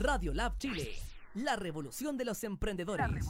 Radio 0.00 0.32
Lab 0.32 0.56
Chile, 0.56 0.94
la 1.34 1.56
revolución 1.56 2.16
de 2.16 2.24
los 2.24 2.42
emprendedores. 2.42 3.26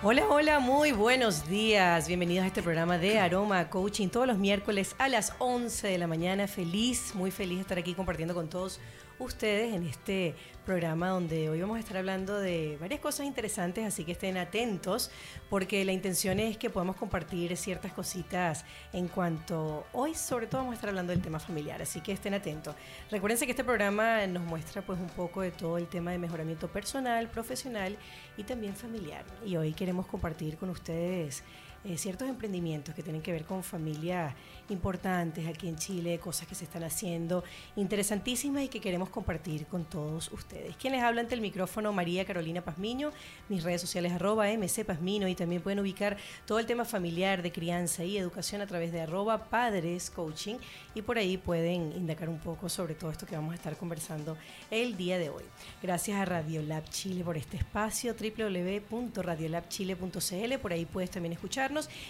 Hola, 0.00 0.28
hola, 0.28 0.60
muy 0.60 0.92
buenos 0.92 1.48
días. 1.48 2.06
Bienvenidos 2.06 2.44
a 2.44 2.46
este 2.46 2.62
programa 2.62 2.96
de 2.96 3.18
Aroma 3.18 3.70
Coaching 3.70 4.06
todos 4.06 4.28
los 4.28 4.38
miércoles 4.38 4.94
a 4.98 5.08
las 5.08 5.34
11 5.40 5.88
de 5.88 5.98
la 5.98 6.06
mañana. 6.06 6.46
Feliz, 6.46 7.12
muy 7.16 7.32
feliz 7.32 7.56
de 7.56 7.62
estar 7.62 7.78
aquí 7.78 7.94
compartiendo 7.94 8.34
con 8.34 8.48
todos 8.48 8.78
ustedes 9.18 9.74
en 9.74 9.84
este 9.84 10.34
programa 10.64 11.08
donde 11.08 11.48
hoy 11.50 11.60
vamos 11.60 11.76
a 11.76 11.80
estar 11.80 11.96
hablando 11.96 12.38
de 12.38 12.76
varias 12.80 13.00
cosas 13.00 13.26
interesantes, 13.26 13.84
así 13.84 14.04
que 14.04 14.12
estén 14.12 14.36
atentos 14.36 15.10
porque 15.50 15.84
la 15.84 15.92
intención 15.92 16.40
es 16.40 16.56
que 16.56 16.70
podamos 16.70 16.96
compartir 16.96 17.56
ciertas 17.56 17.92
cositas 17.92 18.64
en 18.92 19.08
cuanto 19.08 19.86
hoy 19.92 20.14
sobre 20.14 20.46
todo 20.46 20.62
vamos 20.62 20.72
a 20.72 20.74
estar 20.76 20.88
hablando 20.88 21.12
del 21.12 21.22
tema 21.22 21.38
familiar, 21.38 21.82
así 21.82 22.00
que 22.00 22.12
estén 22.12 22.34
atentos. 22.34 22.74
Recuérdense 23.10 23.44
que 23.44 23.52
este 23.52 23.64
programa 23.64 24.26
nos 24.26 24.42
muestra 24.42 24.82
pues 24.82 24.98
un 24.98 25.10
poco 25.10 25.42
de 25.42 25.50
todo 25.50 25.78
el 25.78 25.86
tema 25.86 26.10
de 26.10 26.18
mejoramiento 26.18 26.68
personal, 26.68 27.28
profesional 27.28 27.96
y 28.36 28.44
también 28.44 28.74
familiar. 28.74 29.24
Y 29.44 29.56
hoy 29.56 29.72
queremos 29.72 30.06
compartir 30.06 30.56
con 30.56 30.70
ustedes 30.70 31.44
eh, 31.84 31.98
ciertos 31.98 32.26
emprendimientos 32.26 32.94
que 32.94 33.02
tienen 33.02 33.20
que 33.20 33.30
ver 33.30 33.44
con 33.44 33.62
familias 33.62 34.34
importantes 34.68 35.46
aquí 35.46 35.68
en 35.68 35.76
Chile, 35.76 36.18
cosas 36.18 36.46
que 36.46 36.54
se 36.54 36.64
están 36.64 36.84
haciendo 36.84 37.42
interesantísimas 37.76 38.62
y 38.62 38.68
que 38.68 38.80
queremos 38.80 39.10
compartir 39.10 39.66
con 39.66 39.84
todos 39.84 40.30
ustedes. 40.32 40.76
Quien 40.76 40.92
les 40.92 41.02
habla 41.02 41.20
ante 41.20 41.34
el 41.34 41.40
micrófono, 41.40 41.92
María 41.92 42.24
Carolina 42.24 42.62
Pazmiño, 42.62 43.10
mis 43.48 43.64
redes 43.64 43.80
sociales 43.80 44.12
arroba 44.12 44.46
MC 44.48 44.84
Pazmino 44.84 45.26
y 45.28 45.34
también 45.34 45.60
pueden 45.60 45.80
ubicar 45.80 46.16
todo 46.46 46.60
el 46.60 46.66
tema 46.66 46.84
familiar 46.84 47.42
de 47.42 47.50
crianza 47.52 48.04
y 48.04 48.16
educación 48.16 48.60
a 48.60 48.66
través 48.66 48.92
de 48.92 49.00
arroba 49.00 49.50
Padres 49.50 50.10
Coaching 50.10 50.56
y 50.94 51.02
por 51.02 51.18
ahí 51.18 51.36
pueden 51.36 51.90
indagar 51.92 52.28
un 52.28 52.38
poco 52.38 52.68
sobre 52.68 52.94
todo 52.94 53.10
esto 53.10 53.26
que 53.26 53.34
vamos 53.34 53.50
a 53.52 53.56
estar 53.56 53.76
conversando 53.76 54.36
el 54.70 54.96
día 54.96 55.18
de 55.18 55.30
hoy. 55.30 55.42
Gracias 55.82 56.16
a 56.18 56.24
Radiolab 56.24 56.88
Chile 56.88 57.24
por 57.24 57.36
este 57.36 57.56
espacio, 57.56 58.14
www.radiolabchile.cl, 58.14 60.58
por 60.62 60.72
ahí 60.72 60.86
puedes 60.86 61.10
también 61.10 61.32
escuchar 61.32 61.64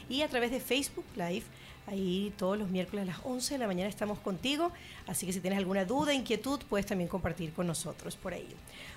y 0.09 0.23
a 0.23 0.28
través 0.28 0.50
de 0.50 0.61
Facebook 0.61 1.06
Live. 1.17 1.45
Ahí 1.87 2.33
todos 2.39 2.59
los 2.59 2.71
miércoles 2.71 3.03
a 3.03 3.07
las 3.07 3.19
11 3.25 3.55
de 3.55 3.59
la 3.59 3.67
mañana 3.67 3.91
estamos 3.91 4.19
contigo, 4.19 4.73
así 5.07 5.27
que 5.27 5.35
si 5.35 5.41
tienes 5.41 5.59
alguna 5.59 5.85
duda, 5.85 6.15
inquietud, 6.15 6.61
puedes 6.69 6.87
también 6.87 7.09
compartir 7.09 7.53
con 7.53 7.67
nosotros 7.67 8.17
por 8.17 8.33
ahí. 8.33 8.49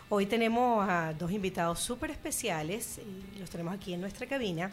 Hoy 0.08 0.26
tenemos 0.26 0.88
a 0.88 1.14
dos 1.14 1.32
invitados 1.32 1.80
súper 1.80 2.12
especiales, 2.12 3.02
los 3.38 3.50
tenemos 3.50 3.74
aquí 3.74 3.94
en 3.94 4.00
nuestra 4.00 4.26
cabina. 4.26 4.72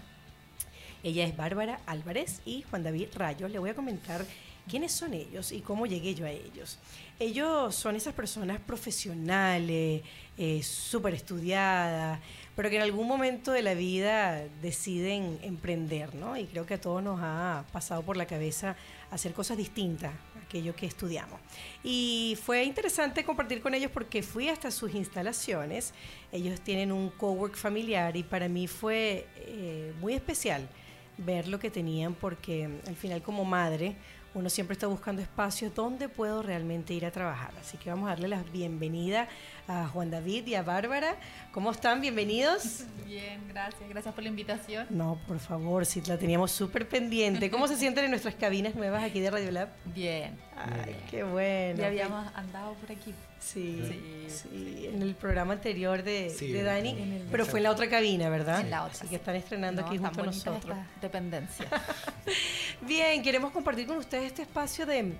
Ella 1.02 1.24
es 1.24 1.36
Bárbara 1.36 1.80
Álvarez 1.86 2.40
y 2.46 2.62
Juan 2.62 2.84
David 2.84 3.08
Rayos. 3.14 3.50
Le 3.50 3.58
voy 3.58 3.70
a 3.70 3.74
comentar 3.74 4.24
quiénes 4.68 4.92
son 4.92 5.14
ellos 5.14 5.52
y 5.52 5.60
cómo 5.60 5.86
llegué 5.86 6.14
yo 6.14 6.26
a 6.26 6.30
ellos. 6.30 6.78
Ellos 7.18 7.74
son 7.74 7.96
esas 7.96 8.14
personas 8.14 8.60
profesionales, 8.60 10.02
eh, 10.36 10.62
súper 10.62 11.14
estudiadas, 11.14 12.18
pero 12.56 12.70
que 12.70 12.76
en 12.76 12.82
algún 12.82 13.06
momento 13.06 13.52
de 13.52 13.62
la 13.62 13.74
vida 13.74 14.44
deciden 14.62 15.38
emprender, 15.42 16.14
¿no? 16.14 16.36
Y 16.36 16.46
creo 16.46 16.66
que 16.66 16.74
a 16.74 16.80
todos 16.80 17.02
nos 17.02 17.20
ha 17.22 17.64
pasado 17.72 18.02
por 18.02 18.16
la 18.16 18.26
cabeza 18.26 18.76
hacer 19.10 19.32
cosas 19.32 19.56
distintas 19.56 20.12
a 20.12 20.44
aquello 20.44 20.74
que 20.74 20.86
estudiamos. 20.86 21.40
Y 21.82 22.36
fue 22.42 22.64
interesante 22.64 23.24
compartir 23.24 23.60
con 23.60 23.74
ellos 23.74 23.90
porque 23.92 24.22
fui 24.22 24.48
hasta 24.48 24.70
sus 24.70 24.94
instalaciones. 24.94 25.94
Ellos 26.32 26.60
tienen 26.60 26.90
un 26.90 27.10
cowork 27.10 27.56
familiar 27.56 28.16
y 28.16 28.22
para 28.22 28.48
mí 28.48 28.66
fue 28.66 29.26
eh, 29.36 29.92
muy 30.00 30.14
especial 30.14 30.68
ver 31.16 31.46
lo 31.46 31.58
que 31.58 31.70
tenían 31.70 32.14
porque 32.14 32.68
al 32.86 32.96
final 32.96 33.22
como 33.22 33.44
madre 33.44 33.96
uno 34.34 34.50
siempre 34.50 34.74
está 34.74 34.88
buscando 34.88 35.22
espacios 35.22 35.74
donde 35.74 36.08
puedo 36.08 36.42
realmente 36.42 36.92
ir 36.92 37.06
a 37.06 37.10
trabajar. 37.10 37.52
Así 37.60 37.78
que 37.78 37.88
vamos 37.88 38.06
a 38.06 38.10
darle 38.10 38.28
la 38.28 38.42
bienvenida 38.52 39.28
a 39.68 39.86
Juan 39.88 40.10
David 40.10 40.46
y 40.48 40.56
a 40.56 40.62
Bárbara. 40.62 41.16
¿Cómo 41.52 41.70
están? 41.70 42.00
Bienvenidos. 42.00 42.84
Bien, 43.06 43.40
gracias. 43.48 43.88
Gracias 43.88 44.14
por 44.14 44.24
la 44.24 44.30
invitación. 44.30 44.86
No, 44.90 45.18
por 45.28 45.38
favor, 45.38 45.86
si 45.86 46.00
la 46.02 46.18
teníamos 46.18 46.50
súper 46.50 46.88
pendiente. 46.88 47.50
¿Cómo 47.50 47.68
se 47.68 47.76
sienten 47.76 48.04
en 48.04 48.10
nuestras 48.10 48.34
cabinas 48.34 48.74
nuevas 48.74 49.04
aquí 49.04 49.20
de 49.20 49.30
Radiolab? 49.30 49.68
Bien. 49.94 50.36
Ay, 50.56 50.96
qué 51.10 51.22
bueno. 51.22 51.80
Ya 51.80 51.86
habíamos 51.86 52.26
andado 52.34 52.74
por 52.74 52.90
aquí. 52.90 53.14
Sí, 53.44 53.78
sí, 54.28 54.86
en 54.86 55.02
el 55.02 55.14
programa 55.14 55.52
anterior 55.52 56.02
de, 56.02 56.62
Dani, 56.64 57.24
pero 57.30 57.44
fue 57.44 57.58
en 57.58 57.64
la 57.64 57.72
otra 57.72 57.90
cabina, 57.90 58.30
¿verdad? 58.30 58.62
En 58.62 58.70
la 58.70 58.84
otra. 58.84 58.98
Así 59.00 59.08
que 59.08 59.16
están 59.16 59.36
estrenando 59.36 59.84
aquí 59.84 59.98
junto 59.98 60.22
a 60.22 60.26
nosotros. 60.26 60.76
Dependencia. 61.00 61.66
Bien, 62.80 63.22
queremos 63.22 63.52
compartir 63.52 63.86
con 63.86 63.98
ustedes 63.98 64.24
este 64.24 64.42
espacio 64.42 64.86
de, 64.86 65.12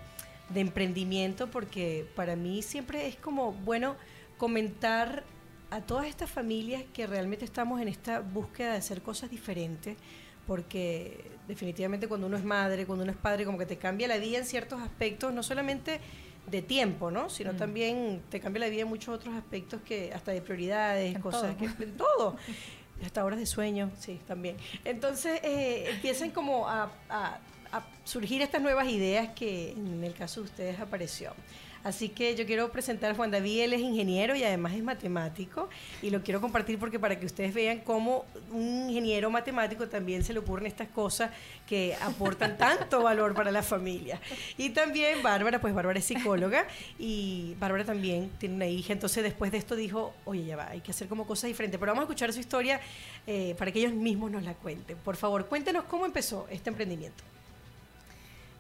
de 0.49 0.61
emprendimiento 0.61 1.51
porque 1.51 2.07
para 2.17 2.35
mí 2.35 2.63
siempre 2.63 3.07
es 3.09 3.17
como 3.17 3.53
bueno 3.53 3.95
comentar 4.39 5.23
a 5.71 5.83
todas 5.83 6.07
estas 6.07 6.31
familias 6.31 6.83
que 6.95 7.07
realmente 7.07 7.45
estamos 7.45 7.81
en 7.83 7.89
esta 7.89 8.21
búsqueda 8.21 8.73
de 8.73 8.79
hacer 8.79 9.03
cosas 9.03 9.31
diferentes, 9.31 9.99
porque 10.47 11.31
definitivamente 11.47 12.09
cuando 12.09 12.27
uno 12.27 12.39
es 12.39 12.45
madre, 12.45 12.87
cuando 12.87 13.03
uno 13.03 13.13
es 13.13 13.19
padre, 13.19 13.45
como 13.45 13.59
que 13.59 13.67
te 13.67 13.77
cambia 13.77 14.09
la 14.09 14.17
vida 14.17 14.39
en 14.39 14.47
ciertos 14.47 14.81
aspectos, 14.81 15.35
no 15.35 15.43
solamente 15.43 16.01
de 16.47 16.63
tiempo, 16.63 17.11
¿no? 17.11 17.31
Sino 17.31 17.53
mm. 17.53 17.57
también 17.57 18.23
te 18.31 18.41
cambia 18.41 18.61
la 18.61 18.69
vida 18.69 18.83
en 18.83 18.89
muchos 18.89 19.15
otros 19.15 19.35
aspectos 19.35 19.81
que 19.83 20.13
hasta 20.13 20.33
de 20.33 20.41
prioridades, 20.43 21.19
cosas 21.19 21.57
que 21.57 21.67
en 21.67 21.97
todo. 21.97 22.37
Hasta 23.05 23.25
horas 23.25 23.41
de 23.41 23.47
sueño, 23.47 23.91
sí, 23.99 24.21
también. 24.27 24.57
Entonces 24.85 25.41
eh, 25.43 25.91
empiezan 25.91 26.31
como 26.31 26.69
a, 26.69 26.93
a 27.09 27.41
surgir 28.05 28.41
estas 28.41 28.63
nuevas 28.63 28.89
ideas 28.89 29.31
que 29.35 29.73
en 29.73 30.05
el 30.05 30.15
caso 30.15 30.41
de 30.41 30.47
ustedes 30.47 30.81
apareció. 30.81 31.35
Así 31.85 32.09
que 32.09 32.35
yo 32.35 32.47
quiero 32.47 32.73
presentar 32.73 33.11
a 33.11 33.15
Juan 33.15 33.31
David, 33.31 33.61
él 33.61 33.73
es 33.75 33.81
ingeniero 33.81 34.35
y 34.35 34.43
además 34.43 34.73
es 34.73 34.83
matemático 34.83 35.69
y 36.01 36.09
lo 36.09 36.23
quiero 36.23 36.41
compartir 36.41 36.79
porque 36.79 36.99
para 36.99 37.21
que 37.21 37.27
ustedes 37.27 37.53
vean 37.53 37.81
cómo 37.81 38.25
un 38.51 38.89
ingeniero 38.89 39.31
matemático 39.31 39.87
también 39.87 40.25
se 40.25 40.33
le 40.33 40.39
ocurren 40.39 40.67
estas 40.67 40.89
cosas 40.89 41.31
que 41.67 41.95
aportan 42.01 42.57
tanto 42.59 43.03
valor 43.03 43.35
para 43.35 43.53
la 43.53 43.63
familia. 43.63 44.19
Y 44.57 44.71
también 44.71 45.23
Bárbara, 45.23 45.61
pues 45.61 45.75
Bárbara 45.75 45.99
es 45.99 46.07
psicóloga 46.07 46.67
y 46.99 47.55
Bárbara 47.61 47.85
también 47.85 48.31
tiene 48.39 48.55
una 48.55 48.67
hija, 48.67 48.95
entonces 48.95 49.23
después 49.23 49.53
de 49.53 49.59
esto 49.59 49.77
dijo, 49.77 50.15
oye, 50.25 50.47
ya 50.47 50.57
va, 50.57 50.71
hay 50.71 50.81
que 50.81 50.91
hacer 50.91 51.07
como 51.07 51.27
cosas 51.27 51.49
diferentes, 51.49 51.79
pero 51.79 51.93
vamos 51.93 52.03
a 52.03 52.07
escuchar 52.07 52.33
su 52.33 52.41
historia 52.41 52.81
eh, 53.27 53.55
para 53.59 53.71
que 53.71 53.81
ellos 53.81 53.93
mismos 53.93 54.31
nos 54.31 54.43
la 54.43 54.55
cuenten. 54.55 54.97
Por 54.97 55.17
favor, 55.17 55.47
cuéntenos 55.49 55.85
cómo 55.85 56.07
empezó 56.07 56.47
este 56.51 56.71
emprendimiento. 56.71 57.34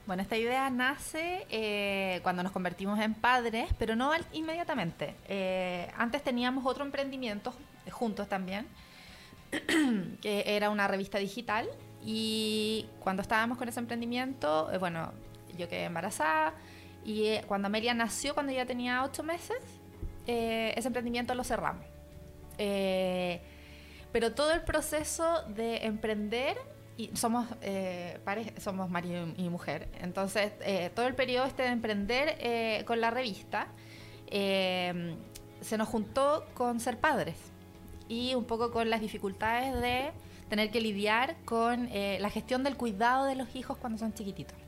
Bueno, 0.06 0.22
esta 0.22 0.36
idea 0.36 0.68
nace 0.68 1.46
eh, 1.48 2.20
cuando 2.22 2.42
nos 2.42 2.52
convertimos 2.52 3.00
en 3.00 3.14
padres, 3.14 3.70
pero 3.78 3.96
no 3.96 4.12
inmediatamente. 4.32 5.14
Eh, 5.28 5.90
antes 5.96 6.22
teníamos 6.22 6.66
otro 6.66 6.84
emprendimiento 6.84 7.54
juntos 7.90 8.28
también, 8.28 8.66
que 10.20 10.44
era 10.46 10.68
una 10.68 10.88
revista 10.88 11.16
digital. 11.16 11.66
Y 12.04 12.86
cuando 13.00 13.22
estábamos 13.22 13.56
con 13.56 13.66
ese 13.66 13.80
emprendimiento, 13.80 14.70
eh, 14.70 14.76
bueno, 14.76 15.10
yo 15.56 15.70
quedé 15.70 15.84
embarazada. 15.84 16.52
Y 17.02 17.38
cuando 17.46 17.66
Amelia 17.66 17.94
nació, 17.94 18.34
cuando 18.34 18.52
ya 18.52 18.66
tenía 18.66 19.04
ocho 19.04 19.22
meses, 19.22 19.56
ese 20.26 20.86
emprendimiento 20.86 21.34
lo 21.34 21.44
cerramos. 21.44 21.86
pero 24.12 24.32
todo 24.34 24.52
el 24.52 24.60
proceso 24.62 25.42
de 25.48 25.86
emprender 25.86 26.56
y 26.96 27.10
somos 27.16 27.46
eh, 27.62 28.20
somos 28.58 28.88
marido 28.90 29.26
y 29.36 29.48
mujer. 29.48 29.88
Entonces, 30.00 30.52
eh, 30.60 30.90
todo 30.94 31.06
el 31.06 31.14
periodo 31.14 31.46
este 31.46 31.62
de 31.62 31.68
emprender 31.68 32.36
eh, 32.40 32.84
con 32.86 33.00
la 33.00 33.10
revista 33.10 33.68
eh, 34.28 35.16
se 35.60 35.78
nos 35.78 35.88
juntó 35.88 36.46
con 36.54 36.80
ser 36.80 36.98
padres 36.98 37.36
y 38.08 38.34
un 38.34 38.44
poco 38.44 38.70
con 38.70 38.90
las 38.90 39.00
dificultades 39.00 39.80
de 39.80 40.12
tener 40.48 40.70
que 40.70 40.80
lidiar 40.80 41.36
con 41.46 41.88
la 41.90 42.30
gestión 42.30 42.62
del 42.62 42.76
cuidado 42.76 43.24
de 43.24 43.34
los 43.34 43.56
hijos 43.56 43.78
cuando 43.78 43.98
son 43.98 44.12
chiquititos. 44.12 44.58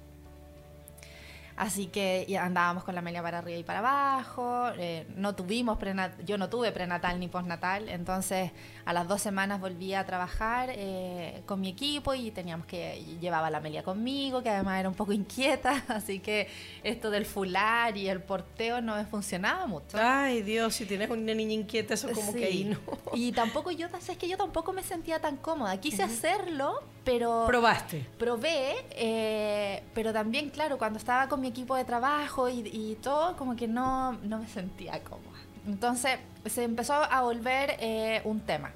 Así 1.57 1.87
que 1.87 2.27
andábamos 2.39 2.85
con 2.85 2.95
la 2.95 3.01
Amelia 3.01 3.23
para 3.23 3.39
arriba 3.39 3.59
y 3.59 3.65
para 3.65 3.79
abajo, 3.79 4.69
eh, 4.77 5.07
no 5.17 5.35
tuvimos 5.35 5.79
yo 6.27 6.37
no 6.37 6.51
tuve 6.51 6.71
prenatal 6.71 7.19
ni 7.19 7.29
postnatal, 7.29 7.89
entonces 7.89 8.53
a 8.87 8.93
las 8.93 9.09
dos 9.09 9.21
semanas 9.21 9.61
volví 9.61 9.95
a 9.95 10.07
trabajar 10.07 10.71
eh, 10.73 11.43
con 11.45 11.61
mi 11.61 11.69
equipo 11.69 12.15
y 12.15 12.31
teníamos 12.31 12.67
que, 12.67 13.05
llevaba 13.21 13.49
a 13.49 13.51
la 13.51 13.59
Amelia 13.59 13.83
conmigo, 13.83 14.45
que 14.45 14.49
además 14.49 14.79
era 14.79 14.89
un 14.89 14.95
poco 14.95 15.13
inquieta, 15.13 15.85
así 15.89 16.21
que 16.21 16.49
esto 16.85 17.11
del 17.11 17.27
fular 17.27 17.97
y 17.97 18.09
el 18.09 18.23
porteo 18.23 18.81
no 18.81 18.95
me 18.95 19.05
funcionaba 19.05 19.67
mucho. 19.67 19.99
Ay 20.01 20.43
Dios, 20.43 20.75
si 20.75 20.87
tienes 20.87 21.11
una 21.11 21.35
niña 21.35 21.53
inquieta, 21.53 21.95
eso 21.95 22.09
como 22.13 22.33
que 22.33 22.45
ahí 22.45 22.65
no. 22.65 22.79
Y 23.13 23.33
tampoco 23.33 23.73
yo, 23.73 23.89
es 23.89 24.17
que 24.17 24.29
yo 24.29 24.37
tampoco 24.37 24.73
me 24.73 24.85
sentía 24.85 25.19
tan 25.19 25.37
cómoda, 25.37 25.77
quise 25.81 26.05
hacerlo, 26.05 26.81
pero... 27.05 27.45
Probaste. 27.47 28.07
Probé, 28.19 28.87
eh, 28.91 29.83
pero 29.95 30.13
también, 30.13 30.51
claro, 30.51 30.79
cuando 30.79 30.99
estaba 30.99 31.29
con 31.29 31.41
mi 31.41 31.49
equipo 31.49 31.75
de 31.75 31.85
trabajo 31.85 32.49
y, 32.49 32.97
todo, 33.03 33.37
como 33.37 33.57
que 33.57 33.67
no, 33.67 34.13
no, 34.13 34.39
me 34.39 34.49
sentía 34.49 35.03
cómoda. 35.03 35.36
Entonces 35.67 36.19
se 36.47 36.65
empezó 36.65 36.95
a 36.95 37.21
volver 37.23 37.77
eh, 37.81 38.23
un 38.25 38.41
tema. 38.41 38.73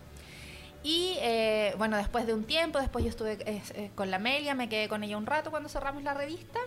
Y 0.83 1.17
eh, 1.21 1.75
bueno, 1.79 1.97
después 1.97 2.27
de 2.27 2.35
un 2.35 2.45
tiempo, 2.45 2.79
después 2.79 3.05
yo 3.05 3.11
estuve 3.11 3.39
eh, 3.45 3.91
con 3.95 4.11
la 4.11 4.17
Amelia, 4.17 4.55
me 4.55 4.69
quedé 4.69 4.89
con 4.89 5.05
ella 5.05 5.17
un 5.17 5.27
rato 5.27 5.51
cuando 5.51 5.69
cerramos 5.69 6.03
la 6.03 6.15
revista. 6.15 6.59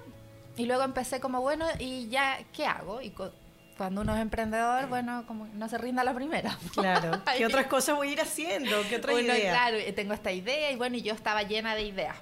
Y 0.56 0.66
luego 0.66 0.84
empecé 0.84 1.20
como, 1.20 1.42
bueno, 1.42 1.66
¿y 1.80 2.10
ya 2.10 2.38
qué 2.54 2.68
hago? 2.68 3.02
Y 3.02 3.12
cuando 3.76 4.02
uno 4.02 4.16
es 4.16 4.22
emprendedor, 4.22 4.88
bueno, 4.88 5.26
como 5.26 5.48
no 5.48 5.68
se 5.68 5.80
rinda 5.80 6.04
a 6.04 6.06
la 6.06 6.14
primera. 6.14 6.56
Claro. 6.74 7.24
¿Qué 7.38 7.46
otras 7.46 7.66
cosas 7.68 7.96
voy 7.96 8.10
a 8.10 8.12
ir 8.12 8.22
haciendo? 8.22 8.70
¿Qué 8.88 8.98
otra 8.98 9.14
Uno, 9.14 9.22
idea? 9.22 9.52
Claro, 9.52 9.78
tengo 9.96 10.14
esta 10.14 10.32
idea 10.32 10.72
y 10.72 10.76
bueno, 10.76 10.96
y 10.96 11.02
yo 11.02 11.14
estaba 11.14 11.42
llena 11.42 11.74
de 11.74 11.84
ideas. 11.84 12.16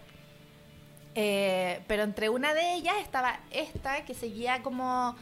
Eh, 1.14 1.82
pero 1.88 2.04
entre 2.04 2.30
una 2.30 2.54
de 2.54 2.76
ellas 2.76 2.96
estaba 3.02 3.40
esta 3.52 4.06
que 4.06 4.14
seguía 4.14 4.64
como... 4.64 5.16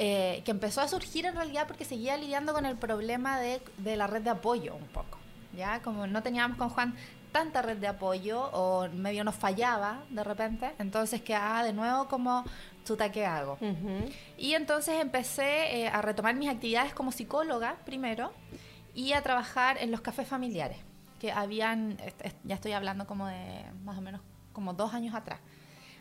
eh, 0.00 0.42
que 0.44 0.52
empezó 0.52 0.80
a 0.80 0.88
surgir 0.88 1.26
en 1.26 1.34
realidad 1.34 1.66
porque 1.66 1.84
seguía 1.84 2.16
lidiando 2.16 2.52
con 2.52 2.64
el 2.64 2.76
problema 2.76 3.38
de, 3.40 3.60
de 3.78 3.96
la 3.96 4.06
red 4.06 4.22
de 4.22 4.30
apoyo 4.30 4.76
un 4.76 4.86
poco. 4.86 5.18
Ya, 5.56 5.82
como 5.82 6.06
no 6.06 6.22
teníamos 6.22 6.56
con 6.56 6.68
Juan 6.68 6.94
tanta 7.32 7.62
red 7.62 7.78
de 7.78 7.88
apoyo 7.88 8.50
o 8.52 8.88
medio 8.88 9.24
nos 9.24 9.34
fallaba 9.34 10.04
de 10.10 10.24
repente, 10.24 10.72
entonces 10.78 11.22
quedaba 11.22 11.62
de 11.62 11.72
nuevo 11.72 12.08
como, 12.08 12.44
chuta, 12.84 13.10
¿qué 13.12 13.26
hago? 13.26 13.58
Y 14.36 14.54
entonces 14.54 15.00
empecé 15.00 15.80
eh, 15.80 15.88
a 15.88 16.00
retomar 16.00 16.34
mis 16.34 16.48
actividades 16.48 16.94
como 16.94 17.12
psicóloga 17.12 17.76
primero 17.84 18.32
y 18.94 19.12
a 19.12 19.22
trabajar 19.22 19.78
en 19.80 19.90
los 19.90 20.00
cafés 20.00 20.26
familiares, 20.26 20.78
que 21.18 21.32
habían, 21.32 21.98
ya 22.44 22.54
estoy 22.54 22.72
hablando 22.72 23.06
como 23.06 23.26
de 23.26 23.64
más 23.84 23.98
o 23.98 24.00
menos 24.00 24.20
como 24.52 24.74
dos 24.74 24.94
años 24.94 25.14
atrás. 25.14 25.40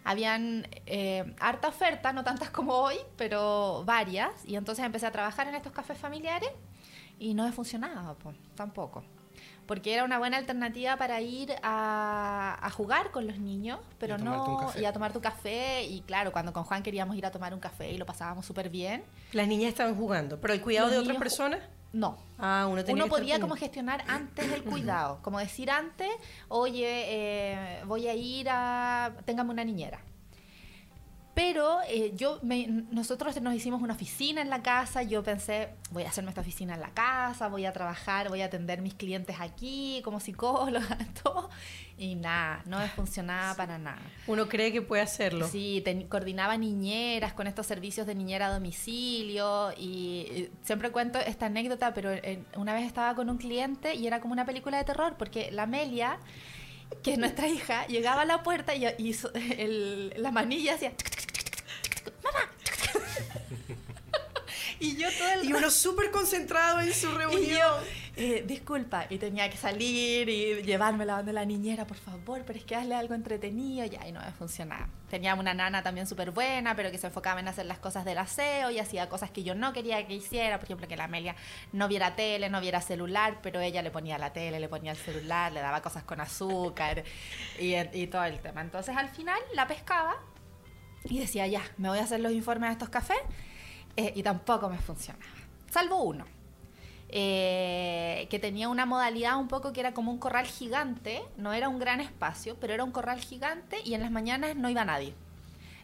Habían 0.09 0.65
eh, 0.85 1.35
harta 1.39 1.67
oferta, 1.67 2.13
no 2.13 2.23
tantas 2.23 2.49
como 2.49 2.73
hoy, 2.75 2.95
pero 3.17 3.83
varias, 3.85 4.31
y 4.45 4.55
entonces 4.55 4.85
empecé 4.85 5.05
a 5.05 5.11
trabajar 5.11 5.47
en 5.49 5.55
estos 5.55 5.73
cafés 5.73 5.97
familiares 5.97 6.49
y 7.19 7.33
no 7.33 7.43
me 7.45 7.51
funcionaba 7.51 8.13
po, 8.15 8.33
tampoco. 8.55 9.03
Porque 9.65 9.93
era 9.93 10.05
una 10.05 10.17
buena 10.17 10.37
alternativa 10.37 10.95
para 10.95 11.19
ir 11.19 11.53
a, 11.61 12.57
a 12.61 12.69
jugar 12.69 13.11
con 13.11 13.27
los 13.27 13.37
niños, 13.37 13.79
pero 13.99 14.15
un 14.15 14.23
no. 14.23 14.71
Y 14.79 14.85
a 14.85 14.93
tomar 14.93 15.11
tu 15.11 15.19
café. 15.19 15.83
Y 15.83 15.99
claro, 16.03 16.31
cuando 16.31 16.53
con 16.53 16.63
Juan 16.63 16.83
queríamos 16.83 17.17
ir 17.17 17.25
a 17.25 17.31
tomar 17.31 17.53
un 17.53 17.59
café 17.59 17.91
y 17.91 17.97
lo 17.97 18.05
pasábamos 18.05 18.45
súper 18.45 18.69
bien. 18.69 19.03
Las 19.33 19.45
niñas 19.49 19.67
estaban 19.69 19.95
jugando, 19.97 20.39
pero 20.39 20.53
el 20.53 20.61
cuidado 20.61 20.87
Los 20.87 20.93
de 20.93 20.99
otra 20.99 21.11
niños- 21.13 21.19
persona. 21.21 21.59
No. 21.97 22.15
Ah, 22.37 22.67
uno 22.69 22.83
tenía 22.83 22.93
Uno 22.93 23.05
estar 23.05 23.19
podía 23.19 23.39
como 23.39 23.55
gestionar 23.55 24.03
antes 24.07 24.51
el 24.51 24.63
cuidado, 24.63 25.17
como 25.23 25.39
decir 25.39 25.71
antes, 25.71 26.09
oye, 26.47 26.85
eh, 26.85 27.83
voy 27.87 28.07
a 28.07 28.13
ir 28.13 28.47
a, 28.51 29.13
téngame 29.25 29.49
una 29.49 29.63
niñera. 29.63 29.99
Pero 31.37 31.77
eh, 31.87 32.13
yo, 32.15 32.39
me- 32.41 32.65
nosotros 32.89 33.39
nos 33.43 33.53
hicimos 33.53 33.83
una 33.83 33.93
oficina 33.93 34.41
en 34.41 34.49
la 34.49 34.63
casa, 34.63 35.03
yo 35.03 35.21
pensé, 35.21 35.69
voy 35.91 36.01
a 36.01 36.09
hacerme 36.09 36.31
esta 36.31 36.41
oficina 36.41 36.73
en 36.73 36.79
la 36.81 36.89
casa, 36.89 37.47
voy 37.47 37.65
a 37.65 37.73
trabajar, 37.73 38.27
voy 38.29 38.41
a 38.41 38.45
atender 38.45 38.81
mis 38.81 38.95
clientes 38.95 39.35
aquí 39.39 40.01
como 40.03 40.19
psicóloga, 40.19 40.97
todo. 41.23 41.51
Y 41.95 42.15
nada, 42.15 42.63
no 42.65 42.79
me 42.79 42.87
funcionaba 42.89 43.53
para 43.53 43.77
nada. 43.77 44.01
Uno 44.25 44.47
cree 44.49 44.71
que 44.71 44.81
puede 44.81 45.03
hacerlo. 45.03 45.47
Sí, 45.47 45.83
coordinaba 46.09 46.57
niñeras 46.57 47.33
con 47.33 47.45
estos 47.45 47.67
servicios 47.67 48.07
de 48.07 48.15
niñera 48.15 48.47
a 48.47 48.53
domicilio 48.53 49.71
y 49.77 50.49
siempre 50.63 50.89
cuento 50.91 51.19
esta 51.19 51.45
anécdota, 51.45 51.93
pero 51.93 52.11
eh, 52.11 52.43
una 52.55 52.73
vez 52.73 52.83
estaba 52.87 53.13
con 53.13 53.29
un 53.29 53.37
cliente 53.37 53.93
y 53.93 54.07
era 54.07 54.21
como 54.21 54.33
una 54.33 54.45
película 54.45 54.79
de 54.79 54.85
terror 54.85 55.15
porque 55.19 55.51
la 55.51 55.63
Amelia, 55.63 56.17
que 57.03 57.13
es 57.13 57.17
nuestra 57.17 57.47
hija, 57.47 57.87
llegaba 57.87 58.21
a 58.21 58.25
la 58.25 58.43
puerta 58.43 58.75
y, 58.75 58.85
y 58.85 59.15
la 60.17 60.31
manilla 60.31 60.75
hacía... 60.75 60.93
¡Mamá! 62.23 62.51
Y 64.79 64.95
yo 64.97 65.07
todo 65.17 65.41
el 65.41 65.45
Y 65.49 65.53
uno 65.53 65.69
súper 65.69 66.11
concentrado 66.11 66.79
en 66.81 66.93
su 66.93 67.07
y 67.09 67.13
reunión. 67.13 67.59
yo, 67.59 67.79
eh, 68.15 68.43
disculpa, 68.45 69.05
y 69.09 69.17
tenía 69.17 69.49
que 69.49 69.57
salir 69.57 70.29
y 70.29 70.61
llevarme 70.63 71.05
la 71.05 71.23
de 71.23 71.33
la 71.33 71.45
niñera, 71.45 71.85
por 71.85 71.97
favor, 71.97 72.43
pero 72.45 72.57
es 72.59 72.65
que 72.65 72.75
hazle 72.75 72.95
algo 72.95 73.13
entretenido, 73.13 73.85
ya, 73.85 74.07
y 74.07 74.11
no 74.11 74.19
me 74.21 74.31
funcionaba. 74.31 74.87
Tenía 75.09 75.35
una 75.35 75.53
nana 75.53 75.83
también 75.83 76.05
súper 76.05 76.31
buena, 76.31 76.75
pero 76.75 76.91
que 76.91 76.97
se 76.97 77.07
enfocaba 77.07 77.39
en 77.39 77.47
hacer 77.47 77.65
las 77.65 77.79
cosas 77.79 78.03
del 78.05 78.17
aseo 78.17 78.71
y 78.71 78.79
hacía 78.79 79.07
cosas 79.07 79.31
que 79.31 79.43
yo 79.43 79.55
no 79.55 79.71
quería 79.73 80.05
que 80.05 80.13
hiciera, 80.15 80.57
por 80.57 80.65
ejemplo, 80.65 80.87
que 80.87 80.97
la 80.97 81.05
Amelia 81.05 81.35
no 81.71 81.87
viera 81.87 82.15
tele, 82.15 82.49
no 82.49 82.59
viera 82.59 82.81
celular, 82.81 83.39
pero 83.41 83.61
ella 83.61 83.81
le 83.81 83.91
ponía 83.91 84.17
la 84.17 84.33
tele, 84.33 84.59
le 84.59 84.67
ponía 84.67 84.91
el 84.91 84.97
celular, 84.97 85.51
le 85.51 85.61
daba 85.61 85.81
cosas 85.81 86.03
con 86.03 86.19
azúcar 86.19 87.03
y, 87.59 87.75
y 87.75 88.07
todo 88.07 88.25
el 88.25 88.39
tema. 88.39 88.61
Entonces, 88.61 88.95
al 88.97 89.09
final, 89.09 89.39
la 89.53 89.65
pescaba 89.67 90.17
y 91.05 91.19
decía, 91.19 91.47
ya, 91.47 91.61
me 91.77 91.89
voy 91.89 91.99
a 91.99 92.03
hacer 92.03 92.19
los 92.19 92.31
informes 92.31 92.69
de 92.69 92.73
estos 92.73 92.89
cafés, 92.89 93.17
eh, 93.97 94.13
y 94.15 94.23
tampoco 94.23 94.69
me 94.69 94.77
funcionaba. 94.77 95.25
Salvo 95.69 96.01
uno, 96.03 96.25
eh, 97.09 98.27
que 98.29 98.39
tenía 98.39 98.69
una 98.69 98.85
modalidad 98.85 99.37
un 99.37 99.47
poco 99.47 99.73
que 99.73 99.79
era 99.79 99.93
como 99.93 100.11
un 100.11 100.17
corral 100.17 100.45
gigante, 100.45 101.21
no 101.37 101.53
era 101.53 101.69
un 101.69 101.79
gran 101.79 101.99
espacio, 102.01 102.55
pero 102.59 102.73
era 102.73 102.83
un 102.83 102.91
corral 102.91 103.19
gigante 103.19 103.77
y 103.83 103.93
en 103.93 104.01
las 104.01 104.11
mañanas 104.11 104.55
no 104.55 104.69
iba 104.69 104.83
nadie. 104.85 105.13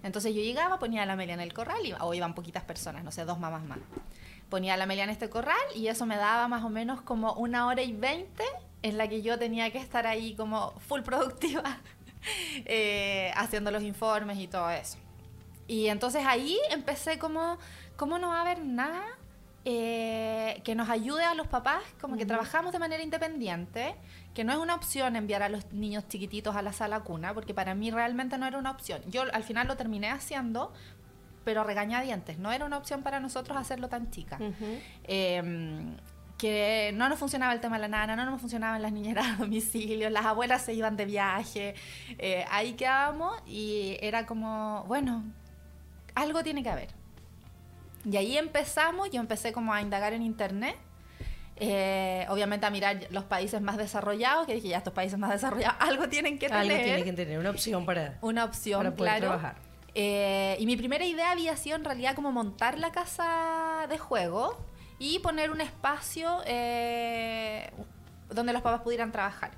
Entonces 0.04 0.36
yo 0.36 0.42
llegaba, 0.42 0.80
ponía 0.80 1.04
a 1.04 1.06
la 1.06 1.14
Amelia 1.14 1.34
en 1.34 1.40
el 1.40 1.54
corral, 1.54 1.86
y- 1.86 1.94
o 1.94 2.14
iban 2.14 2.36
poquitas 2.36 2.64
personas, 2.64 3.04
no 3.06 3.12
sé, 3.12 3.24
dos 3.24 3.40
mamás 3.40 3.64
más. 3.64 3.80
Ponía 4.50 4.74
a 4.74 4.78
la 4.78 4.84
Amelia 4.84 5.06
en 5.06 5.10
este 5.10 5.30
corral 5.30 5.56
y 5.76 5.88
eso 5.88 6.06
me 6.06 6.18
daba 6.18 6.48
más 6.50 6.64
o 6.64 6.70
menos 6.70 7.02
como 7.02 7.34
una 7.34 7.68
hora 7.68 7.82
y 7.84 7.94
veinte 7.94 8.44
en 8.82 8.98
la 8.98 9.08
que 9.08 9.22
yo 9.22 9.40
tenía 9.40 9.72
que 9.72 9.78
estar 9.78 10.06
ahí 10.06 10.36
como 10.36 10.72
full 10.88 11.02
productiva, 11.02 11.78
eh, 12.66 13.32
haciendo 13.36 13.72
los 13.72 13.82
informes 13.82 14.38
y 14.40 14.48
todo 14.48 14.70
eso. 14.70 14.98
Y 15.68 15.88
entonces 15.88 16.26
ahí 16.26 16.58
empecé 16.72 17.18
como, 17.18 17.58
¿cómo 17.96 18.20
no 18.20 18.30
va 18.30 18.40
a 18.40 18.42
haber 18.42 18.64
nada 18.64 19.04
eh, 19.66 20.62
que 20.64 20.76
nos 20.76 20.90
ayude 20.90 21.24
a 21.24 21.36
los 21.36 21.48
papás? 21.48 21.82
Como 22.02 22.18
que 22.18 22.26
trabajamos 22.26 22.74
de 22.74 22.80
manera 22.80 23.04
independiente, 23.04 23.96
que 24.34 24.44
no 24.44 24.52
es 24.52 24.60
una 24.60 24.76
opción 24.76 25.16
enviar 25.16 25.44
a 25.44 25.50
los 25.50 25.72
niños 25.72 26.08
chiquititos 26.08 26.56
a 26.56 26.62
la 26.62 26.74
sala 26.74 27.02
cuna, 27.02 27.34
porque 27.34 27.54
para 27.54 27.76
mí 27.76 27.92
realmente 27.92 28.38
no 28.38 28.46
era 28.46 28.58
una 28.58 28.72
opción. 28.72 29.02
Yo 29.08 29.24
al 29.32 29.44
final 29.44 29.68
lo 29.68 29.78
terminé 29.78 30.10
haciendo, 30.10 30.74
pero 31.46 31.64
regañadientes, 31.64 32.40
no 32.40 32.52
era 32.52 32.66
una 32.66 32.78
opción 32.78 33.04
para 33.04 33.20
nosotros 33.20 33.58
hacerlo 33.58 33.90
tan 33.90 34.12
chica. 34.12 34.40
Eh, 35.06 35.96
que 36.44 36.92
no 36.96 37.08
nos 37.08 37.20
funcionaba 37.20 37.54
el 37.54 37.62
tema 37.62 37.78
de 37.78 37.84
la 37.84 37.88
nana, 37.88 38.18
no 38.18 38.26
nos 38.30 38.42
funcionaban 38.42 38.82
las 38.82 38.92
niñeras 38.92 39.26
a 39.28 39.36
domicilio, 39.38 40.10
las 40.10 40.26
abuelas 40.26 40.62
se 40.62 40.74
iban 40.74 40.98
de 40.98 41.06
viaje, 41.06 41.74
eh, 42.18 42.44
ahí 42.52 42.74
quedábamos 42.74 43.42
y 43.46 43.98
era 44.02 44.26
como, 44.26 44.84
bueno, 44.90 45.24
algo 46.16 46.44
tiene 46.44 46.64
que 46.64 46.70
haber. 46.70 46.90
Y 48.10 48.18
ahí 48.18 48.38
empezamos, 48.38 49.10
yo 49.12 49.22
empecé 49.22 49.54
como 49.54 49.74
a 49.74 49.82
indagar 49.82 50.14
en 50.14 50.22
internet, 50.22 50.76
eh, 51.56 52.26
obviamente 52.30 52.66
a 52.66 52.70
mirar 52.70 53.08
los 53.12 53.24
países 53.24 53.62
más 53.62 53.78
desarrollados, 53.78 54.46
que 54.46 54.56
dije, 54.56 54.70
ya 54.70 54.78
estos 54.78 54.94
países 54.94 55.18
más 55.18 55.30
desarrollados, 55.30 55.78
algo 55.80 56.10
tienen 56.10 56.38
que 56.38 56.48
tener 56.48 56.62
Algo 56.62 56.84
tiene 56.84 57.04
que 57.04 57.14
tener 57.14 57.40
una 57.40 57.52
opción 57.52 57.86
para, 57.86 58.18
una 58.22 58.44
opción, 58.44 58.80
para 58.80 58.96
poder 58.96 59.12
claro. 59.14 59.28
trabajar. 59.28 59.56
Eh, 59.96 60.58
y 60.60 60.66
mi 60.66 60.76
primera 60.76 61.06
idea 61.06 61.32
había 61.32 61.56
sido 61.56 61.76
en 61.76 61.86
realidad 61.86 62.16
como 62.16 62.32
montar 62.32 62.80
la 62.80 62.92
casa 62.92 63.86
de 63.88 63.98
juego 63.98 64.58
y 64.98 65.20
poner 65.20 65.52
un 65.52 65.62
espacio 65.62 66.42
eh, 66.46 67.72
donde 68.30 68.54
los 68.54 68.62
papás 68.62 68.82
pudieran 68.82 69.12
trabajar. 69.12 69.52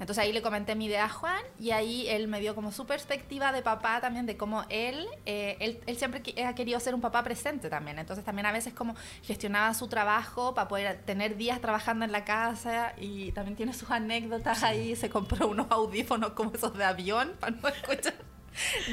Entonces 0.00 0.24
ahí 0.24 0.32
le 0.32 0.40
comenté 0.40 0.74
mi 0.74 0.86
idea 0.86 1.04
a 1.04 1.08
Juan 1.10 1.42
y 1.58 1.72
ahí 1.72 2.08
él 2.08 2.26
me 2.26 2.40
dio 2.40 2.54
como 2.54 2.72
su 2.72 2.86
perspectiva 2.86 3.52
de 3.52 3.60
papá 3.60 4.00
también, 4.00 4.24
de 4.24 4.38
cómo 4.38 4.64
él, 4.70 5.06
eh, 5.26 5.58
él, 5.60 5.78
él 5.86 5.96
siempre 5.98 6.22
ha 6.42 6.54
querido 6.54 6.80
ser 6.80 6.94
un 6.94 7.02
papá 7.02 7.22
presente 7.22 7.68
también. 7.68 7.98
Entonces 7.98 8.24
también 8.24 8.46
a 8.46 8.52
veces 8.52 8.72
como 8.72 8.94
gestionaba 9.22 9.74
su 9.74 9.88
trabajo 9.88 10.54
para 10.54 10.68
poder 10.68 11.02
tener 11.04 11.36
días 11.36 11.60
trabajando 11.60 12.06
en 12.06 12.12
la 12.12 12.24
casa 12.24 12.94
y 12.98 13.32
también 13.32 13.56
tiene 13.56 13.74
sus 13.74 13.90
anécdotas 13.90 14.62
ahí. 14.62 14.96
Se 14.96 15.10
compró 15.10 15.48
unos 15.48 15.66
audífonos 15.70 16.30
como 16.32 16.52
esos 16.54 16.76
de 16.76 16.84
avión 16.84 17.32
para 17.40 17.56
no 17.56 17.68
escuchar 17.68 18.14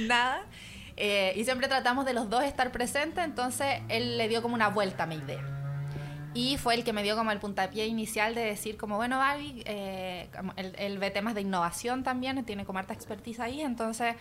nada. 0.08 0.44
Eh, 0.98 1.34
y 1.36 1.46
siempre 1.46 1.68
tratamos 1.68 2.06
de 2.06 2.14
los 2.14 2.30
dos 2.30 2.44
estar 2.44 2.72
presentes, 2.72 3.24
entonces 3.24 3.82
él 3.88 4.18
le 4.18 4.28
dio 4.28 4.42
como 4.42 4.56
una 4.56 4.70
vuelta 4.70 5.04
a 5.04 5.06
mi 5.06 5.16
idea. 5.16 5.67
Y 6.38 6.58
fue 6.58 6.76
el 6.76 6.84
que 6.84 6.94
me 6.94 7.02
dio 7.02 7.16
como 7.16 7.32
el 7.32 7.40
puntapié 7.40 7.88
inicial 7.88 8.36
de 8.36 8.42
decir 8.42 8.78
como, 8.78 8.96
bueno, 8.98 9.18
Barbie, 9.18 9.64
eh, 9.66 10.30
él 10.56 11.00
ve 11.00 11.10
temas 11.10 11.34
de 11.34 11.42
innovación 11.42 12.04
también, 12.04 12.46
tiene 12.46 12.64
como 12.64 12.78
harta 12.78 12.94
expertise 12.94 13.40
ahí, 13.40 13.62
entonces 13.62 14.14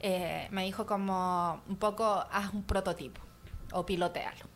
eh, 0.00 0.48
me 0.50 0.64
dijo 0.64 0.84
como 0.84 1.62
un 1.68 1.76
poco, 1.76 2.26
haz 2.32 2.52
un 2.52 2.64
prototipo 2.64 3.20
o 3.70 3.86
pilotealo. 3.86 4.46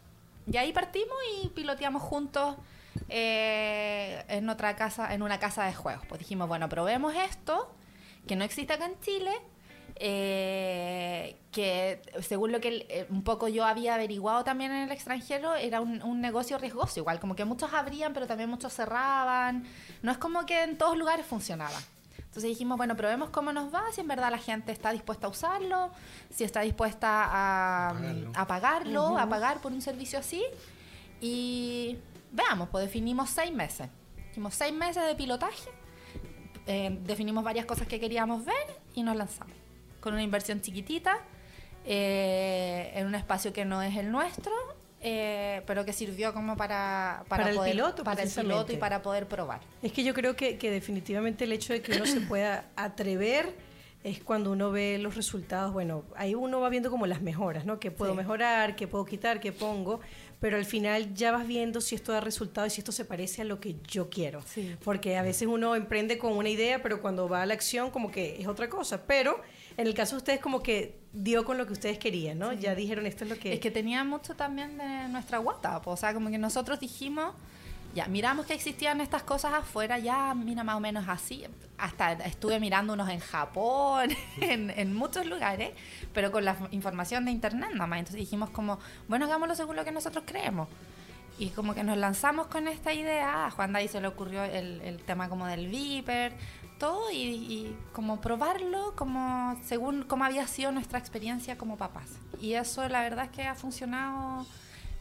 Y 0.50 0.56
ahí 0.56 0.73
partimos 0.73 1.16
y 1.40 1.50
piloteamos 1.50 2.02
juntos 2.02 2.56
eh, 3.09 4.25
en 4.26 4.49
otra 4.49 4.75
casa, 4.75 5.14
en 5.14 5.23
una 5.23 5.38
casa 5.38 5.66
de 5.66 5.73
juegos. 5.73 6.04
Pues 6.09 6.18
dijimos, 6.18 6.49
bueno, 6.49 6.68
probemos 6.68 7.14
esto, 7.14 7.73
que 8.26 8.35
no 8.35 8.42
existe 8.42 8.73
acá 8.73 8.87
en 8.87 8.99
Chile, 8.99 9.30
eh, 9.96 11.36
que 11.52 12.02
según 12.22 12.52
lo 12.52 12.60
que 12.60 12.86
eh, 12.88 13.06
un 13.10 13.22
poco 13.22 13.48
yo 13.48 13.64
había 13.64 13.94
averiguado 13.94 14.44
también 14.44 14.72
en 14.72 14.82
el 14.82 14.92
extranjero, 14.92 15.54
era 15.54 15.80
un, 15.80 16.02
un 16.02 16.20
negocio 16.20 16.58
riesgoso, 16.58 17.00
igual 17.00 17.20
como 17.20 17.36
que 17.36 17.44
muchos 17.44 17.72
abrían, 17.72 18.12
pero 18.12 18.26
también 18.26 18.50
muchos 18.50 18.72
cerraban. 18.72 19.64
No 20.02 20.10
es 20.10 20.18
como 20.18 20.46
que 20.46 20.62
en 20.62 20.76
todos 20.78 20.96
lugares 20.96 21.24
funcionaba. 21.26 21.78
Entonces 22.34 22.50
dijimos, 22.50 22.76
bueno, 22.76 22.96
probemos 22.96 23.30
cómo 23.30 23.52
nos 23.52 23.72
va, 23.72 23.84
si 23.92 24.00
en 24.00 24.08
verdad 24.08 24.28
la 24.32 24.38
gente 24.38 24.72
está 24.72 24.90
dispuesta 24.90 25.28
a 25.28 25.30
usarlo, 25.30 25.90
si 26.30 26.42
está 26.42 26.62
dispuesta 26.62 27.28
a 27.30 27.92
Pagarlo. 27.92 28.32
a 28.34 28.46
pagarlo, 28.46 29.18
a 29.18 29.28
pagar 29.28 29.60
por 29.60 29.70
un 29.70 29.80
servicio 29.80 30.18
así. 30.18 30.42
Y 31.20 31.96
veamos, 32.32 32.68
pues 32.70 32.86
definimos 32.86 33.30
seis 33.30 33.52
meses. 33.52 33.88
Hicimos 34.32 34.56
seis 34.56 34.74
meses 34.74 35.06
de 35.06 35.14
pilotaje, 35.14 35.70
eh, 36.66 36.98
definimos 37.04 37.44
varias 37.44 37.66
cosas 37.66 37.86
que 37.86 38.00
queríamos 38.00 38.44
ver 38.44 38.80
y 38.94 39.04
nos 39.04 39.14
lanzamos. 39.14 39.63
Con 40.04 40.12
una 40.12 40.23
inversión 40.23 40.61
chiquitita, 40.61 41.18
eh, 41.87 42.92
en 42.94 43.06
un 43.06 43.14
espacio 43.14 43.52
que 43.54 43.64
no 43.64 43.80
es 43.82 43.96
el 43.96 44.11
nuestro, 44.12 44.52
eh, 45.00 45.62
pero 45.66 45.84
que 45.87 45.92
sirvió 45.94 46.34
como 46.34 46.56
para, 46.58 47.25
Para 47.28 47.49
el 47.49 47.56
poder, 47.56 47.73
piloto, 47.73 48.04
para 48.04 48.23
el 48.23 48.30
piloto 48.30 48.73
y 48.73 48.76
para 48.76 49.00
poder 49.00 49.26
probar. 49.26 49.61
Es 49.82 49.92
que 49.92 50.04
yo 50.04 50.12
creo 50.12 50.37
que, 50.37 50.58
que 50.58 50.70
definitivamente 50.70 51.44
el 51.44 51.52
hecho 51.52 51.73
de 51.73 51.80
que 51.80 51.92
uno 51.96 52.04
se 52.06 52.20
pueda 52.20 52.66
atrever 52.76 53.54
es 54.02 54.23
cuando 54.23 54.52
uno 54.52 54.70
ve 54.70 54.99
los 54.99 55.14
resultados, 55.16 55.73
bueno, 55.73 56.04
ahí 56.16 56.34
uno 56.34 56.61
va 56.61 56.68
viendo 56.68 56.90
como 56.90 57.06
las 57.06 57.23
mejoras, 57.23 57.64
¿no? 57.64 57.80
¿Qué 57.80 57.90
puedo 57.90 58.12
Sí. 58.12 58.18
mejorar? 58.18 58.76
¿Qué 58.76 58.87
puedo 58.87 59.06
quitar? 59.06 59.40
¿Qué 59.40 59.50
pongo? 59.52 60.00
Pero 60.40 60.58
al 60.58 60.66
final 60.66 61.14
ya 61.14 61.32
vas 61.32 61.46
viendo 61.46 61.80
si 61.80 61.94
esto 61.94 62.12
da 62.12 62.20
resultado 62.20 62.66
y 62.66 62.70
si 62.70 62.82
esto 62.82 62.92
se 62.92 63.06
parece 63.06 63.40
a 63.40 63.44
lo 63.46 63.61
que 63.61 63.76
yo 63.88 64.11
quiero. 64.11 64.42
Sí. 64.42 64.76
Porque 64.84 65.16
a 65.16 65.23
veces 65.23 65.49
uno 65.49 65.75
emprende 65.75 66.18
con 66.18 66.34
una 66.34 66.50
idea, 66.50 66.82
pero 66.82 67.00
cuando 67.00 67.30
va 67.30 67.40
a 67.40 67.46
la 67.46 67.54
acción 67.54 67.90
como 67.90 68.11
que 68.11 68.38
es 68.38 68.46
otra 68.46 68.68
cosa. 68.68 69.06
Pero 69.06 69.40
en 69.76 69.87
el 69.87 69.95
caso 69.95 70.16
de 70.16 70.19
ustedes 70.19 70.40
como 70.40 70.62
que 70.62 70.99
dio 71.12 71.45
con 71.45 71.59
lo 71.59 71.66
que 71.66 71.73
ustedes 71.73 71.99
querían, 71.99 72.38
¿no? 72.38 72.52
Ya 72.52 72.75
dijeron 72.75 73.07
esto 73.07 73.25
es 73.25 73.31
lo 73.31 73.38
que... 73.38 73.54
Es 73.54 73.61
que 73.61 73.71
tenía 73.71 74.04
mucho 74.04 74.35
también 74.35 74.78
de 74.78 75.09
nuestra 75.09 75.38
guata, 75.38 75.81
po, 75.83 75.93
o 75.93 75.97
sea, 75.97 76.14
como 76.14 76.31
que 76.31 76.38
nosotros 76.38 76.81
dijimos, 76.81 77.35
ya, 77.95 78.07
miramos 78.07 78.47
que 78.47 78.54
existían 78.54 79.00
estas 79.00 79.23
cosas 79.23 79.52
afuera, 79.52 79.99
ya, 79.99 80.35
mira 80.35 80.64
más 80.64 80.76
o 80.76 80.81
menos 80.81 81.07
así, 81.09 81.45
hasta 81.78 82.12
estuve 82.12 82.59
mirando 82.59 82.93
unos 82.93 83.09
en 83.09 83.21
Japón, 83.21 84.11
en, 84.40 84.71
en 84.71 84.95
muchos 84.95 85.26
lugares, 85.26 85.71
pero 86.12 86.33
con 86.33 86.45
la 86.45 86.57
información 86.73 87.25
de 87.25 87.31
internet 87.31 87.71
nada 87.73 87.87
más, 87.87 88.00
entonces 88.00 88.21
dijimos 88.21 88.50
como, 88.50 88.78
bueno, 89.09 89.26
hagámoslo 89.26 89.54
según 89.54 89.76
lo 89.76 89.85
que 89.85 89.93
nosotros 89.93 90.25
creemos. 90.26 90.69
Y 91.37 91.49
como 91.49 91.75
que 91.75 91.83
nos 91.83 91.99
lanzamos 91.99 92.47
con 92.47 92.69
esta 92.69 92.93
idea, 92.93 93.47
a 93.47 93.50
Juan 93.50 93.73
Day 93.73 93.88
se 93.88 94.00
le 94.00 94.07
ocurrió 94.07 94.45
el, 94.45 94.81
el 94.83 94.99
tema 94.99 95.28
como 95.28 95.47
del 95.47 95.66
Viper, 95.66 96.33
todo, 96.85 97.11
y, 97.11 97.17
y 97.17 97.76
como 97.95 98.21
probarlo 98.21 98.95
como 98.95 99.57
según 99.64 100.03
cómo 100.03 100.25
había 100.25 100.47
sido 100.47 100.71
nuestra 100.71 100.99
experiencia 100.99 101.57
como 101.57 101.79
papás. 101.79 102.11
Y 102.43 102.53
eso 102.55 102.87
la 102.91 103.00
verdad 103.00 103.25
es 103.25 103.31
que 103.31 103.47
ha 103.47 103.55
funcionado 103.55 104.45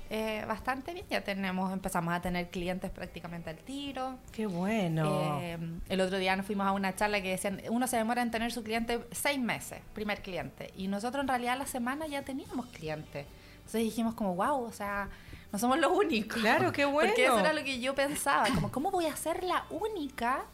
eh, 0.10 0.46
bastante 0.48 0.94
bien. 0.94 1.06
Ya 1.10 1.22
tenemos, 1.26 1.74
empezamos 1.74 2.14
a 2.14 2.22
tener 2.22 2.50
clientes 2.50 2.90
prácticamente 2.90 3.50
al 3.50 3.58
tiro. 3.58 4.18
Qué 4.32 4.46
bueno. 4.46 5.40
Eh, 5.42 5.58
el 5.90 6.00
otro 6.00 6.20
día 6.20 6.36
nos 6.38 6.46
fuimos 6.46 6.68
a 6.68 6.72
una 6.72 6.96
charla 6.96 7.22
que 7.22 7.32
decían, 7.32 7.62
uno 7.70 7.86
se 7.88 7.98
demora 7.98 8.22
en 8.22 8.32
tener 8.32 8.54
su 8.54 8.64
cliente 8.64 9.06
seis 9.12 9.40
meses, 9.40 9.80
primer 9.94 10.22
cliente. 10.22 10.72
Y 10.78 10.88
nosotros 10.88 11.22
en 11.22 11.28
realidad 11.28 11.58
la 11.58 11.66
semana 11.66 12.08
ya 12.08 12.22
teníamos 12.22 12.68
clientes. 12.68 13.26
Entonces 13.58 13.82
dijimos 13.82 14.14
como, 14.14 14.36
wow, 14.36 14.64
o 14.64 14.72
sea, 14.72 15.10
no 15.52 15.60
somos 15.60 15.78
los 15.80 15.92
únicos. 15.92 16.40
Claro, 16.40 16.72
qué 16.72 16.86
bueno. 16.86 17.10
Porque 17.10 17.26
eso 17.26 17.40
era 17.40 17.52
lo 17.52 17.64
que 17.64 17.82
yo 17.82 17.94
pensaba, 17.94 18.48
como, 18.56 18.72
¿cómo 18.72 18.90
voy 18.90 19.08
a 19.08 19.16
ser 19.18 19.44
la 19.44 19.66
única 19.70 20.46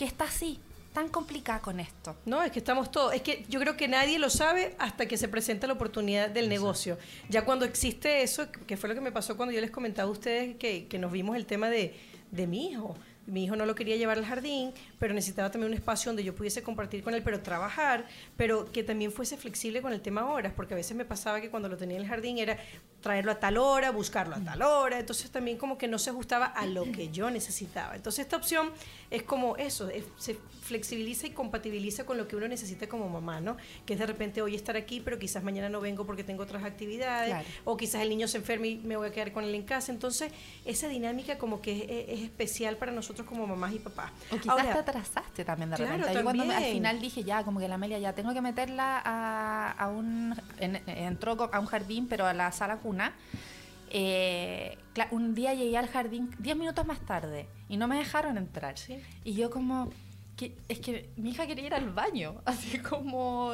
que 0.00 0.06
está 0.06 0.24
así, 0.24 0.58
tan 0.94 1.10
complicada 1.10 1.60
con 1.60 1.78
esto? 1.78 2.16
No, 2.24 2.42
es 2.42 2.50
que 2.50 2.58
estamos 2.58 2.90
todos. 2.90 3.12
Es 3.12 3.20
que 3.20 3.44
yo 3.50 3.60
creo 3.60 3.76
que 3.76 3.86
nadie 3.86 4.18
lo 4.18 4.30
sabe 4.30 4.74
hasta 4.78 5.06
que 5.06 5.18
se 5.18 5.28
presenta 5.28 5.66
la 5.66 5.74
oportunidad 5.74 6.30
del 6.30 6.48
negocio. 6.48 6.96
Ya 7.28 7.44
cuando 7.44 7.66
existe 7.66 8.22
eso, 8.22 8.50
que 8.50 8.78
fue 8.78 8.88
lo 8.88 8.94
que 8.94 9.02
me 9.02 9.12
pasó 9.12 9.36
cuando 9.36 9.52
yo 9.52 9.60
les 9.60 9.70
comentaba 9.70 10.08
a 10.08 10.10
ustedes 10.10 10.56
que, 10.56 10.86
que 10.86 10.98
nos 10.98 11.12
vimos 11.12 11.36
el 11.36 11.44
tema 11.44 11.68
de, 11.68 12.00
de 12.30 12.46
mi 12.46 12.70
hijo. 12.70 12.96
Mi 13.26 13.44
hijo 13.44 13.56
no 13.56 13.66
lo 13.66 13.74
quería 13.74 13.96
llevar 13.96 14.16
al 14.16 14.24
jardín, 14.24 14.72
pero 15.00 15.12
necesitaba 15.14 15.50
también 15.50 15.72
un 15.72 15.76
espacio 15.76 16.10
donde 16.10 16.22
yo 16.22 16.34
pudiese 16.36 16.62
compartir 16.62 17.02
con 17.02 17.14
él, 17.14 17.22
pero 17.24 17.40
trabajar, 17.40 18.06
pero 18.36 18.70
que 18.70 18.84
también 18.84 19.10
fuese 19.10 19.36
flexible 19.36 19.82
con 19.82 19.92
el 19.92 20.00
tema 20.02 20.26
horas, 20.30 20.52
porque 20.54 20.74
a 20.74 20.76
veces 20.76 20.96
me 20.96 21.04
pasaba 21.04 21.40
que 21.40 21.50
cuando 21.50 21.68
lo 21.68 21.76
tenía 21.76 21.96
en 21.96 22.02
el 22.04 22.08
jardín 22.08 22.38
era 22.38 22.58
traerlo 23.00 23.32
a 23.32 23.40
tal 23.40 23.56
hora, 23.56 23.90
buscarlo 23.90 24.36
a 24.36 24.40
tal 24.40 24.60
hora, 24.62 25.00
entonces 25.00 25.30
también 25.30 25.56
como 25.56 25.78
que 25.78 25.88
no 25.88 25.98
se 25.98 26.10
ajustaba 26.10 26.44
a 26.46 26.66
lo 26.66 26.84
que 26.92 27.08
yo 27.08 27.30
necesitaba. 27.30 27.96
Entonces 27.96 28.20
esta 28.26 28.36
opción 28.36 28.70
es 29.10 29.22
como 29.22 29.56
eso, 29.56 29.88
es- 29.88 30.04
se 30.18 30.36
flexibiliza 30.62 31.26
y 31.26 31.30
compatibiliza 31.30 32.04
con 32.04 32.18
lo 32.18 32.28
que 32.28 32.36
uno 32.36 32.46
necesita 32.46 32.86
como 32.88 33.08
mamá, 33.08 33.40
¿no? 33.40 33.56
Que 33.86 33.94
es 33.94 33.98
de 33.98 34.04
repente 34.06 34.42
hoy 34.42 34.54
estar 34.54 34.76
aquí, 34.76 35.00
pero 35.00 35.18
quizás 35.18 35.42
mañana 35.42 35.70
no 35.70 35.80
vengo 35.80 36.04
porque 36.06 36.22
tengo 36.22 36.42
otras 36.42 36.62
actividades, 36.62 37.30
Claro. 37.30 37.46
o 37.64 37.76
quizás 37.78 38.02
el 38.02 38.10
niño 38.10 38.28
se 38.28 38.36
enferma 38.36 38.66
y 38.66 38.76
me 38.76 38.96
voy 38.98 39.08
a 39.08 39.12
quedar 39.12 39.32
con 39.32 39.44
él 39.44 39.54
en 39.54 39.62
casa. 39.64 39.90
Entonces, 39.90 40.30
esa 40.66 40.86
dinámica 40.88 41.38
como 41.38 41.62
que 41.62 41.72
es, 41.78 41.82
es- 42.10 42.18
es 42.18 42.24
especial 42.26 42.76
para 42.76 42.92
nosotros 42.92 43.26
como 43.26 43.46
mamás 43.46 43.72
y 43.72 43.78
papás. 43.78 44.12
O 44.30 44.36
quizás 44.36 44.48
Ahora, 44.50 44.64
atrasaste 44.90 45.44
también 45.44 45.70
de 45.70 45.76
Claro, 45.76 45.92
repente. 45.96 46.14
Yo 46.18 46.22
cuando 46.24 46.42
al 46.44 46.64
final 46.64 47.00
dije, 47.00 47.24
ya, 47.24 47.42
como 47.44 47.58
que 47.60 47.68
la 47.68 47.76
Amelia 47.76 47.98
ya 47.98 48.12
tengo 48.12 48.32
que 48.34 48.40
meterla 48.40 49.00
a, 49.04 49.70
a 49.72 49.88
un... 49.88 50.34
en- 50.58 50.82
entró 50.86 51.48
a 51.52 51.58
un 51.60 51.66
jardín, 51.66 52.06
pero 52.08 52.26
a 52.26 52.34
la 52.34 52.52
sala 52.52 52.76
cuna. 52.76 53.14
Eh, 53.92 54.78
un 55.10 55.34
día 55.34 55.54
llegué 55.54 55.76
al 55.78 55.88
jardín 55.88 56.30
10 56.38 56.56
minutos 56.56 56.86
más 56.86 57.00
tarde 57.00 57.48
y 57.68 57.76
no 57.76 57.88
me 57.88 57.96
dejaron 57.96 58.36
entrar. 58.38 58.78
Sí. 58.78 59.02
Y 59.24 59.34
yo 59.34 59.50
como... 59.50 59.90
que- 60.36 60.56
es 60.68 60.78
que 60.80 61.10
mi 61.16 61.30
hija 61.30 61.46
quería 61.46 61.66
ir 61.66 61.74
al 61.74 61.90
baño. 61.90 62.36
Así 62.44 62.78
como... 62.78 63.52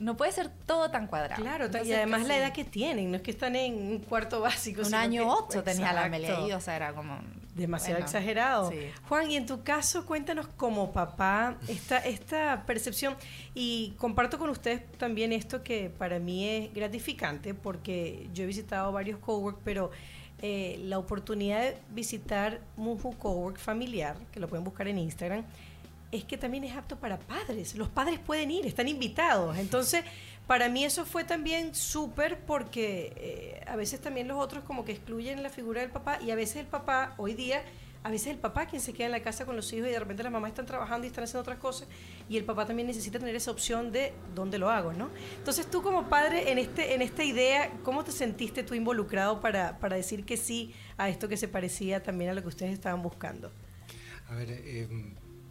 No 0.00 0.16
puede 0.16 0.32
ser 0.32 0.48
todo 0.66 0.90
tan 0.90 1.06
cuadrado. 1.06 1.40
Claro, 1.40 1.70
ta- 1.70 1.78
y 1.78 1.82
Entonces, 1.82 1.96
además 1.98 2.26
la 2.26 2.36
edad 2.36 2.52
que 2.52 2.64
tienen, 2.64 3.10
no 3.12 3.16
es 3.16 3.22
que 3.22 3.30
están 3.30 3.54
en 3.54 3.74
un 3.74 3.98
cuarto 4.00 4.40
básico. 4.40 4.82
Un 4.84 4.92
año 4.94 5.28
ocho 5.28 5.62
tenía 5.62 5.92
la 5.92 6.04
Amelia 6.06 6.56
o 6.56 6.60
sea, 6.60 6.74
era 6.76 6.92
como... 6.94 7.18
Demasiado 7.54 7.94
bueno, 7.94 8.06
exagerado. 8.06 8.70
sí. 8.70 8.78
Juan, 9.08 9.30
y 9.30 9.36
en 9.36 9.46
tu 9.46 9.62
caso, 9.62 10.06
cuéntanos 10.06 10.48
como 10.56 10.92
papá 10.92 11.56
esta, 11.68 11.98
esta 11.98 12.64
percepción. 12.66 13.14
Y 13.54 13.94
comparto 13.98 14.38
con 14.38 14.50
ustedes 14.50 14.82
también 14.98 15.32
esto 15.32 15.62
que 15.62 15.90
para 15.90 16.18
mí 16.18 16.48
es 16.48 16.74
gratificante, 16.74 17.54
porque 17.54 18.28
yo 18.34 18.44
he 18.44 18.46
visitado 18.46 18.90
varios 18.92 19.18
cowork, 19.20 19.58
pero 19.64 19.90
eh, 20.42 20.78
la 20.84 20.98
oportunidad 20.98 21.62
de 21.62 21.78
visitar 21.90 22.60
Muju 22.76 23.16
Cowork 23.16 23.58
familiar, 23.58 24.16
que 24.30 24.40
lo 24.40 24.48
pueden 24.48 24.62
buscar 24.62 24.88
en 24.88 24.98
Instagram, 24.98 25.44
es 26.12 26.24
que 26.24 26.36
también 26.36 26.64
es 26.64 26.76
apto 26.76 26.96
para 26.96 27.18
padres. 27.18 27.74
Los 27.76 27.88
padres 27.88 28.18
pueden 28.18 28.50
ir, 28.50 28.66
están 28.66 28.88
invitados. 28.88 29.56
Entonces, 29.56 30.04
para 30.46 30.68
mí 30.68 30.84
eso 30.84 31.06
fue 31.06 31.24
también 31.24 31.74
súper 31.74 32.38
porque 32.40 33.12
eh, 33.16 33.64
a 33.66 33.76
veces 33.76 34.00
también 34.00 34.28
los 34.28 34.38
otros 34.38 34.64
como 34.64 34.84
que 34.84 34.92
excluyen 34.92 35.42
la 35.42 35.48
figura 35.48 35.80
del 35.80 35.90
papá 35.90 36.20
y 36.20 36.30
a 36.30 36.34
veces 36.34 36.56
el 36.56 36.66
papá, 36.66 37.14
hoy 37.16 37.34
día, 37.34 37.62
a 38.02 38.10
veces 38.10 38.28
el 38.28 38.38
papá 38.38 38.66
quien 38.66 38.82
se 38.82 38.92
queda 38.92 39.06
en 39.06 39.12
la 39.12 39.22
casa 39.22 39.46
con 39.46 39.56
los 39.56 39.72
hijos 39.72 39.88
y 39.88 39.92
de 39.92 39.98
repente 39.98 40.22
las 40.22 40.30
mamás 40.30 40.50
están 40.50 40.66
trabajando 40.66 41.06
y 41.06 41.08
están 41.08 41.24
haciendo 41.24 41.40
otras 41.40 41.58
cosas 41.58 41.88
y 42.28 42.36
el 42.36 42.44
papá 42.44 42.66
también 42.66 42.86
necesita 42.86 43.18
tener 43.18 43.34
esa 43.34 43.50
opción 43.50 43.90
de 43.90 44.12
dónde 44.34 44.58
lo 44.58 44.68
hago, 44.68 44.92
¿no? 44.92 45.08
Entonces 45.38 45.70
tú 45.70 45.82
como 45.82 46.10
padre 46.10 46.52
en, 46.52 46.58
este, 46.58 46.94
en 46.94 47.00
esta 47.00 47.24
idea, 47.24 47.72
¿cómo 47.82 48.04
te 48.04 48.12
sentiste 48.12 48.62
tú 48.62 48.74
involucrado 48.74 49.40
para, 49.40 49.78
para 49.78 49.96
decir 49.96 50.26
que 50.26 50.36
sí 50.36 50.74
a 50.98 51.08
esto 51.08 51.26
que 51.26 51.38
se 51.38 51.48
parecía 51.48 52.02
también 52.02 52.30
a 52.30 52.34
lo 52.34 52.42
que 52.42 52.48
ustedes 52.48 52.74
estaban 52.74 53.02
buscando? 53.02 53.50
A 54.28 54.34
ver, 54.34 54.48
eh, 54.50 54.88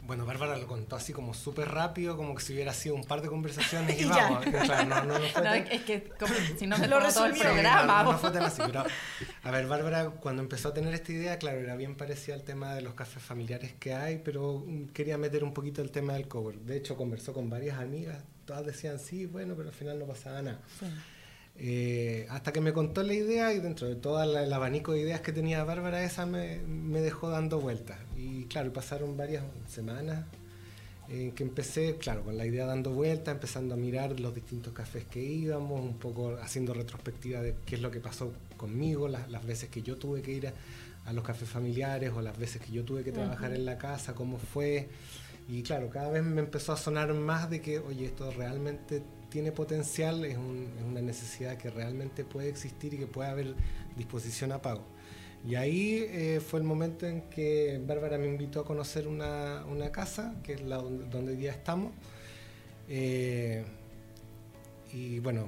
bueno, 0.05 0.25
Bárbara 0.25 0.57
lo 0.57 0.67
contó 0.67 0.95
así 0.95 1.13
como 1.13 1.33
súper 1.33 1.69
rápido, 1.69 2.17
como 2.17 2.35
que 2.35 2.41
si 2.43 2.53
hubiera 2.53 2.73
sido 2.73 2.95
un 2.95 3.03
par 3.05 3.21
de 3.21 3.29
conversaciones 3.29 3.97
y, 3.99 4.03
Y 4.03 4.07
ya. 4.09 4.29
vamos. 4.29 4.45
Claro, 4.45 4.85
no, 4.89 5.03
no, 5.05 5.19
no 5.19 5.25
fue 5.27 5.41
No, 5.41 5.49
tan- 5.51 5.67
es 5.71 5.81
que 5.83 6.03
como- 6.19 6.33
si 6.59 6.67
no 6.67 6.77
me 6.79 6.87
Lo 6.87 6.99
todo 7.13 7.25
el. 7.25 7.33
Sí, 7.35 7.39
programa. 7.41 8.03
no, 8.03 8.17
fue 8.17 8.31
tan 8.31 8.43
así, 8.43 8.61
pero, 8.65 8.83
a 9.43 9.51
ver, 9.51 9.67
Bárbara, 9.67 10.09
cuando 10.11 10.41
empezó 10.41 10.69
a 10.69 10.73
tener 10.73 10.93
esta 10.93 11.11
idea, 11.11 11.37
claro, 11.39 11.59
era 11.59 11.75
bien 11.75 11.95
parecida 11.95 12.35
al 12.35 12.43
tema 12.43 12.73
de 12.75 12.81
los 12.81 12.93
cafés 12.95 13.23
familiares 13.23 13.73
que 13.79 13.93
hay, 13.93 14.17
pero 14.23 14.65
quería 14.93 15.17
meter 15.17 15.43
un 15.43 15.53
poquito 15.53 15.81
el 15.81 15.91
tema 15.91 16.13
del 16.13 16.27
cover. 16.27 16.59
De 16.59 16.75
hecho, 16.77 16.95
conversó 16.97 17.33
con 17.33 17.49
varias 17.49 17.79
amigas, 17.79 18.23
todas 18.45 18.65
decían 18.65 18.99
sí, 18.99 19.25
bueno, 19.25 19.55
pero 19.55 19.69
al 19.69 19.75
final 19.75 19.99
no 19.99 20.05
pasaba 20.05 20.41
nada. 20.41 20.59
Eh, 21.55 22.25
hasta 22.29 22.51
que 22.51 22.61
me 22.61 22.73
contó 22.73 23.03
la 23.03 23.13
idea 23.13 23.53
y 23.53 23.59
dentro 23.59 23.87
de 23.87 23.95
todo 23.95 24.21
el 24.23 24.51
abanico 24.51 24.93
de 24.93 25.01
ideas 25.01 25.21
que 25.21 25.31
tenía 25.31 25.63
Bárbara, 25.63 26.03
esa 26.03 26.25
me, 26.25 26.59
me 26.59 26.99
dejó 27.01 27.29
dando 27.29 27.59
vueltas. 27.59 27.99
Y 28.17 28.45
claro, 28.45 28.73
pasaron 28.73 29.15
varias 29.15 29.43
semanas 29.67 30.25
en 31.09 31.31
que 31.33 31.43
empecé, 31.43 31.97
claro, 31.97 32.23
con 32.23 32.37
la 32.37 32.45
idea 32.45 32.65
dando 32.65 32.91
vueltas, 32.91 33.35
empezando 33.35 33.75
a 33.75 33.77
mirar 33.77 34.19
los 34.19 34.33
distintos 34.33 34.73
cafés 34.73 35.05
que 35.05 35.21
íbamos, 35.21 35.81
un 35.81 35.97
poco 35.97 36.37
haciendo 36.41 36.73
retrospectiva 36.73 37.41
de 37.41 37.55
qué 37.65 37.75
es 37.75 37.81
lo 37.81 37.91
que 37.91 37.99
pasó 37.99 38.31
conmigo, 38.57 39.07
las, 39.07 39.29
las 39.29 39.45
veces 39.45 39.69
que 39.69 39.81
yo 39.81 39.97
tuve 39.97 40.21
que 40.21 40.31
ir 40.31 40.47
a, 40.47 40.53
a 41.05 41.13
los 41.13 41.23
cafés 41.23 41.49
familiares 41.49 42.11
o 42.15 42.21
las 42.21 42.37
veces 42.37 42.61
que 42.61 42.71
yo 42.71 42.83
tuve 42.83 43.03
que 43.03 43.11
trabajar 43.11 43.53
en 43.53 43.65
la 43.65 43.77
casa, 43.77 44.13
cómo 44.13 44.37
fue. 44.37 44.87
Y 45.49 45.61
claro, 45.61 45.89
cada 45.89 46.09
vez 46.09 46.23
me 46.23 46.39
empezó 46.39 46.71
a 46.71 46.77
sonar 46.77 47.13
más 47.13 47.49
de 47.49 47.61
que, 47.61 47.79
oye, 47.79 48.05
esto 48.05 48.31
realmente 48.31 49.03
tiene 49.33 49.51
potencial, 49.51 50.23
es, 50.25 50.37
un- 50.37 50.69
es 50.77 50.83
una 50.85 51.01
necesidad 51.01 51.57
que 51.57 51.71
realmente 51.71 52.23
puede 52.23 52.49
existir 52.49 52.93
y 52.93 52.97
que 52.99 53.07
puede 53.07 53.29
haber 53.31 53.55
disposición 53.97 54.51
a 54.51 54.61
pago. 54.61 54.83
Y 55.43 55.55
ahí 55.55 56.05
eh, 56.07 56.39
fue 56.39 56.59
el 56.59 56.65
momento 56.65 57.07
en 57.07 57.21
que 57.31 57.81
Bárbara 57.85 58.19
me 58.19 58.27
invitó 58.27 58.59
a 58.61 58.63
conocer 58.65 59.07
una, 59.07 59.65
una 59.65 59.91
casa, 59.91 60.35
que 60.43 60.53
es 60.53 60.61
la 60.61 60.75
donde, 60.77 61.05
donde 61.07 61.31
hoy 61.31 61.37
día 61.39 61.51
estamos. 61.51 61.91
Eh, 62.87 63.63
y 64.93 65.17
bueno, 65.19 65.47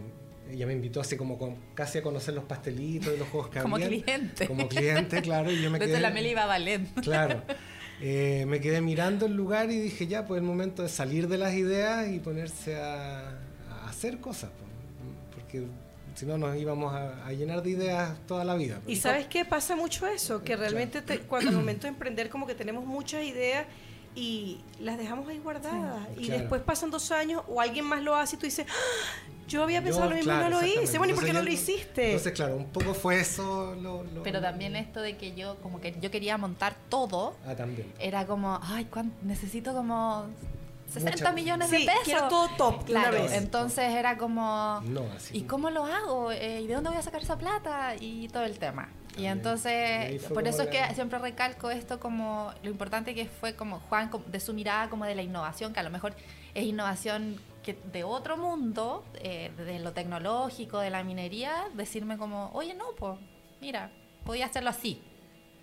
ella 0.51 0.65
me 0.65 0.73
invitó 0.73 0.99
así 0.99 1.15
como 1.15 1.37
con- 1.37 1.57
casi 1.75 1.99
a 1.99 2.01
conocer 2.01 2.33
los 2.33 2.43
pastelitos 2.45 3.13
y 3.13 3.17
los 3.19 3.27
juegos 3.29 3.49
que 3.51 3.59
Como 3.61 3.75
cliente. 3.75 3.95
habían. 4.11 4.19
cliente. 4.31 4.47
Como 4.47 4.67
cliente, 4.67 5.21
claro. 5.21 5.51
Y 5.51 5.61
yo 5.61 5.69
me 5.69 5.77
Desde 5.77 5.93
quedé, 5.93 6.01
la 6.01 6.09
Meli 6.09 6.29
iba 6.31 6.51
a. 6.53 7.01
Claro. 7.03 7.43
Eh, 8.01 8.43
me 8.45 8.59
quedé 8.59 8.81
mirando 8.81 9.25
el 9.25 9.37
lugar 9.37 9.71
y 9.71 9.79
dije, 9.79 10.05
ya, 10.05 10.27
pues 10.27 10.41
el 10.41 10.45
momento 10.45 10.83
de 10.83 10.89
salir 10.89 11.29
de 11.29 11.37
las 11.37 11.53
ideas 11.53 12.09
y 12.09 12.19
ponerse 12.19 12.75
a 12.75 13.39
hacer 13.95 14.19
cosas. 14.19 14.49
Porque 15.33 15.65
si 16.15 16.25
no 16.25 16.37
nos 16.37 16.55
íbamos 16.57 16.93
a, 16.93 17.25
a 17.25 17.31
llenar 17.33 17.61
de 17.63 17.71
ideas 17.71 18.17
toda 18.27 18.43
la 18.45 18.55
vida. 18.55 18.79
Y 18.87 18.95
sabes 18.97 19.27
qué 19.27 19.43
pasa 19.45 19.75
mucho 19.75 20.07
eso, 20.07 20.43
que 20.43 20.55
realmente 20.55 21.01
te- 21.01 21.19
cuando 21.21 21.49
al 21.49 21.55
momento 21.55 21.83
de 21.83 21.89
emprender 21.89 22.29
como 22.29 22.47
que 22.47 22.55
tenemos 22.55 22.85
muchas 22.85 23.23
ideas 23.23 23.65
y 24.15 24.61
las 24.79 24.97
dejamos 24.97 25.27
ahí 25.27 25.39
guardadas 25.39 26.07
y 26.17 26.27
Claro. 26.27 26.39
después 26.41 26.61
pasan 26.61 26.89
dos 26.89 27.11
años 27.11 27.43
o 27.49 27.59
alguien 27.59 27.83
más 27.85 28.01
lo 28.01 28.15
hace 28.15 28.37
y 28.37 28.39
tú 28.39 28.45
dices, 28.45 28.65
"Ah, 28.69 29.31
Yo 29.47 29.61
había 29.61 29.83
pensado 29.83 30.09
lo 30.09 30.15
mismo 30.15 30.31
y 30.33 30.37
no 30.37 30.49
lo 30.49 30.65
hice. 30.65 30.97
Bueno, 30.97 31.13
¿y 31.13 31.15
por 31.15 31.23
qué 31.25 31.31
no 31.33 31.43
lo 31.43 31.51
hiciste? 31.51 32.05
Entonces, 32.07 32.33
claro, 32.33 32.55
un 32.55 32.65
poco 32.69 32.93
fue 32.95 33.19
eso 33.19 33.75
lo... 33.75 34.03
lo- 34.03 34.23
Pero 34.23 34.41
también 34.41 34.75
esto 34.75 35.01
de 35.01 35.17
que 35.17 35.35
yo, 35.35 35.57
como 35.57 35.79
que 35.79 35.93
yo 36.01 36.09
quería 36.09 36.35
montar 36.39 36.75
todo, 36.89 37.35
Ah, 37.45 37.53
también. 37.55 37.91
era 37.99 38.25
como, 38.25 38.57
ay, 38.63 38.85
¿cuán- 38.85 39.11
necesito 39.21 39.73
como 39.73 40.25
60 40.95 41.11
Mucha- 41.11 41.31
millones 41.33 41.69
Sí, 41.69 41.77
de 41.79 41.85
pesos. 41.85 42.01
quiero 42.03 42.27
todo 42.27 42.47
top 42.57 42.75
una 42.75 42.85
Claro, 42.85 43.11
vez. 43.23 43.33
entonces 43.33 43.91
era 43.93 44.17
como, 44.17 44.81
No, 44.85 45.01
así. 45.15 45.37
¿y 45.37 45.41
cómo 45.43 45.69
lo 45.69 45.85
hago? 45.85 46.31
Eh, 46.31 46.61
¿Y 46.61 46.67
de 46.67 46.73
dónde 46.73 46.89
voy 46.89 46.97
a 46.99 47.01
sacar 47.03 47.21
esa 47.21 47.37
plata? 47.37 47.95
Y 47.99 48.27
todo 48.29 48.43
el 48.43 48.57
tema. 48.57 48.89
Y 49.17 49.27
entonces, 49.27 50.21
por 50.25 50.45
eso 50.47 50.63
es 50.63 50.67
que 50.69 50.93
siempre 50.93 51.19
recalco 51.19 51.69
esto 51.71 51.99
como 52.01 52.51
lo 52.63 52.69
importante 52.69 53.15
que 53.15 53.25
fue 53.27 53.55
como 53.55 53.79
Juan, 53.87 54.09
como 54.09 54.25
de 54.25 54.39
su 54.41 54.53
mirada 54.53 54.89
como 54.89 55.05
de 55.05 55.15
la 55.15 55.21
innovación, 55.21 55.71
que 55.71 55.79
a 55.79 55.83
lo 55.83 55.89
mejor 55.89 56.13
es 56.53 56.65
innovación 56.65 57.39
que 57.63 57.79
de 57.93 58.03
otro 58.03 58.35
mundo, 58.35 59.05
eh, 59.15 59.51
de 59.57 59.79
lo 59.79 59.93
tecnológico, 59.93 60.79
de 60.79 60.89
la 60.89 61.03
minería, 61.03 61.53
decirme 61.75 62.17
como, 62.17 62.49
oye, 62.53 62.73
no, 62.73 62.85
pues, 62.97 63.17
mira, 63.61 63.89
podía 64.25 64.45
hacerlo 64.47 64.69
así, 64.69 65.01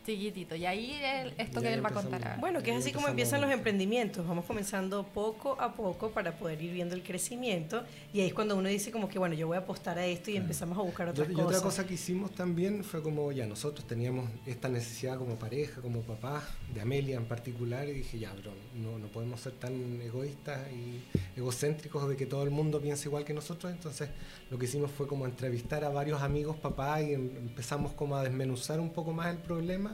chiquitito. 0.05 0.55
Y 0.57 0.67
ahí 0.67 0.93
el- 1.03 1.35
esto 1.39 1.61
Y 1.61 1.63
que 1.63 1.73
él 1.75 1.85
va 1.85 1.89
a 1.91 1.93
contar. 1.93 2.41
Bueno, 2.41 2.63
que 2.63 2.71
es 2.73 2.79
así 2.79 2.93
como 2.93 3.09
empiezan 3.09 3.41
los 3.41 3.51
emprendimientos. 3.51 4.27
Vamos 4.27 4.45
comenzando 4.45 5.05
poco 5.05 5.57
a 5.61 5.75
poco 5.75 6.11
para 6.11 6.33
poder 6.39 6.61
ir 6.63 6.73
viendo 6.73 6.95
el 6.95 7.03
crecimiento. 7.03 7.85
Y 8.13 8.21
ahí 8.21 8.29
es 8.29 8.35
cuando 8.35 8.57
uno 8.57 8.69
dice 8.69 8.91
como 8.91 9.09
que, 9.09 9.19
bueno, 9.19 9.35
yo 9.35 9.47
voy 9.47 9.57
a 9.57 9.61
apostar 9.61 9.99
a 9.99 10.07
esto 10.07 10.31
y 10.31 10.37
empezamos 10.37 10.77
a 10.79 10.83
buscar 10.83 11.07
Y, 11.09 11.11
otras 11.11 11.31
y 11.31 11.33
cosas. 11.35 11.47
otra 11.49 11.61
cosa 11.63 11.87
que 11.87 11.95
hicimos 11.95 12.33
también 12.33 12.85
fue 12.85 13.03
como 13.03 13.31
ya 13.33 13.47
nosotros 13.47 13.87
teníamos 13.87 14.29
esta 14.47 14.69
necesidad 14.69 15.19
como 15.19 15.37
pareja, 15.37 15.81
como 15.81 16.01
papá, 16.03 16.43
de 16.75 16.81
Amelia 16.81 17.17
en 17.17 17.25
particular, 17.27 17.89
y 17.89 17.93
dije 17.93 18.19
ya, 18.19 18.33
pero 18.37 18.53
no, 18.75 18.99
no 18.99 19.07
podemos 19.09 19.41
ser 19.41 19.53
tan 19.53 20.01
egoístas 20.03 20.61
y 20.73 21.03
egocéntricos 21.39 22.09
de 22.09 22.17
que 22.17 22.27
todo 22.27 22.43
el 22.43 22.51
mundo 22.51 22.81
piense 22.81 23.09
igual 23.09 23.25
que 23.25 23.35
nosotros. 23.35 23.73
Entonces 23.73 24.09
lo 24.51 24.59
que 24.59 24.65
hicimos 24.67 24.91
fue 24.91 25.07
como 25.07 25.27
entrevistar 25.27 25.85
a 25.85 25.89
varios 25.89 26.23
amigos 26.23 26.57
papá 26.57 27.01
y 27.03 27.15
em- 27.15 27.37
empezamos 27.37 27.93
como 27.93 28.17
a 28.17 28.23
desmenuzar 28.23 28.81
un 28.81 28.91
poco 28.91 29.13
más 29.13 29.29
el 29.31 29.39
problema 29.39 29.92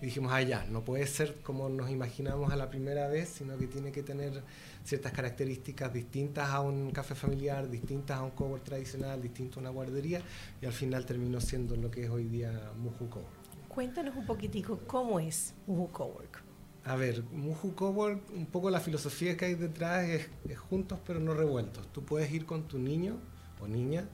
y 0.00 0.06
dijimos, 0.06 0.32
ah 0.32 0.42
ya, 0.42 0.64
no 0.64 0.84
puede 0.84 1.06
ser 1.06 1.36
como 1.42 1.68
nos 1.68 1.90
imaginamos 1.90 2.52
a 2.52 2.56
la 2.56 2.68
primera 2.68 3.08
vez, 3.08 3.28
sino 3.28 3.56
que 3.58 3.66
tiene 3.66 3.92
que 3.92 4.02
tener 4.02 4.42
ciertas 4.84 5.12
características 5.12 5.92
distintas 5.92 6.50
a 6.50 6.60
un 6.60 6.90
café 6.90 7.14
familiar, 7.14 7.68
distintas 7.68 8.18
a 8.18 8.22
un 8.22 8.30
cowork 8.30 8.64
tradicional, 8.64 9.20
distinto 9.20 9.58
a 9.58 9.62
una 9.62 9.70
guardería, 9.70 10.20
y 10.60 10.66
al 10.66 10.72
final 10.72 11.06
terminó 11.06 11.40
siendo 11.40 11.76
lo 11.76 11.90
que 11.90 12.04
es 12.04 12.10
hoy 12.10 12.24
día 12.24 12.72
Muju 12.78 13.08
Cowork. 13.08 13.40
Cuéntanos 13.68 14.16
un 14.16 14.26
poquitico 14.26 14.80
cómo 14.86 15.20
es 15.20 15.54
Uhu 15.68 15.88
Cowork. 15.92 16.42
A 16.84 16.96
ver, 16.96 17.22
Muju 17.30 17.74
Cowork, 17.74 18.20
un 18.34 18.46
poco 18.46 18.68
la 18.70 18.80
filosofía 18.80 19.36
que 19.36 19.44
hay 19.44 19.54
detrás 19.54 20.08
es, 20.08 20.28
es 20.48 20.58
juntos 20.58 20.98
pero 21.06 21.20
no 21.20 21.34
revueltos. 21.34 21.86
Tú 21.92 22.02
puedes 22.04 22.32
ir 22.32 22.46
con 22.46 22.66
tu 22.66 22.78
niño 22.78 23.18
o 23.60 23.68
niña 23.68 24.08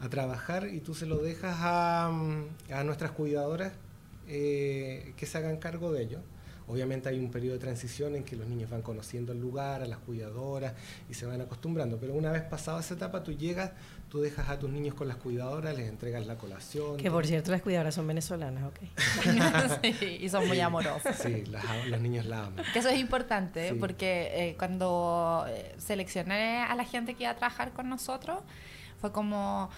a 0.00 0.08
trabajar 0.08 0.68
y 0.68 0.80
tú 0.80 0.94
se 0.94 1.06
lo 1.06 1.18
dejas 1.18 1.56
a, 1.60 2.10
mm, 2.12 2.72
a 2.72 2.84
nuestras 2.84 3.12
cuidadoras 3.12 3.72
eh, 4.28 5.12
que 5.16 5.26
se 5.26 5.38
hagan 5.38 5.56
cargo 5.56 5.92
de 5.92 6.02
ello. 6.02 6.20
Obviamente 6.70 7.08
hay 7.08 7.18
un 7.18 7.30
periodo 7.30 7.54
de 7.54 7.60
transición 7.60 8.14
en 8.14 8.24
que 8.24 8.36
los 8.36 8.46
niños 8.46 8.68
van 8.68 8.82
conociendo 8.82 9.32
el 9.32 9.40
lugar, 9.40 9.80
a 9.82 9.86
las 9.86 10.00
cuidadoras 10.00 10.74
y 11.08 11.14
se 11.14 11.24
van 11.24 11.40
acostumbrando. 11.40 11.96
Pero 11.96 12.12
una 12.12 12.30
vez 12.30 12.42
pasada 12.42 12.80
esa 12.80 12.92
etapa, 12.92 13.22
tú 13.22 13.32
llegas, 13.32 13.70
tú 14.10 14.20
dejas 14.20 14.50
a 14.50 14.58
tus 14.58 14.68
niños 14.68 14.94
con 14.94 15.08
las 15.08 15.16
cuidadoras, 15.16 15.74
les 15.74 15.88
entregas 15.88 16.26
la 16.26 16.36
colación. 16.36 16.98
Que 16.98 17.10
por 17.10 17.26
cierto, 17.26 17.52
las 17.52 17.62
cuidadoras 17.62 17.94
son 17.94 18.06
venezolanas, 18.06 18.64
ok. 18.64 18.80
Sí, 19.82 20.18
y 20.20 20.28
son 20.28 20.46
muy 20.46 20.60
amorosos. 20.60 21.16
Sí, 21.16 21.44
las 21.46 21.64
los 21.88 22.00
niños 22.02 22.26
la 22.26 22.44
aman. 22.44 22.62
Que 22.74 22.80
eso 22.80 22.90
es 22.90 22.98
importante, 22.98 23.70
Sí. 23.70 23.74
porque 23.80 24.28
eh, 24.34 24.54
cuando 24.58 25.46
eh, 25.48 25.74
seleccioné 25.78 26.58
a 26.64 26.74
la 26.74 26.84
gente 26.84 27.14
que 27.14 27.22
iba 27.22 27.32
a 27.32 27.36
trabajar 27.36 27.72
con 27.72 27.88
nosotros, 27.88 28.40
fue 29.00 29.10
como 29.10 29.70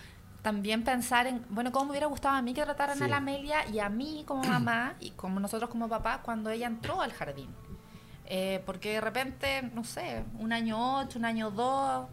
también 0.42 0.85
pensar 0.85 1.26
en, 1.26 1.44
bueno, 1.50 1.70
cómo 1.73 1.87
me 1.87 1.90
hubiera 1.92 2.06
gustado 2.06 2.35
a 2.37 2.42
mí 2.42 2.54
que 2.54 2.62
trataran 2.62 2.97
Sí. 2.99 3.04
a 3.04 3.09
la 3.09 3.16
Amelia 3.18 3.66
y 3.68 3.78
a 3.78 3.88
mí 3.88 4.25
como 4.26 4.42
mamá 4.44 4.94
y 5.00 5.11
como 5.11 5.38
nosotros 5.40 5.68
como 5.70 5.88
papá 5.88 6.20
cuando 6.22 6.50
ella 6.50 6.66
entró 6.66 7.00
al 7.00 7.12
jardín. 7.12 7.48
Eh, 8.33 8.62
porque 8.64 8.92
de 8.94 9.00
repente, 9.00 9.62
no 9.74 9.83
sé, 9.85 10.22
un 10.38 10.53
año 10.53 10.98
ocho, 11.00 11.18
un 11.18 11.24
año 11.24 11.50
dos, 11.50 12.07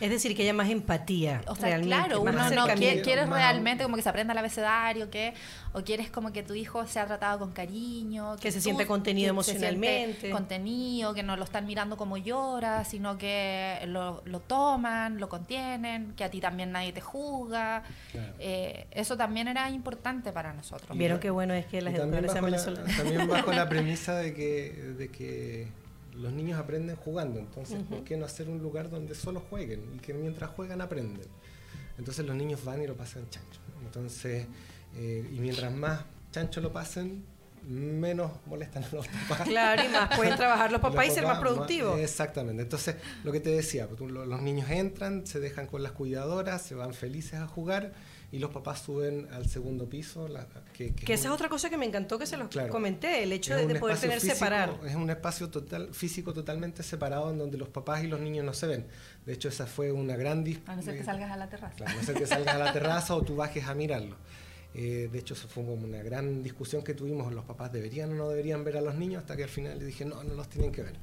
Es 0.00 0.10
decir, 0.10 0.34
que 0.36 0.42
haya 0.42 0.54
más 0.54 0.68
empatía. 0.70 1.42
o 1.46 1.54
sea, 1.54 1.64
realmente, 1.68 1.94
claro, 1.96 2.20
uno 2.22 2.50
no 2.50 2.66
quiere, 2.74 3.02
quieres 3.02 3.28
más- 3.28 3.38
realmente 3.38 3.84
como 3.84 3.96
que 3.96 4.02
se 4.02 4.08
aprenda 4.08 4.32
el 4.32 4.38
abecedario, 4.38 5.10
que, 5.10 5.34
o 5.72 5.82
quieres 5.82 6.10
como 6.10 6.32
que 6.32 6.42
tu 6.42 6.54
hijo 6.54 6.86
sea 6.86 7.06
tratado 7.06 7.38
con 7.38 7.52
cariño, 7.52 8.36
Que 8.36 8.50
se 8.50 8.58
tú- 8.58 8.64
sienta 8.64 8.86
contenido 8.86 9.36
que 9.36 9.42
se 9.44 9.50
siente 9.58 9.68
emocionalmente. 9.68 10.30
contenido, 10.30 11.12
que 11.14 11.22
no 11.22 11.36
lo 11.36 11.44
están 11.44 11.66
mirando 11.66 11.96
como 11.96 12.16
llora, 12.16 12.84
sino 12.84 13.18
que 13.18 13.78
lo, 13.86 14.22
lo 14.24 14.40
toman, 14.40 15.18
lo 15.18 15.28
contienen, 15.28 16.14
que 16.16 16.24
a 16.24 16.30
ti 16.30 16.40
también 16.40 16.72
nadie 16.72 16.92
te 16.92 17.00
juzga. 17.00 17.82
Claro. 18.12 18.32
Eh, 18.38 18.86
eso 18.92 19.16
también 19.16 19.48
era 19.48 19.68
importante 19.70 20.32
para 20.32 20.52
nosotros. 20.54 20.96
Vieron 20.96 21.18
qué 21.20 21.30
bueno 21.30 21.52
es 21.54 21.66
que 21.66 21.80
las 21.82 21.94
educadoras 21.94 22.32
sean 22.32 22.44
venezolanas. 22.44 22.96
también 22.96 23.28
bajo 23.28 23.52
la 23.52 23.68
premisa 23.68 24.14
de 24.16 24.34
que, 24.34 24.72
de 24.98 25.08
que 25.08 25.68
los 26.20 26.32
niños 26.32 26.58
aprenden 26.58 26.96
jugando, 26.96 27.38
entonces 27.38 27.82
¿por 27.88 28.04
qué 28.04 28.16
no 28.16 28.26
hacer 28.26 28.48
un 28.48 28.58
lugar 28.58 28.90
donde 28.90 29.14
solo 29.14 29.40
jueguen 29.40 29.82
y 29.94 29.98
que 29.98 30.14
mientras 30.14 30.50
juegan 30.50 30.80
aprenden? 30.80 31.28
Entonces 31.98 32.24
los 32.24 32.36
niños 32.36 32.64
van 32.64 32.82
y 32.82 32.86
lo 32.86 32.96
pasan 32.96 33.28
chancho. 33.30 33.60
Entonces, 33.84 34.46
eh, 34.96 35.28
y 35.32 35.40
mientras 35.40 35.72
más 35.72 36.04
chancho 36.30 36.60
lo 36.60 36.72
pasen, 36.72 37.24
menos 37.68 38.32
molestan 38.46 38.84
a 38.84 38.88
los 38.94 39.06
papás. 39.06 39.40
Claro, 39.48 39.82
y 39.84 39.88
más 39.88 40.16
pueden 40.16 40.36
trabajar 40.36 40.72
los 40.72 40.80
papás 40.82 41.06
y 41.06 41.10
ser 41.10 41.24
más 41.24 41.38
productivos. 41.38 41.98
Exactamente. 41.98 42.62
Entonces, 42.62 42.96
lo 43.24 43.32
que 43.32 43.40
te 43.40 43.50
decía, 43.50 43.86
pues, 43.88 44.10
los 44.10 44.42
niños 44.42 44.70
entran, 44.70 45.26
se 45.26 45.40
dejan 45.40 45.66
con 45.66 45.82
las 45.82 45.92
cuidadoras, 45.92 46.62
se 46.62 46.74
van 46.74 46.94
felices 46.94 47.34
a 47.34 47.46
jugar 47.46 47.92
y 48.32 48.38
los 48.38 48.50
papás 48.50 48.80
suben 48.82 49.26
al 49.32 49.48
segundo 49.48 49.88
piso. 49.88 50.28
la- 50.28 50.46
que, 50.72 50.94
que 50.94 51.04
Que 51.04 51.14
es 51.14 51.20
esa 51.20 51.28
un- 51.30 51.34
es 51.34 51.40
otra 51.40 51.48
cosa 51.48 51.68
que 51.68 51.76
me 51.76 51.84
encantó 51.86 52.18
que 52.18 52.26
se 52.26 52.36
los 52.36 52.48
Claro. 52.48 52.70
comenté, 52.70 53.22
el 53.24 53.32
hecho 53.32 53.56
de, 53.56 53.74
poder 53.78 53.98
tener 53.98 54.20
físico- 54.20 54.34
separar. 54.34 54.78
Es 54.86 54.94
un 54.94 55.10
espacio 55.10 55.48
total, 55.50 55.92
físico 55.94 56.32
totalmente 56.32 56.82
separado 56.82 57.30
en 57.30 57.38
donde 57.38 57.58
los 57.58 57.68
papás 57.68 58.04
y 58.04 58.06
los 58.06 58.20
niños 58.20 58.44
no 58.44 58.52
se 58.54 58.66
ven. 58.66 58.86
De 59.26 59.32
hecho, 59.32 59.48
esa 59.48 59.66
fue 59.66 59.90
una 59.92 60.16
gran 60.16 60.44
dis- 60.44 60.60
A 60.66 60.76
no 60.76 60.82
ser 60.82 60.94
que 60.94 61.00
eh, 61.00 61.04
salgas 61.04 61.30
a 61.30 61.36
la 61.36 61.48
terraza. 61.48 61.74
Claro, 61.76 61.92
a 61.92 61.94
no 61.96 62.02
ser 62.02 62.14
que 62.16 62.26
salgas 62.26 62.54
a 62.54 62.58
la 62.58 62.72
terraza 62.72 63.14
o 63.16 63.22
tú 63.22 63.36
bajes 63.36 63.64
a 63.66 63.74
mirarlo. 63.74 64.16
Eh, 64.72 65.08
de 65.10 65.18
hecho, 65.18 65.34
eso 65.34 65.48
fue 65.48 65.64
como 65.64 65.84
una 65.84 66.00
gran 66.00 66.44
discusión 66.44 66.84
que 66.84 66.94
tuvimos. 66.94 67.32
Los 67.32 67.44
papás 67.44 67.72
deberían 67.72 68.12
o 68.12 68.14
no 68.14 68.28
deberían 68.28 68.62
ver 68.62 68.76
a 68.76 68.80
los 68.80 68.94
niños, 68.94 69.22
hasta 69.22 69.36
que 69.36 69.42
al 69.42 69.48
final 69.48 69.76
le 69.80 69.84
dije, 69.84 70.04
no, 70.04 70.22
no 70.22 70.34
los 70.34 70.48
tienen 70.48 70.70
que 70.70 70.82
ver. 70.82 70.94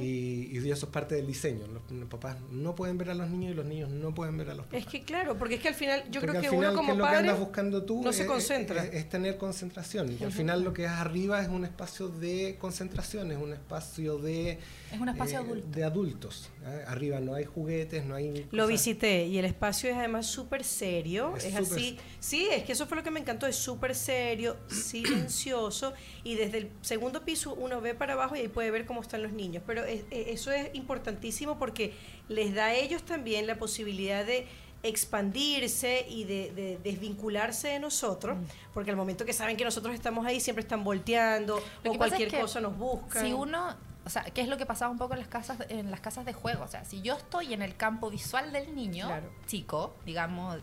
Y, 0.00 0.58
y 0.58 0.70
eso 0.70 0.86
es 0.86 0.92
parte 0.92 1.14
del 1.14 1.26
diseño. 1.26 1.66
Los, 1.66 1.90
los 1.90 2.08
papás 2.08 2.36
no 2.50 2.74
pueden 2.74 2.98
ver 2.98 3.10
a 3.10 3.14
los 3.14 3.28
niños 3.28 3.52
y 3.52 3.54
los 3.54 3.66
niños 3.66 3.90
no 3.90 4.14
pueden 4.14 4.36
ver 4.38 4.50
a 4.50 4.54
los 4.54 4.66
papás. 4.66 4.80
Es 4.80 4.86
que 4.86 5.02
claro, 5.02 5.36
porque 5.36 5.56
es 5.56 5.60
que 5.60 5.68
al 5.68 5.74
final 5.74 6.02
yo 6.10 6.20
Porque 6.20 6.38
creo 6.38 6.42
que 6.42 6.48
final, 6.48 6.58
uno 6.58 6.70
¿qué 6.70 6.76
como 6.76 6.92
es 6.92 6.98
lo 6.98 7.04
que 7.04 7.10
padre 7.10 7.28
andas 7.28 7.38
buscando 7.40 7.82
tú? 7.84 8.02
no 8.02 8.12
se 8.12 8.22
Es- 8.22 8.28
concentra. 8.28 8.84
Es, 8.84 8.94
es 8.94 9.08
tener 9.08 9.36
concentración. 9.36 10.16
Y 10.18 10.24
al 10.24 10.32
final 10.32 10.62
lo 10.62 10.72
que 10.72 10.84
es 10.84 10.90
arriba 10.90 11.40
es 11.42 11.48
un 11.48 11.64
espacio 11.64 12.08
de 12.08 12.56
concentración, 12.58 13.30
es 13.32 13.38
un 13.38 13.52
espacio 13.52 14.18
de... 14.18 14.50
eh, 14.52 14.58
Es 14.92 15.00
un 15.00 15.08
espacio 15.08 15.38
adulto. 15.40 15.66
De 15.68 15.84
adultos. 15.84 16.50
¿eh? 16.64 16.84
Arriba 16.86 17.20
no 17.20 17.34
hay 17.34 17.44
juguetes, 17.44 18.04
no 18.04 18.14
hay... 18.14 18.46
Lo 18.50 18.64
cosas- 18.64 18.68
visité 18.68 19.26
y 19.26 19.38
el 19.38 19.44
espacio 19.44 19.90
es 19.90 19.96
además 19.96 20.26
súper 20.26 20.64
serio, 20.64 21.34
Es 21.36 21.54
así. 21.54 21.64
serio. 21.66 22.00
Sí, 22.20 22.48
es 22.52 22.64
que 22.64 22.72
eso 22.72 22.86
fue 22.86 22.96
lo 22.96 23.02
que 23.02 23.10
me 23.10 23.20
encantó, 23.20 23.46
es 23.46 23.56
súper 23.56 23.94
serio, 23.94 24.56
silencioso 24.68 25.92
y 26.24 26.34
desde 26.34 26.58
el 26.58 26.70
segundo 26.82 27.24
piso 27.24 27.54
uno 27.54 27.80
ve 27.80 27.94
para 27.94 28.14
abajo 28.14 28.36
y 28.36 28.40
ahí 28.40 28.48
puede 28.48 28.70
ver 28.70 28.77
cómo 28.86 29.00
están 29.02 29.22
los 29.22 29.32
niños. 29.32 29.62
Pero 29.66 29.84
es- 29.84 30.04
es- 30.10 30.28
eso 30.28 30.50
es 30.52 30.70
importantísimo 30.74 31.58
porque 31.58 31.94
les 32.28 32.54
da 32.54 32.66
a 32.66 32.74
ellos 32.74 33.02
también 33.02 33.46
la 33.46 33.56
posibilidad 33.58 34.24
de 34.24 34.46
expandirse 34.82 36.06
y 36.08 36.24
de, 36.24 36.52
de 36.52 36.78
desvincularse 36.84 37.68
de 37.68 37.78
nosotros, 37.80 38.36
Mm. 38.38 38.42
porque 38.74 38.90
al 38.90 38.96
momento 38.96 39.24
que 39.24 39.32
saben 39.32 39.56
que 39.56 39.64
nosotros 39.64 39.94
estamos 39.94 40.26
ahí 40.26 40.38
siempre 40.40 40.62
están 40.62 40.84
volteando 40.84 41.56
Lo 41.84 41.92
o 41.92 41.94
pasa 41.94 42.04
es 42.06 42.10
cualquier 42.10 42.30
que 42.30 42.40
cosa 42.40 42.60
nos 42.60 42.76
buscan. 42.76 43.24
Si 43.24 43.32
uno, 43.32 43.76
o 44.04 44.10
sea, 44.10 44.22
¿qué 44.24 44.40
es 44.40 44.48
lo 44.48 44.56
que 44.56 44.66
pasaba 44.66 44.90
un 44.90 44.98
poco 44.98 45.14
en 45.14 45.20
las 45.20 45.28
casas 45.28 45.58
en 45.68 45.90
las 45.90 46.00
casas 46.00 46.24
de 46.24 46.32
juego? 46.32 46.64
O 46.64 46.68
sea, 46.68 46.84
si 46.84 47.00
yo 47.02 47.14
estoy 47.16 47.54
en 47.54 47.62
el 47.62 47.76
campo 47.76 48.10
visual 48.10 48.52
del 48.52 48.74
niño, 48.74 49.06
Claro. 49.06 49.30
chico, 49.46 49.94
digamos, 50.06 50.58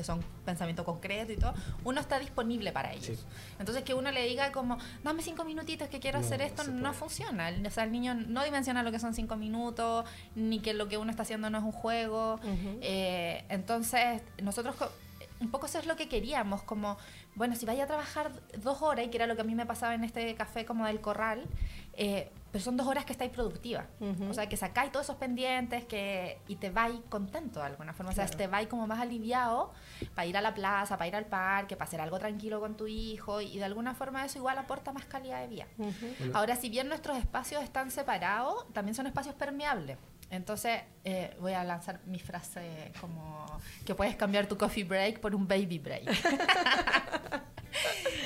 que, 0.00 0.04
son 0.04 0.20
pensamiento 0.44 0.84
concreto 0.84 1.32
y 1.32 1.36
todo, 1.36 1.54
uno 1.84 2.00
está 2.00 2.18
disponible 2.18 2.72
para 2.72 2.92
ellos. 2.92 3.18
Sí. 3.18 3.26
Entonces 3.58 3.84
que 3.84 3.94
uno 3.94 4.10
le 4.10 4.26
diga 4.26 4.50
como, 4.52 4.78
dame 5.04 5.22
cinco 5.22 5.44
minutitos 5.44 5.88
que 5.88 6.00
quiero 6.00 6.18
No, 6.20 6.26
hacer 6.26 6.40
esto, 6.40 6.64
no, 6.64 6.80
puede. 6.80 6.94
funciona. 6.94 7.52
O 7.66 7.70
sea, 7.70 7.84
el 7.84 7.92
niño 7.92 8.14
no 8.14 8.44
dimensiona 8.44 8.82
lo 8.82 8.90
que 8.90 8.98
son 8.98 9.14
cinco 9.14 9.36
minutos, 9.36 10.04
ni 10.34 10.60
que 10.60 10.74
lo 10.74 10.88
que 10.88 10.96
uno 10.98 11.10
está 11.10 11.22
haciendo 11.22 11.50
no 11.50 11.58
es 11.58 11.64
un 11.64 11.72
juego. 11.72 12.40
Eh, 12.80 13.44
entonces, 13.48 14.22
nosotros 14.42 14.74
un 15.40 15.50
poco 15.50 15.66
eso 15.66 15.78
es 15.78 15.86
lo 15.86 15.96
que 15.96 16.08
queríamos, 16.08 16.62
como, 16.62 16.98
bueno, 17.34 17.56
si 17.56 17.64
vaya 17.64 17.84
a 17.84 17.86
trabajar 17.86 18.30
dos 18.58 18.82
horas, 18.82 19.06
y 19.06 19.08
que 19.08 19.16
era 19.16 19.26
lo 19.26 19.36
que 19.36 19.40
a 19.42 19.44
mí 19.44 19.54
me 19.54 19.64
pasaba 19.66 19.94
en 19.94 20.04
este 20.04 20.34
café 20.34 20.66
como 20.66 20.86
del 20.86 21.00
corral, 21.00 21.46
eh, 21.94 22.30
pero 22.52 22.64
son 22.64 22.76
dos 22.76 22.86
horas 22.86 23.04
que 23.04 23.12
estáis 23.12 23.30
productiva. 23.30 23.86
Ujú. 24.00 24.30
O 24.30 24.34
sea, 24.34 24.48
que 24.48 24.56
sacáis 24.56 24.90
todos 24.90 25.06
esos 25.06 25.16
pendientes 25.16 25.84
que, 25.84 26.40
y 26.48 26.56
te 26.56 26.70
vais 26.70 26.96
contento 27.08 27.60
de 27.60 27.66
alguna 27.66 27.92
forma. 27.92 28.10
O 28.10 28.14
sea, 28.14 28.24
Claro. 28.26 28.38
te 28.38 28.46
vais 28.48 28.66
como 28.68 28.86
más 28.86 29.00
aliviado 29.00 29.72
para 30.14 30.26
ir 30.26 30.36
a 30.36 30.40
la 30.40 30.52
plaza, 30.54 30.96
para 30.98 31.08
ir 31.08 31.16
al 31.16 31.26
parque, 31.26 31.76
para 31.76 31.86
hacer 31.88 32.00
algo 32.00 32.18
tranquilo 32.18 32.58
con 32.60 32.76
tu 32.76 32.86
hijo, 32.86 33.40
y 33.40 33.56
de 33.58 33.64
alguna 33.64 33.94
forma 33.94 34.24
eso 34.24 34.38
igual 34.38 34.58
aporta 34.58 34.92
más 34.92 35.04
calidad 35.04 35.40
de 35.42 35.48
vida. 35.48 35.66
Ujú. 35.78 35.92
Bueno, 36.18 36.38
Ahora, 36.38 36.56
si 36.56 36.68
bien 36.70 36.88
nuestros 36.88 37.16
espacios 37.18 37.62
están 37.62 37.90
separados, 37.90 38.66
también 38.72 38.94
son 38.94 39.06
espacios 39.06 39.34
permeables. 39.36 39.96
Entonces, 40.30 40.82
eh, 41.04 41.36
voy 41.40 41.52
a 41.54 41.64
lanzar 41.64 42.00
mi 42.06 42.20
frase 42.20 42.92
como 43.00 43.46
que 43.84 43.94
puedes 43.96 44.14
cambiar 44.16 44.46
tu 44.46 44.56
coffee 44.56 44.84
break 44.84 45.18
por 45.20 45.34
un 45.34 45.46
baby 45.48 45.78
break. 45.78 46.04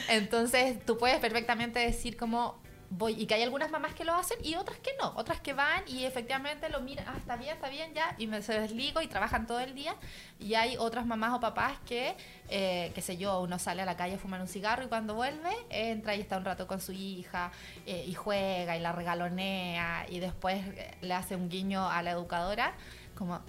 Entonces, 0.09 0.85
tú 0.85 0.99
puedes 0.99 1.19
perfectamente 1.19 1.79
decir 1.79 2.17
como 2.17 2.63
voy 2.97 3.21
y 3.21 3.27
que 3.27 3.35
hay 3.35 3.43
algunas 3.43 3.71
mamás 3.71 3.95
que 3.95 4.05
lo 4.05 4.15
hacen 4.15 4.39
y 4.43 4.55
otras 4.55 4.79
que 4.79 4.91
no, 5.01 5.13
otras 5.17 5.41
que 5.41 5.53
van 5.53 5.83
y 5.87 6.05
efectivamente 6.05 6.69
lo 6.69 6.81
miran, 6.81 7.07
ah, 7.09 7.17
está 7.17 7.37
bien, 7.37 7.55
está 7.55 7.69
bien, 7.69 7.93
ya, 7.95 8.15
y 8.19 8.27
me 8.27 8.43
se 8.43 8.59
desligo 8.61 9.01
y 9.03 9.07
trabajan 9.07 9.47
todo 9.47 9.61
el 9.61 9.75
día. 9.75 9.97
Y 10.39 10.55
hay 10.55 10.77
otras 10.77 11.07
mamás 11.07 11.33
o 11.35 11.41
papás 11.41 11.79
que, 11.87 12.15
eh, 12.49 12.93
qué 12.95 13.03
sé 13.03 13.17
yo, 13.17 13.41
uno 13.41 13.59
sale 13.59 13.83
a 13.83 13.85
la 13.85 13.97
calle 13.97 14.15
a 14.15 14.19
fumar 14.19 14.41
un 14.41 14.49
cigarro 14.49 14.85
y 14.85 14.89
cuando 14.89 15.15
vuelve 15.15 15.51
entra 15.71 16.15
y 16.15 16.21
está 16.21 16.37
un 16.37 16.45
rato 16.45 16.67
con 16.67 16.81
su 16.81 16.93
hija 16.93 17.51
eh, 17.87 18.05
y 18.07 18.15
juega 18.15 18.77
y 18.77 18.81
la 18.81 18.93
regalonea 18.93 20.07
y 20.09 20.21
después 20.21 20.65
eh, 20.67 20.97
le 21.01 21.15
hace 21.15 21.37
un 21.37 21.49
guiño 21.49 21.89
a 21.89 22.03
la 22.03 22.13
educadora 22.13 22.75
como 23.17 23.41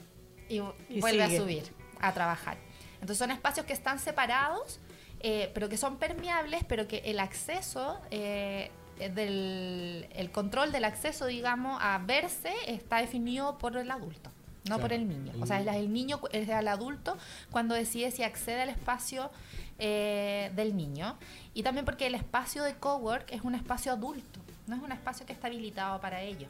y, 0.50 0.62
Y 0.90 1.00
vuelve 1.02 1.24
a 1.24 1.28
sigue. 1.28 1.40
subir 1.40 1.74
a 2.00 2.14
trabajar. 2.14 2.58
Entonces 2.96 3.18
son 3.18 3.32
espacios 3.32 3.66
que 3.66 3.74
están 3.74 4.00
separados, 4.00 4.80
eh, 5.20 5.52
pero 5.54 5.70
que 5.70 5.78
son 5.78 5.98
permeables, 5.98 6.64
pero 6.68 6.88
que 6.88 6.98
el 7.06 7.20
acceso 7.20 8.00
eh, 8.12 8.72
del 8.98 10.08
el 10.12 10.32
control 10.32 10.72
del 10.72 10.86
acceso, 10.86 11.26
digamos, 11.26 11.78
a 11.82 11.98
verse 12.00 12.54
está 12.68 12.98
definido 12.98 13.58
por 13.58 13.76
el 13.78 13.90
adulto, 13.92 14.30
no 14.30 14.64
Claro, 14.64 14.82
por 14.82 14.94
el 14.94 15.08
niño. 15.08 15.34
O 15.42 15.46
sea, 15.46 15.60
es 15.62 15.68
el 15.68 15.92
niño, 15.94 16.20
es 16.32 16.50
el 16.50 16.68
adulto 16.68 17.18
cuando 17.52 17.76
decide 17.76 18.12
si 18.12 18.24
accede 18.24 18.62
al 18.62 18.70
espacio 18.70 19.30
eh, 19.80 20.52
del 20.56 20.76
niño. 20.76 21.18
Y 21.54 21.64
también 21.64 21.86
porque 21.86 22.08
el 22.08 22.16
espacio 22.16 22.64
de 22.64 22.76
cowork 22.76 23.32
es 23.32 23.42
un 23.42 23.56
espacio 23.56 23.92
adulto, 23.92 24.40
no 24.68 24.76
es 24.76 24.82
un 24.82 24.92
espacio 24.92 25.26
que 25.26 25.34
está 25.34 25.48
habilitado 25.48 26.00
para 26.02 26.22
ello. 26.22 26.48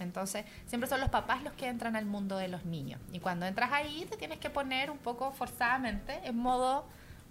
Entonces, 0.00 0.44
siempre 0.66 0.88
son 0.88 1.00
los 1.00 1.08
papás 1.10 1.42
los 1.42 1.52
que 1.54 1.66
entran 1.66 1.96
al 1.96 2.06
mundo 2.06 2.36
de 2.36 2.46
los 2.46 2.64
niños. 2.64 3.00
Y 3.12 3.18
cuando 3.18 3.46
entras 3.46 3.72
ahí, 3.72 4.06
te 4.08 4.16
tienes 4.16 4.38
que 4.38 4.48
poner 4.48 4.92
un 4.92 4.98
poco 4.98 5.32
forzadamente 5.32 6.20
en 6.22 6.36
modo 6.36 6.84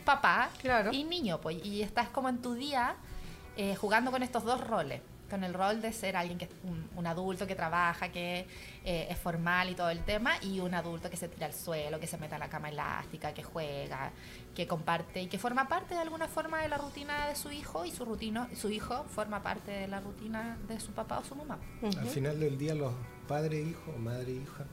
papá 0.04 0.50
Claro. 0.62 0.92
y 0.92 1.06
niño. 1.06 1.40
Pues, 1.40 1.66
y 1.66 1.82
estás 1.82 2.10
como 2.10 2.28
en 2.28 2.42
tu 2.42 2.56
día 2.56 2.96
eh, 3.58 3.76
jugando 3.76 4.12
con 4.12 4.24
estos 4.24 4.44
dos 4.44 4.66
roles. 4.66 5.02
Con 5.30 5.44
el 5.44 5.54
rol 5.54 5.82
de 5.82 5.92
ser 5.92 6.16
alguien 6.16 6.38
que 6.38 6.46
es 6.46 6.52
un, 6.64 6.88
un 6.96 7.06
adulto 7.06 7.46
que 7.46 7.56
trabaja, 7.56 8.10
que 8.14 8.48
eh, 8.86 9.08
es 9.10 9.18
formal 9.18 9.70
y 9.70 9.76
todo 9.76 9.90
el 9.90 10.06
tema, 10.06 10.36
y 10.42 10.62
un 10.62 10.74
adulto 10.74 11.10
que 11.10 11.18
se 11.18 11.28
tira 11.28 11.48
al 11.48 11.54
suelo, 11.54 12.00
que 12.00 12.08
se 12.08 12.18
mete 12.18 12.36
a 12.36 12.38
la 12.38 12.48
cama 12.48 12.70
elástica, 12.70 13.34
que 13.34 13.44
juega, 13.44 14.14
que 14.56 14.66
comparte 14.68 15.22
y 15.22 15.28
que 15.28 15.38
forma 15.38 15.68
parte 15.68 15.96
de 15.96 16.00
alguna 16.00 16.30
forma 16.30 16.62
de 16.62 16.70
la 16.70 16.78
rutina 16.78 17.28
de 17.28 17.36
su 17.36 17.52
hijo 17.52 17.84
y 17.84 17.92
su, 17.92 18.06
rutino, 18.06 18.48
su 18.56 18.70
hijo 18.70 19.04
forma 19.04 19.44
parte 19.44 19.72
de 19.72 19.88
la 19.90 20.00
rutina 20.00 20.58
de 20.66 20.80
su 20.80 20.94
papá 20.94 21.20
o 21.20 21.26
su 21.26 21.36
mamá. 21.36 21.60
Al 21.82 22.08
final 22.08 22.40
del 22.40 22.58
día 22.58 22.74
los 22.74 22.94
padres 23.28 23.66
e 23.66 23.70
hijos, 23.70 23.96
o 23.96 24.00
madre 24.00 24.32
e 24.32 24.36
hija, 24.36 24.66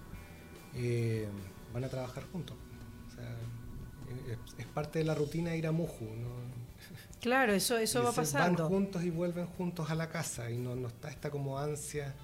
eh, 0.75 1.29
van 1.73 1.83
a 1.83 1.89
trabajar 1.89 2.23
juntos. 2.31 2.57
O 3.09 3.11
sea, 3.11 3.29
es, 4.31 4.39
es 4.57 4.67
parte 4.67 5.01
de 5.01 5.05
la 5.05 5.17
rutina 5.17 5.57
ir 5.57 5.67
a 5.67 5.73
Muju. 5.73 6.05
¿no? 6.05 6.64
Claro, 7.25 7.55
eso, 7.55 7.79
eso 7.79 8.03
Y 8.03 8.05
va 8.05 8.11
se 8.11 8.17
pasando. 8.17 8.65
Van 8.65 8.69
juntos 8.69 9.03
y 9.03 9.09
vuelven 9.09 9.47
juntos 9.47 9.89
a 9.89 9.95
la 9.95 10.11
casa 10.11 10.51
y 10.51 10.59
no, 10.59 10.77
no 10.77 10.89
está 10.89 11.09
esta 11.09 11.31
como 11.31 11.59
ansia 11.59 12.15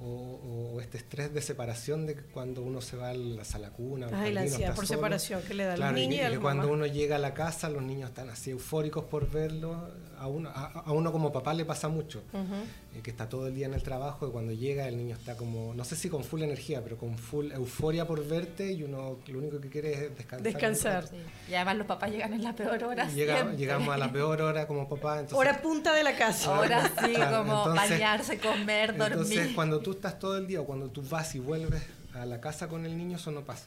o, 0.00 0.74
o 0.76 0.80
este 0.80 0.98
estrés 0.98 1.34
de 1.34 1.42
separación 1.42 2.06
de 2.06 2.14
cuando 2.16 2.62
uno 2.62 2.80
se 2.80 2.96
va 2.96 3.10
a 3.10 3.14
la 3.14 3.44
sala 3.44 3.70
cuna. 3.70 4.06
al 4.06 4.14
Ay, 4.14 4.32
la 4.32 4.40
jardín, 4.40 4.52
o 4.52 4.54
ansiedad 4.54 4.74
por 4.76 4.86
solo. 4.86 4.98
separación 4.98 5.42
que 5.42 5.54
le 5.54 5.64
da 5.64 5.72
a 5.74 5.76
los 5.76 5.80
Claro, 5.80 5.98
y 5.98 6.02
y 6.14 6.16
las 6.18 6.38
cuando 6.38 6.62
mamás. 6.64 6.76
uno 6.76 6.86
llega 6.86 7.16
a 7.16 7.18
la 7.18 7.34
casa, 7.34 7.68
los 7.68 7.82
niños 7.82 8.10
están 8.10 8.30
así 8.30 8.50
eufóricos 8.50 9.04
por 9.04 9.30
verlo. 9.30 9.90
A 10.20 10.26
uno, 10.26 10.48
a, 10.52 10.64
a 10.84 10.92
uno 10.92 11.12
como 11.12 11.32
papá 11.32 11.54
le 11.54 11.64
pasa 11.64 11.86
mucho, 11.88 12.24
Ujú. 12.32 12.54
eh, 12.96 13.00
que 13.04 13.10
está 13.10 13.28
todo 13.28 13.46
el 13.46 13.54
día 13.54 13.66
en 13.66 13.74
el 13.74 13.84
trabajo 13.84 14.26
y 14.26 14.32
cuando 14.32 14.52
llega 14.52 14.88
el 14.88 14.96
niño 14.96 15.14
está 15.14 15.36
como, 15.36 15.74
no 15.74 15.84
sé 15.84 15.94
si 15.94 16.08
con 16.08 16.24
full 16.24 16.42
energía, 16.42 16.82
pero 16.82 16.96
con 16.98 17.16
full 17.16 17.52
euforia 17.52 18.04
por 18.04 18.26
verte 18.26 18.72
y 18.72 18.82
uno 18.82 19.18
lo 19.28 19.38
único 19.38 19.60
que 19.60 19.68
quiere 19.68 19.92
es 19.92 20.00
descansar. 20.16 20.42
Descansar. 20.42 21.04
rato. 21.04 21.16
Y 21.48 21.54
además 21.54 21.76
los 21.76 21.86
papás 21.86 22.10
llegan 22.10 22.32
en 22.32 22.42
la 22.42 22.52
peor 22.52 22.82
hora. 22.82 23.08
Y 23.08 23.14
llega- 23.14 23.52
llegamos 23.54 23.94
a 23.94 23.96
la 23.96 24.10
peor 24.12 24.42
hora 24.42 24.66
como 24.66 24.88
papá. 24.88 25.20
Entonces, 25.20 25.38
Hora 25.38 25.62
punta 25.62 25.94
de 25.94 26.02
la 26.02 26.16
casa. 26.16 26.56
Ahora 26.56 26.90
sí, 27.00 27.12
Claro, 27.14 27.38
como 27.38 27.58
entonces- 27.68 27.90
bañarse, 27.90 28.38
comer, 28.40 28.96
dormir. 28.96 29.12
Entonces, 29.12 29.48
cuando 29.54 29.78
tú 29.78 29.87
estás 29.92 30.18
todo 30.18 30.36
el 30.36 30.46
día 30.46 30.60
o 30.60 30.64
cuando 30.64 30.88
tú 30.88 31.02
vas 31.02 31.34
y 31.34 31.38
vuelves 31.38 31.82
a 32.14 32.26
la 32.26 32.40
casa 32.40 32.68
con 32.68 32.84
el 32.84 32.96
niño, 32.96 33.16
eso 33.16 33.30
no 33.30 33.42
pasa. 33.42 33.66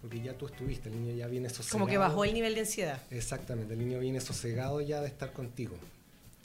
Porque 0.00 0.20
ya 0.20 0.34
tú 0.34 0.46
estuviste, 0.46 0.88
el 0.88 1.00
niño 1.00 1.14
ya 1.16 1.26
viene 1.26 1.48
sosegado. 1.48 1.72
Como 1.72 1.86
que 1.86 1.98
bajó 1.98 2.24
el 2.24 2.34
nivel 2.34 2.54
de 2.54 2.60
ansiedad. 2.60 3.00
Exactamente, 3.10 3.74
el 3.74 3.80
niño 3.80 3.98
viene 3.98 4.20
sosegado 4.20 4.80
ya 4.80 5.00
de 5.00 5.08
estar 5.08 5.32
contigo. 5.32 5.76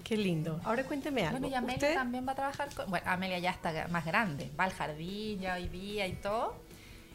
Qué 0.04 0.18
lindo. 0.18 0.60
Ahora 0.64 0.84
cuénteme 0.84 1.22
algo. 1.26 1.40
Bueno, 1.40 1.48
y 1.48 1.56
Amelia 1.56 1.76
¿Usted? 1.76 1.94
también 1.94 2.28
va 2.28 2.32
a 2.32 2.36
trabajar 2.36 2.74
con... 2.74 2.90
Bueno, 2.90 3.06
Amelia 3.10 3.40
ya 3.40 3.52
está 3.52 3.88
más 3.90 4.06
grande, 4.06 4.50
va 4.60 4.64
al 4.64 4.74
jardín 4.74 5.40
ya 5.40 5.56
hoy 5.56 5.68
día 5.68 6.08
y 6.08 6.14
todo. 6.14 6.56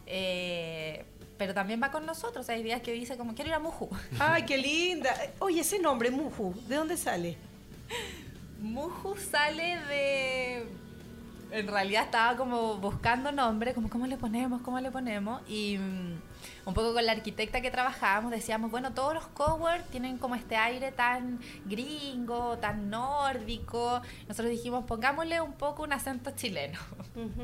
Eh, 0.06 1.04
pero 1.36 1.52
también 1.52 1.82
va 1.82 1.90
con 1.90 2.06
nosotros. 2.06 2.48
Hay 2.48 2.62
días 2.62 2.80
que 2.80 2.92
dice 2.92 3.16
como, 3.16 3.34
quiero 3.34 3.50
ir 3.50 3.54
a 3.54 3.58
Muju. 3.58 3.88
Ay, 4.18 4.44
qué 4.44 4.56
linda. 4.56 5.14
Oye, 5.40 5.60
ese 5.60 5.78
nombre, 5.78 6.10
Muju, 6.10 6.54
¿de 6.68 6.76
dónde 6.76 6.96
sale? 6.96 7.36
Muju 8.60 9.16
sale 9.16 9.78
de... 9.88 10.66
En 11.50 11.68
realidad 11.68 12.04
estaba 12.04 12.36
como 12.36 12.76
buscando 12.76 13.30
nombre, 13.32 13.72
como 13.72 13.88
cómo 13.88 14.06
le 14.06 14.16
ponemos, 14.16 14.62
cómo 14.62 14.80
le 14.80 14.90
ponemos. 14.90 15.42
Y 15.48 15.78
mm, 15.78 16.20
un 16.66 16.74
poco 16.74 16.92
con 16.92 17.06
la 17.06 17.12
arquitecta 17.12 17.60
que 17.60 17.70
trabajábamos 17.70 18.32
decíamos, 18.32 18.70
bueno, 18.70 18.92
todos 18.92 19.14
los 19.14 19.26
cowork 19.28 19.84
tienen 19.90 20.18
como 20.18 20.34
este 20.34 20.56
aire 20.56 20.90
tan 20.90 21.38
gringo, 21.64 22.58
tan 22.58 22.90
nórdico. 22.90 24.02
Nosotros 24.28 24.50
dijimos, 24.50 24.84
pongámosle 24.84 25.40
un 25.40 25.52
poco 25.52 25.84
un 25.84 25.92
acento 25.92 26.32
chileno. 26.32 26.78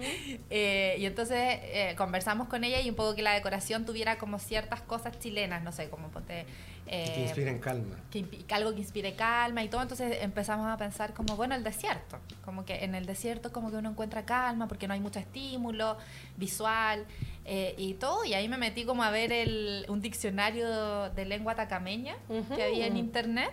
Eh, 0.50 0.96
y 0.98 1.06
entonces 1.06 1.38
eh, 1.38 1.94
conversamos 1.96 2.48
con 2.48 2.62
ella 2.64 2.80
y 2.80 2.90
un 2.90 2.96
poco 2.96 3.14
que 3.14 3.22
la 3.22 3.32
decoración 3.32 3.86
tuviera 3.86 4.18
como 4.18 4.38
ciertas 4.38 4.82
cosas 4.82 5.18
chilenas, 5.18 5.62
no 5.62 5.72
sé, 5.72 5.88
como 5.88 6.08
ponte... 6.08 6.44
Y 6.86 6.90
que 6.90 7.04
eh, 7.20 7.22
inspiren 7.22 7.58
calma. 7.58 7.96
que 8.10 8.18
impi- 8.20 8.44
que 8.44 8.54
algo 8.54 8.72
que 8.74 8.80
inspire 8.80 9.14
calma 9.14 9.62
y 9.62 9.68
todo, 9.68 9.82
entonces 9.82 10.18
empezamos 10.20 10.66
a 10.66 10.76
pensar 10.76 11.14
como, 11.14 11.36
bueno, 11.36 11.54
el 11.54 11.62
desierto, 11.64 12.18
como 12.44 12.64
que 12.64 12.84
en 12.84 12.94
el 12.94 13.06
desierto 13.06 13.52
como 13.52 13.70
que 13.70 13.76
uno 13.76 13.90
encuentra 13.90 14.24
calma 14.24 14.66
porque 14.68 14.88
no 14.88 14.94
hay 14.94 15.00
mucho 15.00 15.18
estímulo 15.20 15.96
visual 16.36 17.06
eh, 17.44 17.74
y 17.78 17.94
todo, 17.94 18.24
y 18.24 18.34
ahí 18.34 18.48
me 18.48 18.58
metí 18.58 18.84
como 18.84 19.02
a 19.04 19.10
ver 19.10 19.32
el, 19.32 19.86
un 19.88 20.00
diccionario 20.00 21.08
de 21.10 21.24
lengua 21.24 21.52
atacameña 21.52 22.16
Ujú. 22.28 22.54
que 22.56 22.62
había 22.64 22.86
en 22.86 22.96
internet. 22.96 23.50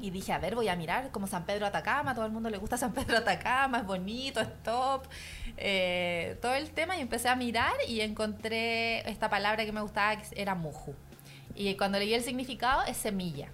Y 0.00 0.10
dije, 0.10 0.32
a 0.32 0.38
ver, 0.38 0.56
voy 0.56 0.66
a 0.66 0.74
mirar 0.74 1.12
como 1.12 1.28
San 1.28 1.46
Pedro 1.46 1.66
Atacama, 1.66 2.10
a 2.10 2.14
todo 2.16 2.26
el 2.26 2.32
mundo 2.32 2.50
le 2.50 2.58
gusta 2.58 2.76
San 2.76 2.92
Pedro 2.92 3.18
Atacama, 3.18 3.78
es 3.78 3.86
bonito, 3.86 4.40
es 4.40 4.48
top, 4.64 5.04
eh, 5.56 6.36
todo 6.42 6.52
el 6.54 6.70
tema. 6.72 6.96
Y 6.96 7.00
empecé 7.00 7.28
a 7.28 7.36
mirar 7.36 7.72
y 7.88 8.00
encontré 8.00 9.08
esta 9.08 9.30
palabra 9.30 9.64
que 9.64 9.70
me 9.72 9.80
gustaba, 9.80 10.16
que 10.20 10.26
era 10.40 10.56
muju. 10.56 10.94
Y 11.54 11.74
cuando 11.76 11.98
leí 11.98 12.14
el 12.14 12.22
significado, 12.22 12.82
es 12.84 12.96
semilla. 12.96 13.48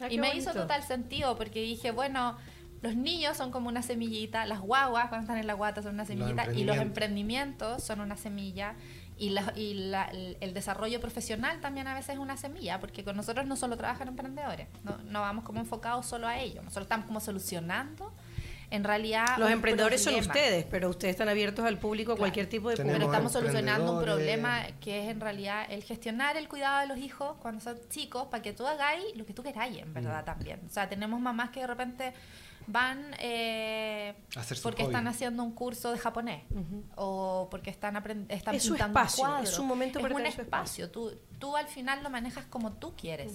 Ah, 0.00 0.08
y 0.10 0.18
me 0.18 0.28
bonito. 0.28 0.50
hizo 0.50 0.60
total 0.60 0.82
sentido 0.82 1.36
porque 1.36 1.60
dije, 1.60 1.90
bueno, 1.90 2.36
los 2.82 2.96
niños 2.96 3.36
son 3.36 3.50
como 3.50 3.68
una 3.68 3.82
semillita, 3.82 4.44
las 4.46 4.60
guaguas 4.60 5.08
cuando 5.08 5.24
están 5.24 5.38
en 5.38 5.46
la 5.46 5.54
guata 5.54 5.82
son 5.82 5.94
una 5.94 6.04
semillita 6.04 6.52
y 6.52 6.64
los 6.64 6.76
emprendimientos. 6.76 7.82
son 7.82 8.00
una 8.00 8.16
semilla 8.16 8.74
y, 9.16 9.30
la- 9.30 9.52
y 9.56 9.74
la- 9.74 10.10
el, 10.40 10.52
desarrollo 10.54 11.00
profesional 11.00 11.60
también 11.60 11.86
a 11.86 11.94
veces 11.94 12.14
es 12.14 12.18
una 12.18 12.36
semilla 12.36 12.80
porque 12.80 13.04
con 13.04 13.16
nosotros 13.16 13.46
no 13.46 13.56
solo 13.56 13.76
trabajan 13.76 14.08
emprendedores, 14.08 14.66
no, 14.82 14.98
no 15.04 15.20
vamos 15.20 15.44
como 15.44 15.60
enfocados 15.60 16.04
solo 16.06 16.26
a 16.26 16.38
ellos, 16.40 16.64
nosotros 16.64 16.86
estamos 16.86 17.06
como 17.06 17.20
solucionando 17.20 18.12
en 18.74 18.84
realidad 18.84 19.38
Los 19.38 19.50
emprendedores 19.50 20.02
son 20.02 20.14
ustedes, 20.16 20.64
pero 20.70 20.88
ustedes 20.90 21.12
están 21.12 21.28
abiertos 21.28 21.64
al 21.64 21.78
público, 21.78 22.12
a 22.12 22.14
Claro. 22.14 22.22
cualquier 22.22 22.48
tipo 22.48 22.68
de 22.70 22.76
Tenemos 22.76 22.98
Pero 22.98 23.06
público. 23.06 23.28
estamos 23.28 23.32
solucionando 23.32 23.98
un 23.98 24.02
problema 24.04 24.62
que 24.80 25.04
es 25.04 25.10
en 25.10 25.20
realidad 25.20 25.66
el 25.70 25.82
gestionar 25.84 26.36
el 26.36 26.48
cuidado 26.48 26.80
de 26.80 26.86
los 26.86 26.98
hijos 26.98 27.36
cuando 27.40 27.60
son 27.60 27.78
chicos 27.90 28.26
para 28.30 28.42
que 28.42 28.52
tú 28.52 28.66
hagáis 28.66 29.04
lo 29.16 29.24
que 29.26 29.32
tú 29.32 29.42
queráis, 29.42 29.78
en 29.78 29.94
verdad, 29.94 30.22
Mm. 30.22 30.24
también. 30.24 30.60
O 30.66 30.72
sea, 30.72 30.88
tenemos 30.88 31.20
mamás 31.20 31.50
que 31.50 31.60
de 31.60 31.66
repente 31.66 32.12
van 32.66 33.14
eh, 33.18 34.14
Hacer 34.36 34.56
su 34.56 34.62
porque 34.62 34.82
hobby. 34.84 34.92
están 34.94 35.06
haciendo 35.06 35.42
un 35.44 35.52
curso 35.52 35.92
de 35.92 35.98
japonés 35.98 36.44
o 36.96 37.48
porque 37.50 37.68
están, 37.70 37.96
están 38.30 38.54
Es 38.54 38.62
su 38.62 38.70
pintando 38.70 38.98
un 38.98 39.04
espacio, 39.06 39.24
cuadro. 39.24 39.44
es 39.44 39.58
un 39.58 39.66
momento 39.66 40.00
para 40.00 40.14
un 40.14 40.18
tener 40.20 40.32
su 40.34 40.40
espacio. 40.40 40.90
Tú, 40.90 41.12
tú 41.38 41.56
al 41.56 41.68
final 41.68 42.02
lo 42.02 42.08
manejas 42.10 42.46
como 42.46 42.72
tú 42.72 42.94
quieres. 42.96 43.32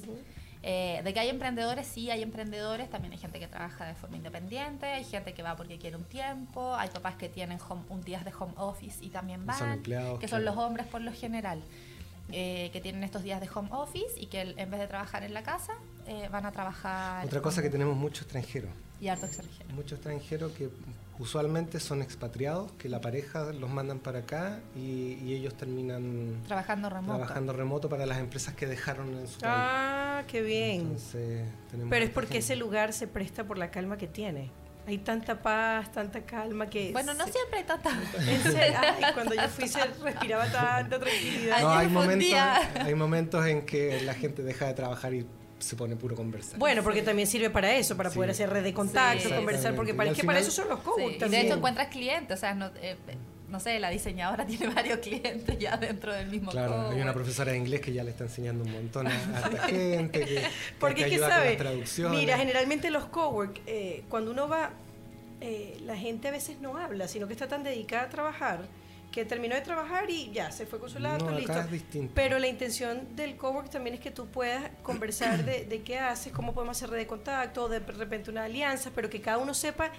Eh, 0.61 0.99
de 1.05 1.13
que 1.13 1.19
hay 1.21 1.29
emprendedores, 1.29 1.87
sí, 1.87 2.11
hay 2.11 2.21
emprendedores, 2.21 2.89
también 2.89 3.13
hay 3.13 3.17
gente 3.17 3.39
que 3.39 3.47
trabaja 3.47 3.85
de 3.85 3.95
forma 3.95 4.17
independiente, 4.17 4.87
hay 4.87 5.05
gente 5.05 5.33
que 5.33 5.41
va 5.41 5.55
porque 5.55 5.77
quiere 5.77 5.95
un 5.95 6.03
tiempo, 6.03 6.75
hay 6.75 6.89
papás 6.89 7.15
que 7.15 7.29
tienen 7.29 7.59
home, 7.69 7.83
un 7.87 8.01
días 8.01 8.25
de 8.25 8.33
home 8.37 8.53
office 8.57 9.03
y 9.03 9.09
también 9.09 9.45
van, 9.45 9.57
son 9.57 9.71
empleados, 9.71 10.19
que 10.19 10.27
son 10.27 10.41
claro. 10.41 10.55
los 10.57 10.65
hombres 10.65 10.85
por 10.87 10.99
lo 10.99 11.13
general, 11.13 11.61
eh, 12.33 12.69
que 12.73 12.81
tienen 12.81 13.03
estos 13.05 13.23
días 13.23 13.39
de 13.39 13.49
home 13.53 13.69
office 13.71 14.19
y 14.19 14.25
que 14.25 14.41
el- 14.41 14.59
en 14.59 14.69
vez 14.69 14.81
de 14.81 14.87
trabajar 14.87 15.23
en 15.23 15.33
la 15.33 15.43
casa, 15.43 15.71
eh, 16.07 16.27
van 16.29 16.45
a 16.45 16.51
trabajar... 16.51 17.25
Otra 17.25 17.41
cosa 17.41 17.61
que 17.61 17.69
tenemos 17.69 17.95
muchos 17.95 18.23
extranjeros. 18.23 18.71
Y 18.99 19.07
harto 19.07 19.27
extranjero. 19.27 19.69
Muchos 19.73 19.93
extranjeros 19.93 20.51
que 20.51 20.69
usualmente 21.19 21.79
son 21.79 22.01
expatriados, 22.01 22.71
que 22.73 22.89
la 22.89 22.99
pareja 22.99 23.45
los 23.53 23.69
mandan 23.69 23.99
para 23.99 24.19
acá 24.19 24.59
y, 24.75 25.13
y 25.23 25.33
ellos 25.35 25.53
terminan 25.55 26.41
Trabajando 26.47 26.89
remoto. 26.89 27.17
trabajando 27.17 27.53
remoto 27.53 27.87
para 27.89 28.05
las 28.05 28.17
empresas 28.19 28.55
que 28.55 28.67
dejaron 28.67 29.17
en 29.17 29.27
su 29.27 29.39
país. 29.39 29.53
Ah, 30.19 30.27
qué 30.27 30.41
bien. 30.41 30.81
Entonces, 30.81 31.45
tenemos 31.69 31.89
Pero 31.89 32.05
es 32.05 32.11
porque 32.11 32.27
gente. 32.33 32.39
ese 32.45 32.55
lugar 32.55 32.93
se 32.93 33.07
presta 33.07 33.43
por 33.45 33.57
la 33.57 33.71
calma 33.71 33.97
que 33.97 34.07
tiene. 34.07 34.51
Hay 34.87 34.97
tanta 34.97 35.41
paz, 35.41 35.91
tanta 35.91 36.21
calma 36.21 36.67
que... 36.67 36.91
Bueno, 36.91 37.13
no 37.13 37.25
se- 37.25 37.33
siempre 37.33 37.59
hay 37.59 37.65
tanta... 37.65 37.91
en 38.27 38.41
serio, 38.43 38.77
ay, 38.79 39.13
cuando 39.13 39.35
yo 39.35 39.47
fui 39.49 39.67
se 39.67 39.83
respiraba 39.85 40.45
tanta 40.51 40.99
tranquilidad. 40.99 41.61
No, 41.61 41.69
hay 41.69 41.87
momentos, 41.87 42.39
hay 42.75 42.95
momentos 42.95 43.45
en 43.45 43.65
que 43.65 44.01
la 44.01 44.13
gente 44.15 44.41
deja 44.41 44.65
de 44.65 44.73
trabajar 44.73 45.13
y 45.13 45.27
se 45.59 45.75
pone 45.75 45.95
puro 45.95 46.15
conversar. 46.15 46.57
Bueno, 46.57 46.81
porque 46.83 47.01
también 47.03 47.27
sirve 47.27 47.49
para 47.49 47.75
eso, 47.75 47.95
para 47.97 48.09
Sí. 48.09 48.15
poder 48.15 48.31
hacer 48.31 48.49
red 48.49 48.63
de 48.63 48.73
contacto, 48.73 49.27
Sí, 49.29 49.35
conversar, 49.35 49.75
porque 49.75 49.93
para, 49.93 50.09
es 50.11 50.17
que 50.17 50.23
para 50.23 50.39
eso 50.39 50.51
son 50.51 50.69
los 50.69 50.79
y 50.97 51.17
de 51.19 51.41
hecho 51.41 51.55
encuentras 51.55 51.89
clientes, 51.89 52.35
o 52.37 52.39
sea, 52.39 52.55
no, 52.55 52.71
eh, 52.81 52.95
no 53.49 53.59
sé, 53.59 53.79
la 53.79 53.89
diseñadora 53.89 54.45
tiene 54.47 54.67
varios 54.67 54.99
clientes 54.99 55.57
ya 55.57 55.77
dentro 55.77 56.13
del 56.13 56.29
mismo 56.29 56.51
Claro, 56.51 56.89
hay 56.89 57.01
una 57.01 57.13
profesora 57.13 57.51
de 57.51 57.57
inglés 57.57 57.81
que 57.81 57.93
ya 57.93 58.03
le 58.03 58.11
está 58.11 58.25
enseñando 58.25 58.63
un 58.63 58.71
montón 58.71 59.07
a, 59.07 59.11
a 59.35 59.39
esta 59.39 59.67
gente, 59.67 60.19
que, 60.19 60.25
que 60.25 60.43
Porque 60.79 61.05
es 61.05 61.09
que 61.09 61.19
sabe, 61.19 61.57
mira, 62.09 62.37
generalmente 62.37 62.91
los 62.91 63.05
cowork, 63.05 63.61
eh, 63.65 64.03
cuando 64.09 64.31
uno 64.31 64.47
va, 64.47 64.71
eh, 65.41 65.77
la 65.85 65.95
gente 65.95 66.27
a 66.27 66.31
veces 66.31 66.59
no 66.59 66.77
habla, 66.77 67.07
sino 67.07 67.27
que 67.27 67.33
está 67.33 67.47
tan 67.47 67.63
dedicada 67.63 68.03
a 68.03 68.09
trabajar 68.09 68.67
que 69.11 69.25
terminó 69.25 69.55
de 69.55 69.61
trabajar 69.61 70.09
y 70.09 70.31
ya 70.31 70.51
se 70.51 70.65
fue 70.65 70.79
con 70.79 70.89
su 70.89 70.99
lado, 70.99 71.25
No, 71.25 71.37
listo. 71.37 71.53
Pero 72.13 72.37
la 72.37 72.47
intención 72.47 73.15
del 73.15 73.37
cowork 73.37 73.69
también 73.69 73.95
es 73.95 74.01
que 74.01 74.11
tú 74.11 74.27
puedas 74.27 74.69
conversar 74.83 75.43
de, 75.45 75.65
de 75.65 75.81
qué 75.81 75.97
haces, 75.97 76.31
cómo 76.31 76.53
podemos 76.53 76.77
hacer 76.77 76.91
red 76.91 76.99
de 76.99 77.07
contacto, 77.07 77.67
de 77.69 77.79
repente 77.79 78.29
una 78.29 78.43
alianza, 78.43 78.91
pero 78.93 79.09
que 79.09 79.21
cada 79.21 79.39
uno 79.39 79.53
sepa 79.53 79.91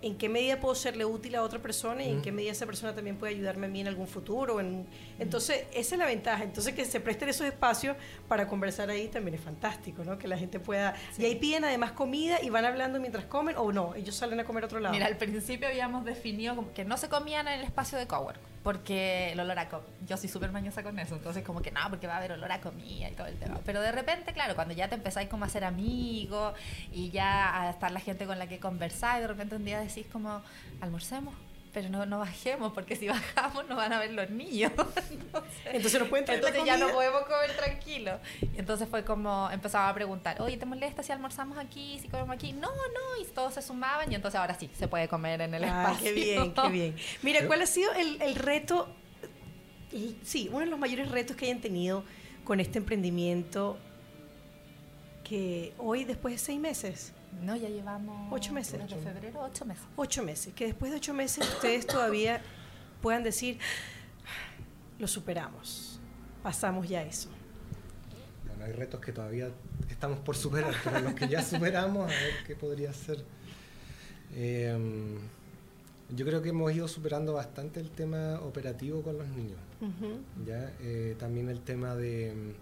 en 0.00 0.16
qué 0.16 0.28
medida 0.28 0.60
puedo 0.60 0.74
serle 0.76 1.04
útil 1.04 1.34
a 1.34 1.42
otra 1.42 1.58
persona 1.58 2.04
y 2.04 2.10
en 2.10 2.22
qué 2.22 2.30
medida 2.30 2.52
esa 2.52 2.66
persona 2.66 2.94
también 2.94 3.16
puede 3.16 3.34
ayudarme 3.34 3.66
a 3.66 3.68
mí 3.68 3.80
en 3.80 3.88
algún 3.88 4.06
futuro. 4.06 4.60
en- 4.60 4.86
entonces, 5.18 5.64
esa 5.72 5.94
es 5.94 5.98
la 5.98 6.06
ventaja. 6.06 6.44
Entonces, 6.44 6.74
que 6.74 6.84
se 6.84 7.00
presten 7.00 7.28
esos 7.28 7.46
espacios 7.46 7.96
para 8.28 8.46
conversar 8.46 8.90
ahí 8.90 9.08
también 9.08 9.34
es 9.34 9.40
fantástico, 9.40 10.04
¿no? 10.04 10.16
Que 10.18 10.28
la 10.28 10.38
gente 10.38 10.60
pueda... 10.60 10.94
Y 11.18 11.24
ahí 11.24 11.34
piden 11.34 11.64
además 11.64 11.92
comida 11.92 12.40
y 12.40 12.48
van 12.50 12.64
hablando 12.64 13.00
mientras 13.00 13.24
comen 13.24 13.56
o 13.58 13.72
no, 13.72 13.94
ellos 13.96 14.14
salen 14.14 14.38
a 14.38 14.44
comer 14.44 14.62
a 14.62 14.66
otro 14.66 14.78
lado. 14.78 14.94
Mira, 14.94 15.06
al 15.06 15.16
principio 15.16 15.66
habíamos 15.66 16.04
definido 16.04 16.54
como 16.54 16.72
que 16.72 16.84
no 16.84 16.96
se 16.96 17.08
comían 17.08 17.48
en 17.48 17.58
el 17.60 17.64
espacio 17.64 17.98
de 17.98 18.06
cowork, 18.06 18.38
porque 18.62 19.32
el 19.32 19.40
olor 19.40 19.58
a 19.58 19.68
comida, 19.68 19.88
yo 20.06 20.16
soy 20.16 20.28
súper 20.28 20.50
mañosa 20.52 20.82
con 20.82 20.98
eso, 20.98 21.14
entonces 21.14 21.44
como 21.44 21.62
que 21.62 21.70
no, 21.70 21.80
porque 21.88 22.06
va 22.06 22.14
a 22.14 22.18
haber 22.18 22.32
olor 22.32 22.50
a 22.52 22.60
comida 22.60 23.08
y 23.08 23.12
todo 23.12 23.26
el 23.26 23.36
tema. 23.38 23.60
Pero 23.64 23.80
de 23.80 23.92
repente, 23.92 24.32
claro, 24.32 24.54
cuando 24.54 24.74
ya 24.74 24.88
te 24.88 24.94
empezáis 24.94 25.28
como 25.28 25.44
a 25.44 25.48
ser 25.48 25.64
amigos 25.64 26.54
y 26.92 27.10
ya 27.10 27.62
a 27.62 27.70
estar 27.70 27.90
la 27.90 28.00
gente 28.00 28.26
con 28.26 28.38
la 28.38 28.46
que 28.46 28.58
conversáis, 28.58 29.22
de 29.22 29.28
repente 29.28 29.56
un 29.56 29.64
día 29.64 29.80
decís 29.80 30.06
como, 30.10 30.42
almorcemos, 30.80 31.34
pero 31.72 31.88
no, 31.88 32.06
no 32.06 32.18
bajemos, 32.18 32.72
porque 32.72 32.96
si 32.96 33.08
bajamos 33.08 33.68
nos 33.68 33.76
van 33.76 33.92
a 33.92 33.98
ver 33.98 34.12
los 34.12 34.30
niños. 34.30 34.72
Entonces, 35.66 36.00
no 36.00 36.06
pueden 36.08 36.24
traer 36.24 36.42
la 36.42 36.48
Entonces 36.48 36.64
ya 36.64 36.76
no 36.76 36.92
podemos 36.92 37.22
comer 37.22 37.56
tranquilo. 37.56 38.18
Y 38.40 38.58
entonces 38.58 38.88
fue 38.88 39.04
como 39.04 39.50
empezaba 39.50 39.88
a 39.88 39.94
preguntar, 39.94 40.40
oye, 40.40 40.56
¿te 40.56 40.66
molesta 40.66 41.02
si 41.02 41.12
almorzamos 41.12 41.58
aquí, 41.58 41.98
si 42.00 42.08
comemos 42.08 42.34
aquí? 42.34 42.52
No, 42.52 42.68
no, 42.68 43.22
y 43.22 43.24
todos 43.26 43.54
se 43.54 43.62
sumaban 43.62 44.10
y 44.10 44.14
entonces 44.14 44.40
ahora 44.40 44.54
sí, 44.58 44.70
se 44.76 44.88
puede 44.88 45.08
comer 45.08 45.40
en 45.42 45.54
el 45.54 45.64
Ay, 45.64 45.70
espacio. 45.70 46.04
qué 46.04 46.12
bien, 46.12 46.54
qué 46.54 46.68
bien. 46.68 46.96
Mira, 47.22 47.46
¿cuál 47.46 47.62
ha 47.62 47.66
sido 47.66 47.92
el, 47.92 48.20
el 48.22 48.34
reto? 48.34 48.88
sí, 50.22 50.48
uno 50.50 50.60
de 50.60 50.66
los 50.66 50.78
mayores 50.78 51.10
retos 51.10 51.36
que 51.36 51.46
hayan 51.46 51.60
tenido 51.60 52.04
con 52.44 52.60
este 52.60 52.78
emprendimiento 52.78 53.78
que 55.24 55.72
hoy, 55.78 56.04
después 56.04 56.34
de 56.34 56.38
seis 56.38 56.60
meses, 56.60 57.12
No, 57.42 57.56
ya 57.56 57.68
llevamos... 57.68 58.32
Ocho 58.32 58.52
meses. 58.52 58.80
Desde 58.80 58.96
febrero, 58.96 59.40
ocho 59.42 59.64
meses. 59.64 59.84
ocho 59.96 60.22
meses, 60.22 60.54
que 60.54 60.66
después 60.66 60.90
de 60.90 60.98
ocho 60.98 61.14
meses 61.14 61.48
ustedes 61.48 61.86
todavía 61.86 62.42
puedan 63.00 63.22
decir, 63.22 63.58
lo 64.98 65.06
superamos, 65.06 66.00
pasamos 66.42 66.88
ya 66.88 67.02
eso. 67.02 67.30
Bueno, 68.46 68.64
hay 68.64 68.72
retos 68.72 69.00
que 69.00 69.12
todavía 69.12 69.50
estamos 69.88 70.18
por 70.18 70.36
superar, 70.36 70.74
pero 70.82 71.00
los 71.00 71.14
que 71.14 71.28
ya 71.28 71.42
superamos, 71.42 72.04
a 72.04 72.14
ver 72.14 72.32
qué 72.46 72.56
podría 72.56 72.92
ser. 72.92 73.24
Eh, 74.34 75.16
yo 76.10 76.24
creo 76.24 76.40
que 76.40 76.48
hemos 76.48 76.72
ido 76.72 76.88
superando 76.88 77.34
bastante 77.34 77.80
el 77.80 77.90
tema 77.90 78.40
operativo 78.40 79.02
con 79.02 79.18
los 79.18 79.28
niños. 79.28 79.58
¿ya? 80.46 80.72
Eh, 80.80 81.14
también 81.18 81.48
el 81.48 81.60
tema 81.60 81.94
de, 81.94 82.54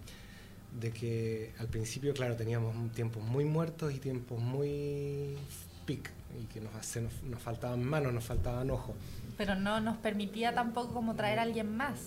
de 0.81 0.91
que 0.93 1.53
al 1.59 1.69
principio, 1.69 2.13
claro, 2.15 2.37
teníamos 2.37 2.75
tiempos 2.93 3.23
muy 3.23 3.45
muertos 3.45 3.93
y 3.95 3.99
tiempos 3.99 4.39
muy 4.41 5.37
peak, 5.87 6.11
y 6.41 6.45
que 6.53 6.61
nos, 6.61 6.75
hace, 6.75 7.01
nos, 7.01 7.23
nos 7.23 7.41
faltaban 7.41 7.83
manos, 7.83 8.13
nos 8.13 8.25
faltaban 8.25 8.71
ojos. 8.71 8.95
Pero 9.39 9.55
no 9.55 9.81
nos 9.81 9.97
permitía 9.99 10.55
tampoco 10.55 10.93
como 10.93 11.15
traer 11.15 11.39
a 11.39 11.43
alguien 11.43 11.77
más. 11.77 11.99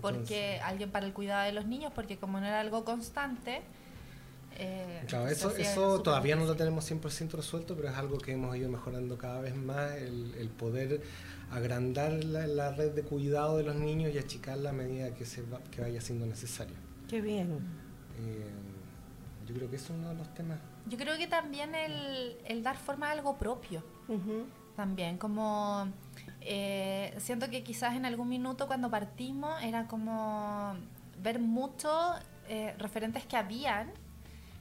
Porque 0.00 0.58
alguien 0.64 0.90
para 0.90 1.04
el 1.06 1.12
cuidado 1.12 1.44
de 1.44 1.52
los 1.52 1.66
niños, 1.66 1.92
porque 1.94 2.16
como 2.16 2.40
no 2.40 2.46
era 2.46 2.60
algo 2.60 2.84
constante... 2.84 3.60
eh, 4.58 5.02
Claro, 5.06 5.26
se 5.26 5.32
eso, 5.34 5.56
eso 5.56 6.00
todavía 6.02 6.36
no 6.36 6.44
lo 6.46 6.54
tenemos 6.56 6.90
100% 6.90 7.30
resuelto, 7.32 7.74
pero 7.76 7.88
es 7.88 7.94
algo 7.96 8.18
que 8.18 8.32
hemos 8.32 8.56
ido 8.56 8.70
mejorando 8.70 9.18
cada 9.18 9.40
vez 9.40 9.54
más, 9.56 9.92
el, 9.96 10.34
el 10.38 10.48
poder 10.48 11.02
agrandar 11.50 12.12
la, 12.24 12.46
la 12.46 12.72
red 12.74 12.92
de 12.92 13.02
cuidado 13.02 13.58
de 13.58 13.64
los 13.64 13.74
niños 13.76 14.14
y 14.14 14.18
achicarla 14.18 14.70
a 14.70 14.72
medida 14.72 15.12
que, 15.14 15.26
se 15.26 15.42
va- 15.42 15.60
que 15.70 15.80
vaya 15.82 16.00
siendo 16.00 16.24
necesario. 16.26 16.74
Qué 17.08 17.20
bien. 17.20 17.58
Eh, 18.18 18.50
yo 19.46 19.54
creo 19.54 19.70
que 19.70 19.76
eso 19.76 19.92
es 19.92 19.98
uno 19.98 20.08
de 20.10 20.14
los 20.16 20.32
temas. 20.34 20.58
Yo 20.86 20.96
creo 20.98 21.16
que 21.16 21.26
también 21.26 21.74
el, 21.74 22.36
el 22.44 22.62
dar 22.62 22.76
forma 22.76 23.08
a 23.08 23.12
algo 23.12 23.36
propio. 23.36 23.82
Ujú. 24.08 24.46
También, 24.76 25.18
como 25.18 25.86
eh, 26.40 27.14
siento 27.18 27.50
que 27.50 27.62
quizás 27.62 27.94
en 27.94 28.06
algún 28.06 28.28
minuto 28.28 28.66
cuando 28.66 28.90
partimos 28.90 29.62
era 29.62 29.86
como 29.86 30.74
ver 31.22 31.38
mucho 31.38 32.14
eh, 32.48 32.74
referentes 32.78 33.24
que 33.26 33.36
habían 33.36 33.92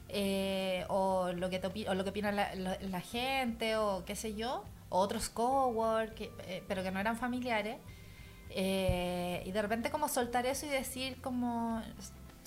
eh, 0.10 0.86
o 0.90 1.32
lo 1.32 1.50
que 1.50 1.60
te 1.60 1.90
o 1.90 1.94
lo 1.94 2.04
que 2.04 2.10
opina 2.10 2.32
la, 2.34 2.54
la- 2.56 2.78
la 2.82 3.00
gente 3.02 3.78
o 3.78 4.04
qué 4.06 4.16
sé 4.18 4.36
yo 4.36 4.66
o 4.90 5.00
otros 5.00 5.30
cowork 5.30 6.14
que, 6.14 6.32
eh, 6.46 6.62
pero 6.68 6.84
que 6.84 6.92
no 6.92 7.00
eran 7.00 7.16
familiares 7.18 7.78
eh, 8.50 9.42
y 9.46 9.52
de 9.52 9.62
repente 9.62 9.90
como 9.90 10.10
soltar 10.10 10.46
eso 10.46 10.66
y 10.66 10.70
decir 10.70 11.22
como 11.22 11.82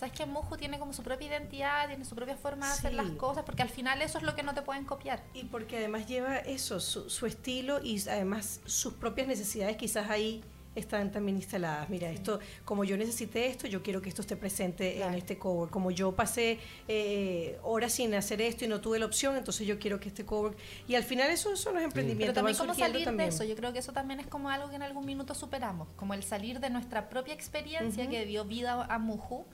sabes 0.05 0.19
que 0.19 0.27
Muju 0.27 0.57
tiene 0.57 0.79
como 0.79 0.93
su 0.93 1.03
propia 1.03 1.29
identidad 1.29 1.87
tiene 1.89 2.05
su 2.05 2.15
propia 2.15 2.37
forma 2.37 2.67
de 2.67 2.73
hacer 2.73 2.91
Sí. 2.91 2.97
las 2.97 3.11
cosas 3.13 3.45
porque 3.45 3.63
al 3.63 3.69
final 3.71 4.03
eso 4.03 4.19
es 4.19 4.25
lo 4.25 4.35
que 4.35 4.43
no 4.43 4.55
te 4.55 4.63
pueden 4.63 4.85
copiar 4.85 5.23
Y 5.35 5.45
porque 5.45 5.79
además 5.79 6.07
lleva 6.07 6.37
eso, 6.39 6.79
su, 6.81 7.09
su 7.09 7.27
estilo 7.27 7.81
y 7.83 8.01
además 8.09 8.61
sus 8.67 8.95
propias 8.95 9.27
necesidades 9.29 9.77
quizás 9.77 10.11
ahí 10.11 10.43
están 10.77 11.13
también 11.13 11.37
instaladas. 11.37 11.89
Mira, 11.89 12.11
esto, 12.11 12.41
como 12.65 12.83
yo 12.83 12.97
necesité 12.97 13.47
esto, 13.47 13.69
yo 13.69 13.81
quiero 13.85 14.03
que 14.03 14.09
esto 14.09 14.23
esté 14.23 14.35
presente 14.37 14.95
en 14.95 15.03
Claro. 15.03 15.17
este 15.19 15.39
cowork. 15.39 15.71
Como 15.71 15.93
yo 15.93 16.17
pasé 16.17 16.59
eh, 16.89 17.61
horas 17.63 17.93
sin 17.93 18.13
hacer 18.15 18.43
esto 18.43 18.65
y 18.65 18.69
no 18.69 18.81
tuve 18.81 18.99
la 18.99 19.07
opción, 19.07 19.37
entonces 19.37 19.69
yo 19.69 19.79
quiero 19.79 20.01
que 20.01 20.09
este 20.09 20.25
cowork... 20.25 20.59
Y 20.89 20.97
al 20.97 21.05
final 21.05 21.31
esos 21.31 21.61
son 21.61 21.75
los 21.75 21.81
Pero 21.81 21.85
emprendimientos. 21.85 22.35
también 22.35 22.57
van 22.57 22.67
como 22.67 22.75
surgiendo 22.75 22.93
salir 22.95 23.05
también. 23.07 23.31
de 23.31 23.35
eso, 23.37 23.45
yo 23.45 23.55
creo 23.55 23.73
que 23.73 23.79
eso 23.79 23.93
también 23.93 24.19
es 24.19 24.27
como 24.27 24.51
algo 24.51 24.69
que 24.69 24.75
en 24.75 24.83
algún 24.83 25.07
minuto 25.07 25.33
superamos, 25.37 25.87
como 25.95 26.13
el 26.13 26.25
salir 26.25 26.59
de 26.59 26.71
nuestra 26.71 27.09
propia 27.09 27.35
experiencia 27.35 28.03
Ujú. 28.03 28.11
que 28.13 28.27
dio 28.27 28.45
vida 28.45 28.85
a 28.85 28.99
Muju 28.99 29.45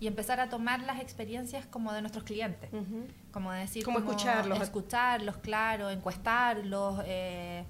y 0.00 0.06
empezar 0.06 0.38
a 0.40 0.48
tomar 0.48 0.80
las 0.82 1.00
experiencias 1.00 1.66
como 1.66 1.92
de 1.92 2.00
nuestros 2.00 2.24
clientes, 2.24 2.70
como 3.32 3.50
decir, 3.52 3.84
Como 3.84 3.98
escucharlos. 3.98 4.60
escucharlos, 4.60 5.36
claro, 5.38 5.90
encuestarlos, 5.90 7.02
eh, 7.06 7.64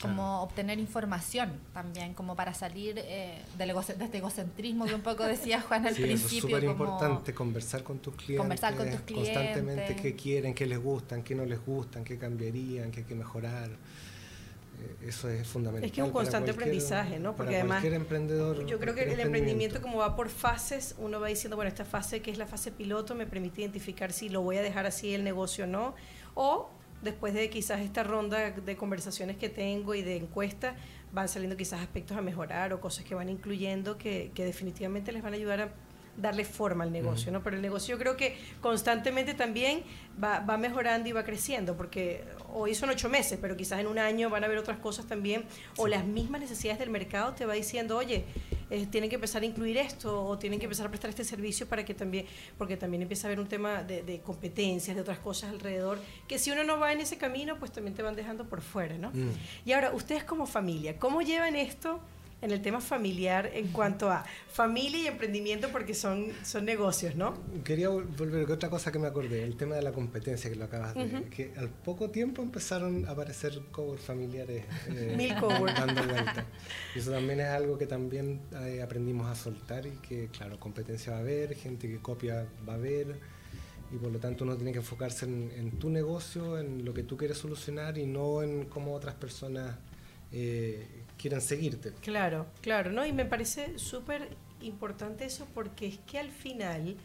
como 0.00 0.14
Claro. 0.14 0.40
obtener 0.42 0.78
información 0.78 1.52
también, 1.74 2.14
como 2.14 2.34
para 2.34 2.54
salir 2.54 2.94
eh, 2.98 3.42
del 3.58 3.70
ego- 3.70 3.82
de 3.82 4.04
este 4.04 4.18
egocentrismo 4.18 4.86
que 4.86 4.94
un 4.94 5.02
poco 5.02 5.24
decía 5.24 5.60
Juan 5.68 5.86
al 5.86 5.94
Sí, 5.94 6.02
eso 6.04 6.12
es 6.14 6.20
principio. 6.20 6.56
súper 6.56 6.64
importante, 6.64 7.34
conversar 7.34 7.82
con 7.82 7.98
tus 7.98 8.14
clientes. 8.16 8.38
Conversar 8.38 8.76
con 8.76 8.88
tus 8.90 9.00
Constantemente 9.14 9.96
qué 9.96 10.14
quieren, 10.16 10.54
qué 10.54 10.66
les 10.66 10.78
gustan, 10.82 11.22
qué 11.22 11.34
no 11.34 11.44
les 11.44 11.64
gustan, 11.64 12.04
qué 12.04 12.16
cambiarían, 12.18 12.90
qué 12.90 13.00
hay 13.00 13.06
que 13.06 13.14
mejorar. 13.14 13.70
Eh, 14.80 15.08
Eso 15.08 15.28
es 15.28 15.46
fundamental. 15.46 15.84
Es 15.84 15.92
que 15.92 16.00
es 16.00 16.06
un 16.06 16.12
constante 16.12 16.50
aprendizaje, 16.50 17.18
¿no? 17.18 17.36
Porque 17.36 17.52
para 17.52 17.58
además, 17.58 17.80
cualquier 17.80 17.94
emprendedor. 17.94 18.66
Yo 18.66 18.78
creo 18.78 18.94
que 18.94 19.02
el 19.12 19.20
emprendimiento 19.20 19.80
como 19.80 19.98
va 19.98 20.16
por 20.16 20.28
fases, 20.28 20.94
uno 20.98 21.20
va 21.20 21.28
diciendo, 21.28 21.56
bueno, 21.56 21.68
esta 21.68 21.84
fase 21.84 22.20
que 22.22 22.30
es 22.30 22.38
la 22.38 22.46
fase 22.46 22.70
piloto 22.70 23.14
me 23.14 23.26
permite 23.26 23.62
identificar 23.62 24.12
si 24.12 24.28
lo 24.28 24.42
voy 24.42 24.56
a 24.56 24.62
dejar 24.62 24.86
así 24.86 25.14
el 25.14 25.24
negocio 25.24 25.64
o 25.64 25.66
no, 25.66 25.94
o 26.34 26.70
después 27.02 27.34
de 27.34 27.48
quizás 27.50 27.80
esta 27.80 28.02
ronda 28.02 28.50
de 28.50 28.76
conversaciones 28.76 29.36
que 29.36 29.48
tengo 29.48 29.94
y 29.94 30.02
de 30.02 30.16
encuestas, 30.16 30.74
van 31.12 31.28
saliendo 31.28 31.56
quizás 31.56 31.80
aspectos 31.80 32.16
a 32.16 32.22
mejorar 32.22 32.72
o 32.72 32.80
cosas 32.80 33.04
que 33.04 33.14
van 33.14 33.28
incluyendo 33.28 33.98
que, 33.98 34.30
que 34.34 34.44
definitivamente 34.44 35.12
les 35.12 35.22
van 35.22 35.32
a 35.32 35.36
ayudar 35.36 35.60
a 35.60 35.72
darle 36.16 36.44
forma 36.44 36.84
al 36.84 36.92
negocio, 36.92 37.32
¿no? 37.32 37.42
Pero 37.42 37.56
el 37.56 37.62
negocio 37.62 37.94
yo 37.94 37.98
creo 37.98 38.16
que 38.16 38.36
constantemente 38.60 39.34
también 39.34 39.82
va, 40.22 40.40
va 40.40 40.56
mejorando 40.56 41.08
y 41.08 41.12
va 41.12 41.24
creciendo, 41.24 41.76
porque 41.76 42.24
hoy 42.54 42.74
son 42.74 42.90
ocho 42.90 43.08
meses, 43.08 43.38
pero 43.40 43.56
quizás 43.56 43.80
en 43.80 43.86
un 43.86 43.98
año 43.98 44.30
van 44.30 44.42
a 44.42 44.46
haber 44.46 44.58
otras 44.58 44.78
cosas 44.78 45.06
también, 45.06 45.44
o 45.76 45.86
las 45.86 46.04
mismas 46.04 46.40
necesidades 46.40 46.78
del 46.78 46.90
mercado 46.90 47.32
te 47.34 47.46
va 47.46 47.54
diciendo, 47.54 47.96
oye, 47.96 48.24
eh, 48.70 48.86
tienen 48.86 49.10
que 49.10 49.16
empezar 49.16 49.42
a 49.42 49.46
incluir 49.46 49.76
esto, 49.76 50.24
o 50.24 50.38
tienen 50.38 50.58
que 50.58 50.66
empezar 50.66 50.86
a 50.86 50.88
prestar 50.88 51.10
este 51.10 51.24
servicio 51.24 51.66
para 51.66 51.84
que 51.84 51.94
también, 51.94 52.26
porque 52.56 52.76
también 52.76 53.02
empieza 53.02 53.26
a 53.26 53.28
haber 53.28 53.40
un 53.40 53.48
tema 53.48 53.82
de, 53.82 54.02
de 54.02 54.20
competencias, 54.20 54.94
de 54.94 55.02
otras 55.02 55.18
cosas 55.18 55.50
alrededor, 55.50 55.98
que 56.28 56.38
si 56.38 56.50
uno 56.50 56.64
no 56.64 56.78
va 56.78 56.92
en 56.92 57.00
ese 57.00 57.18
camino, 57.18 57.58
pues 57.58 57.72
también 57.72 57.94
te 57.94 58.02
van 58.02 58.14
dejando 58.14 58.48
por 58.48 58.60
fuera, 58.60 58.96
¿no? 58.98 59.10
Mm. 59.10 59.30
Y 59.64 59.72
ahora, 59.72 59.92
ustedes 59.92 60.24
como 60.24 60.46
familia, 60.46 60.98
¿cómo 60.98 61.22
llevan 61.22 61.56
esto 61.56 62.00
en 62.42 62.50
el 62.50 62.62
tema 62.62 62.80
familiar 62.80 63.50
en 63.52 63.68
cuanto 63.68 64.10
a 64.10 64.24
familia 64.50 65.00
y 65.02 65.06
emprendimiento 65.08 65.68
porque 65.70 65.94
son, 65.94 66.28
son 66.44 66.64
negocios, 66.64 67.14
¿no? 67.14 67.34
Quería 67.64 67.90
vol- 67.90 68.06
volver 68.16 68.48
a 68.50 68.54
otra 68.54 68.70
cosa 68.70 68.90
que 68.90 68.98
me 68.98 69.06
acordé, 69.06 69.44
el 69.44 69.56
tema 69.56 69.74
de 69.76 69.82
la 69.82 69.92
competencia 69.92 70.48
que 70.50 70.56
lo 70.56 70.64
acabas 70.64 70.94
de 70.94 71.24
que 71.30 71.52
al 71.58 71.68
poco 71.68 72.10
tiempo 72.10 72.42
empezaron 72.42 73.06
a 73.06 73.10
aparecer 73.10 73.60
covers 73.70 74.02
familiares 74.02 74.64
eh, 74.88 75.14
Mil 75.16 75.34
dando 75.34 76.02
vueltas. 76.04 76.44
Y 76.94 76.98
eso 76.98 77.10
también 77.10 77.40
es 77.40 77.46
algo 77.48 77.76
que 77.78 77.86
también 77.86 78.40
eh, 78.62 78.82
aprendimos 78.82 79.26
a 79.28 79.34
soltar 79.34 79.86
y 79.86 79.90
que, 80.06 80.28
claro, 80.28 80.58
competencia 80.58 81.12
va 81.12 81.18
a 81.18 81.20
haber, 81.20 81.54
gente 81.54 81.88
que 81.88 81.98
copia 81.98 82.46
va 82.68 82.72
a 82.72 82.76
haber 82.76 83.18
y 83.92 83.96
por 83.96 84.10
lo 84.12 84.18
tanto 84.18 84.44
uno 84.44 84.54
tiene 84.56 84.72
que 84.72 84.78
enfocarse 84.78 85.26
en, 85.26 85.50
en 85.56 85.72
tu 85.78 85.90
negocio, 85.90 86.58
en 86.58 86.84
lo 86.84 86.94
que 86.94 87.02
tú 87.02 87.16
quieres 87.16 87.38
solucionar 87.38 87.98
y 87.98 88.06
no 88.06 88.42
en 88.42 88.66
cómo 88.66 88.94
otras 88.94 89.14
personas 89.16 89.76
eh, 90.32 90.86
quieran 91.20 91.40
seguirte. 91.40 91.92
Claro, 92.00 92.46
claro, 92.62 92.90
¿no? 92.90 93.04
Y 93.04 93.12
me 93.12 93.24
parece 93.24 93.78
súper 93.78 94.36
importante 94.60 95.24
eso 95.24 95.46
porque 95.54 95.86
es 95.86 95.98
que 95.98 96.18
al 96.18 96.30
final 96.30 96.96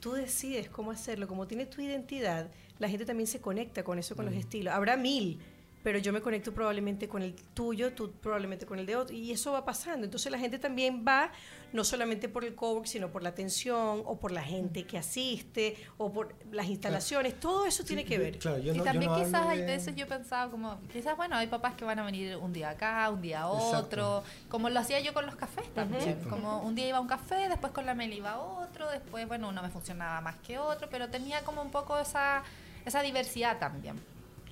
tú 0.00 0.12
decides 0.12 0.68
cómo 0.68 0.90
hacerlo, 0.90 1.28
como 1.28 1.46
tienes 1.46 1.70
tu 1.70 1.80
identidad, 1.80 2.48
la 2.78 2.88
gente 2.88 3.06
también 3.06 3.26
se 3.26 3.40
conecta 3.40 3.84
con 3.84 3.98
eso, 3.98 4.16
con 4.16 4.26
los 4.26 4.34
estilos. 4.34 4.74
Habrá 4.74 4.96
mil, 4.96 5.40
pero 5.86 6.00
yo 6.00 6.12
me 6.12 6.20
conecto 6.20 6.52
probablemente 6.52 7.06
con 7.06 7.22
el 7.22 7.32
tuyo, 7.54 7.92
tú 7.92 8.10
probablemente 8.10 8.66
con 8.66 8.80
el 8.80 8.86
de 8.86 8.96
otro, 8.96 9.14
y 9.14 9.30
eso 9.30 9.52
va 9.52 9.64
pasando. 9.64 10.04
Entonces 10.04 10.32
la 10.32 10.38
gente 10.38 10.58
también 10.58 11.04
va, 11.06 11.30
no 11.72 11.84
solamente 11.84 12.28
por 12.28 12.44
el 12.44 12.56
cowork, 12.56 12.86
sino 12.86 13.10
por 13.12 13.22
la 13.22 13.28
atención, 13.28 14.02
o 14.04 14.18
por 14.18 14.32
la 14.32 14.42
gente 14.42 14.84
que 14.84 14.98
asiste, 14.98 15.76
o 15.96 16.12
por 16.12 16.34
las 16.50 16.66
instalaciones, 16.66 17.38
todo 17.38 17.66
eso 17.66 17.84
tiene 17.84 18.04
que 18.04 18.18
ver. 18.18 18.36
Claro, 18.40 18.58
yo 18.58 18.72
y 18.74 18.78
no- 18.78 18.78
yo 18.78 18.82
también 18.90 19.12
no 19.12 19.16
quizás 19.16 19.34
hablo 19.36 19.50
hay 19.50 19.60
de- 19.60 19.66
veces 19.66 19.94
yo 19.94 20.08
pensaba 20.08 20.50
como, 20.50 20.80
quizás 20.92 21.16
bueno, 21.16 21.36
hay 21.36 21.46
papás 21.46 21.74
que 21.76 21.84
van 21.84 22.00
a 22.00 22.04
venir 22.04 22.36
un 22.36 22.52
día 22.52 22.70
acá, 22.70 23.08
un 23.08 23.22
día 23.22 23.44
a 23.44 23.54
Exacto. 23.54 23.78
otro, 23.86 24.24
como 24.48 24.68
lo 24.68 24.80
hacía 24.80 24.98
yo 24.98 25.14
con 25.14 25.24
los 25.24 25.36
cafés 25.36 25.72
también, 25.72 26.18
como 26.28 26.62
un 26.62 26.74
día 26.74 26.88
iba 26.88 26.98
a 26.98 27.00
un 27.00 27.06
café, 27.06 27.48
después 27.48 27.72
con 27.72 27.86
la 27.86 27.94
Meli 27.94 28.16
iba 28.16 28.30
a 28.32 28.40
otro, 28.40 28.90
después 28.90 29.28
bueno, 29.28 29.50
uno 29.50 29.62
me 29.62 29.70
funcionaba 29.70 30.20
más 30.20 30.34
que 30.40 30.58
otro, 30.58 30.88
pero 30.90 31.10
tenía 31.10 31.42
como 31.44 31.62
un 31.62 31.70
poco 31.70 31.96
esa, 31.96 32.42
esa 32.84 33.02
diversidad 33.02 33.60
también. 33.60 34.00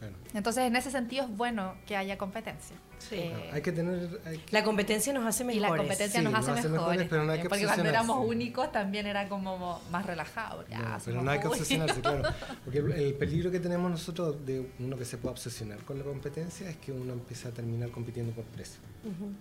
Claro. 0.08 0.14
Entonces 0.34 0.64
en 0.64 0.76
ese 0.76 0.90
sentido 0.90 1.24
es 1.24 1.36
bueno 1.36 1.74
que 1.86 1.96
haya 1.96 2.18
competencia. 2.18 2.76
Sí. 2.98 3.16
Eh, 3.16 3.50
hay 3.52 3.60
que 3.60 3.72
tener... 3.72 4.20
hay 4.24 4.38
que- 4.38 4.52
La 4.52 4.64
competencia 4.64 5.12
nos 5.12 5.26
hace 5.26 5.42
y 5.42 5.46
mejores. 5.46 5.62
la 5.70 5.76
competencia 5.76 6.20
Sí, 6.20 6.24
nos 6.24 6.32
nos 6.32 6.40
hace, 6.48 6.50
hace 6.60 6.68
mejores, 6.68 6.88
mejores, 6.90 7.08
pero 7.10 7.24
no 7.24 7.32
hay 7.32 7.40
que 7.42 7.48
porque 7.48 7.64
cuando 7.66 7.84
éramos 7.88 8.26
únicos 8.26 8.72
también 8.72 9.06
era 9.06 9.28
como 9.28 9.80
más 9.90 10.06
relajado. 10.06 10.64
ya, 10.68 10.78
No, 10.78 10.84
pero 10.84 11.00
somos 11.00 11.24
no 11.24 11.30
hay 11.30 11.40
que 11.40 11.46
obsesionarse, 11.48 12.00
claro. 12.00 12.22
Porque 12.64 12.78
el, 12.78 12.92
el 12.92 13.14
peligro 13.14 13.50
que 13.50 13.60
tenemos 13.60 13.90
nosotros 13.90 14.44
de 14.46 14.70
uno 14.78 14.96
que 14.96 15.04
se 15.04 15.18
pueda 15.18 15.32
obsesionar 15.32 15.78
con 15.84 15.98
la 15.98 16.04
competencia 16.04 16.68
es 16.70 16.76
que 16.76 16.92
uno 16.92 17.12
empieza 17.12 17.48
a 17.48 17.52
terminar 17.52 17.90
compitiendo 17.90 18.32
por 18.32 18.44
precio. 18.44 18.80
Ujú. 19.04 19.32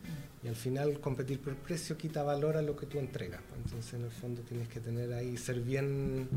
Y 0.43 0.47
al 0.49 0.55
final 0.57 0.99
competir 0.99 1.39
por 1.39 1.55
precio 1.55 1.97
quita 1.97 2.21
valor 2.23 2.57
a 2.57 2.61
lo 2.61 2.75
que 2.75 2.85
tú 2.85 2.99
entregas. 2.99 3.39
Entonces 3.63 3.93
en 3.93 4.03
el 4.03 4.11
fondo 4.11 4.41
tienes 4.41 4.67
que 4.67 4.81
tener 4.81 5.13
ahí, 5.13 5.37
ser 5.37 5.61
bien 5.61 6.27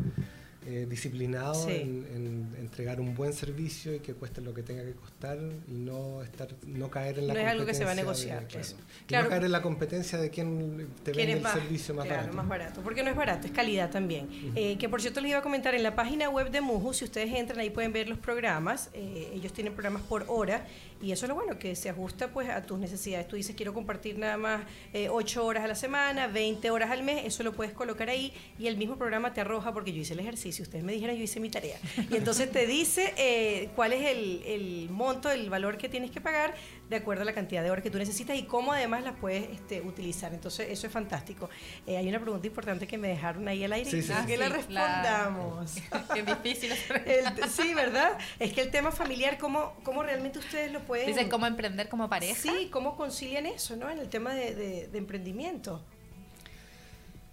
eh, 0.67 0.87
disciplinado 0.89 1.55
Sí. 1.55 1.71
en, 1.73 2.07
en 2.15 2.55
entregar 2.59 3.01
un 3.01 3.15
buen 3.15 3.33
servicio 3.33 3.95
y 3.95 4.01
que 4.01 4.15
cueste 4.15 4.41
lo 4.41 4.53
que 4.53 4.63
tenga 4.63 4.85
que 4.85 4.93
costar 4.95 5.39
y 5.69 5.73
no 5.73 6.23
estar 6.23 6.49
no 6.67 6.91
caer 6.91 7.19
en 7.21 7.29
la 7.29 7.35
No 7.35 7.41
es 7.41 7.47
algo 7.47 7.65
que 7.67 7.75
se 7.75 7.85
va 7.85 7.93
a 7.93 7.95
competencia 7.95 8.35
de- 8.35 8.41
negociar, 8.41 8.49
claro. 8.49 8.83
Claro. 9.07 9.25
no 9.25 9.31
caer 9.31 9.45
en 9.45 9.53
la 9.53 9.63
competencia 9.63 10.19
de 10.19 10.31
quién 10.31 10.89
te 11.05 11.13
¿Quién 11.13 11.17
vende 11.29 11.33
el 11.35 11.41
más, 11.43 11.53
servicio 11.55 11.95
más 11.95 12.05
claro, 12.07 12.21
barato. 12.23 12.37
más 12.37 12.49
barato. 12.49 12.81
Porque 12.83 13.03
no 13.03 13.11
es 13.11 13.17
barato, 13.17 13.47
es 13.47 13.53
calidad 13.53 13.91
también. 13.91 14.29
Eh, 14.57 14.77
que 14.79 14.89
por 14.89 15.01
cierto 15.01 15.21
les 15.21 15.31
iba 15.31 15.39
a 15.39 15.43
comentar, 15.43 15.75
en 15.75 15.83
la 15.83 15.95
página 15.95 16.29
web 16.31 16.51
de 16.51 16.61
Muju, 16.61 16.93
si 16.95 17.05
ustedes 17.05 17.33
entran 17.35 17.61
ahí 17.61 17.71
pueden 17.71 17.93
ver 17.93 18.09
los 18.09 18.19
programas. 18.19 18.91
eh, 18.95 19.31
ellos 19.35 19.53
tienen 19.53 19.73
programas 19.75 20.03
por 20.03 20.25
hora 20.29 20.67
y 21.01 21.13
eso 21.13 21.27
es 21.27 21.29
lo 21.29 21.35
bueno, 21.35 21.59
que 21.59 21.77
se 21.77 21.91
ajusta 21.91 22.29
pues 22.29 22.49
a 22.49 22.65
tus 22.65 22.79
necesidades. 22.79 23.29
Tú 23.29 23.37
dices, 23.37 23.55
quiero 23.55 23.75
compartir 23.75 24.19
nada 24.19 24.37
más 24.37 24.65
eh, 24.93 25.09
8 25.09 25.45
horas 25.45 25.65
a 25.65 25.69
la 25.69 25.75
semana, 25.75 26.27
20 26.27 26.71
horas 26.71 26.91
al 26.91 27.03
mes, 27.03 27.25
eso 27.25 27.43
lo 27.43 27.53
puedes 27.53 27.73
colocar 27.73 28.09
ahí 28.09 28.33
y 28.59 28.67
el 28.67 28.77
mismo 28.77 28.97
programa 28.97 29.33
te 29.33 29.41
arroja, 29.41 29.73
porque 29.73 29.93
yo 29.93 30.01
hice 30.01 30.15
el 30.15 30.21
ejercicio, 30.21 30.63
ustedes 30.63 30.85
me 30.85 30.93
dijeron, 30.93 31.17
yo 31.17 31.23
hice 31.23 31.41
mi 31.41 31.51
tarea. 31.51 31.79
Y 32.11 32.17
entonces 32.17 32.51
te 32.51 32.67
dice 32.67 33.13
eh, 33.17 33.71
cuál 33.77 33.93
es 33.93 34.07
el, 34.07 34.43
el 34.47 34.91
monto, 34.91 35.31
el 35.31 35.51
valor 35.51 35.77
que 35.77 35.89
tienes 35.89 36.11
que 36.11 36.21
pagar 36.21 36.55
de 36.89 36.97
acuerdo 36.97 37.23
a 37.23 37.25
la 37.25 37.33
cantidad 37.35 37.63
de 37.65 37.71
horas 37.71 37.83
que 37.83 37.91
tú 37.91 37.99
necesitas 37.99 38.37
y 38.37 38.45
cómo 38.45 38.73
además 38.73 39.03
las 39.03 39.17
puedes 39.17 39.51
este, 39.51 39.81
utilizar. 39.81 40.33
Entonces, 40.33 40.69
eso 40.71 40.87
es 40.87 40.93
fantástico. 40.93 41.51
Eh, 41.87 41.97
hay 41.97 42.09
una 42.09 42.21
pregunta 42.21 42.47
importante 42.47 42.87
que 42.87 42.97
me 42.97 43.09
dejaron 43.09 43.49
ahí 43.49 43.65
al 43.65 43.73
aire 43.73 43.91
Sí, 43.91 43.99
y 43.99 44.03
sí, 44.03 44.13
que 44.27 44.37
la 44.37 44.47
Ah, 44.47 44.49
sí, 44.49 44.55
respondamos. 44.55 45.75
Qué 46.15 46.23
difícil 46.23 46.71
es. 46.73 46.91
El- 47.07 47.51
sí, 47.51 47.75
¿verdad? 47.75 48.17
Es 48.39 48.53
que 48.53 48.61
el 48.61 48.71
tema 48.71 48.93
familiar, 48.93 49.37
¿cómo, 49.39 49.75
cómo 49.83 50.03
realmente 50.05 50.39
ustedes 50.39 50.71
lo 50.71 50.81
pueden... 50.81 51.07
Dicen 51.09 51.29
cómo 51.29 51.47
emprender 51.47 51.89
como 51.89 52.09
pareja. 52.09 52.41
Sí, 52.41 52.69
¿cómo 52.71 52.97
concilian 52.97 53.47
eso, 53.47 53.75
no? 53.77 53.91
En 53.91 53.99
el 53.99 54.09
tema 54.09 54.33
de, 54.35 54.55
de- 54.55 54.87
de 54.89 54.99
emprendimiento. 54.99 55.83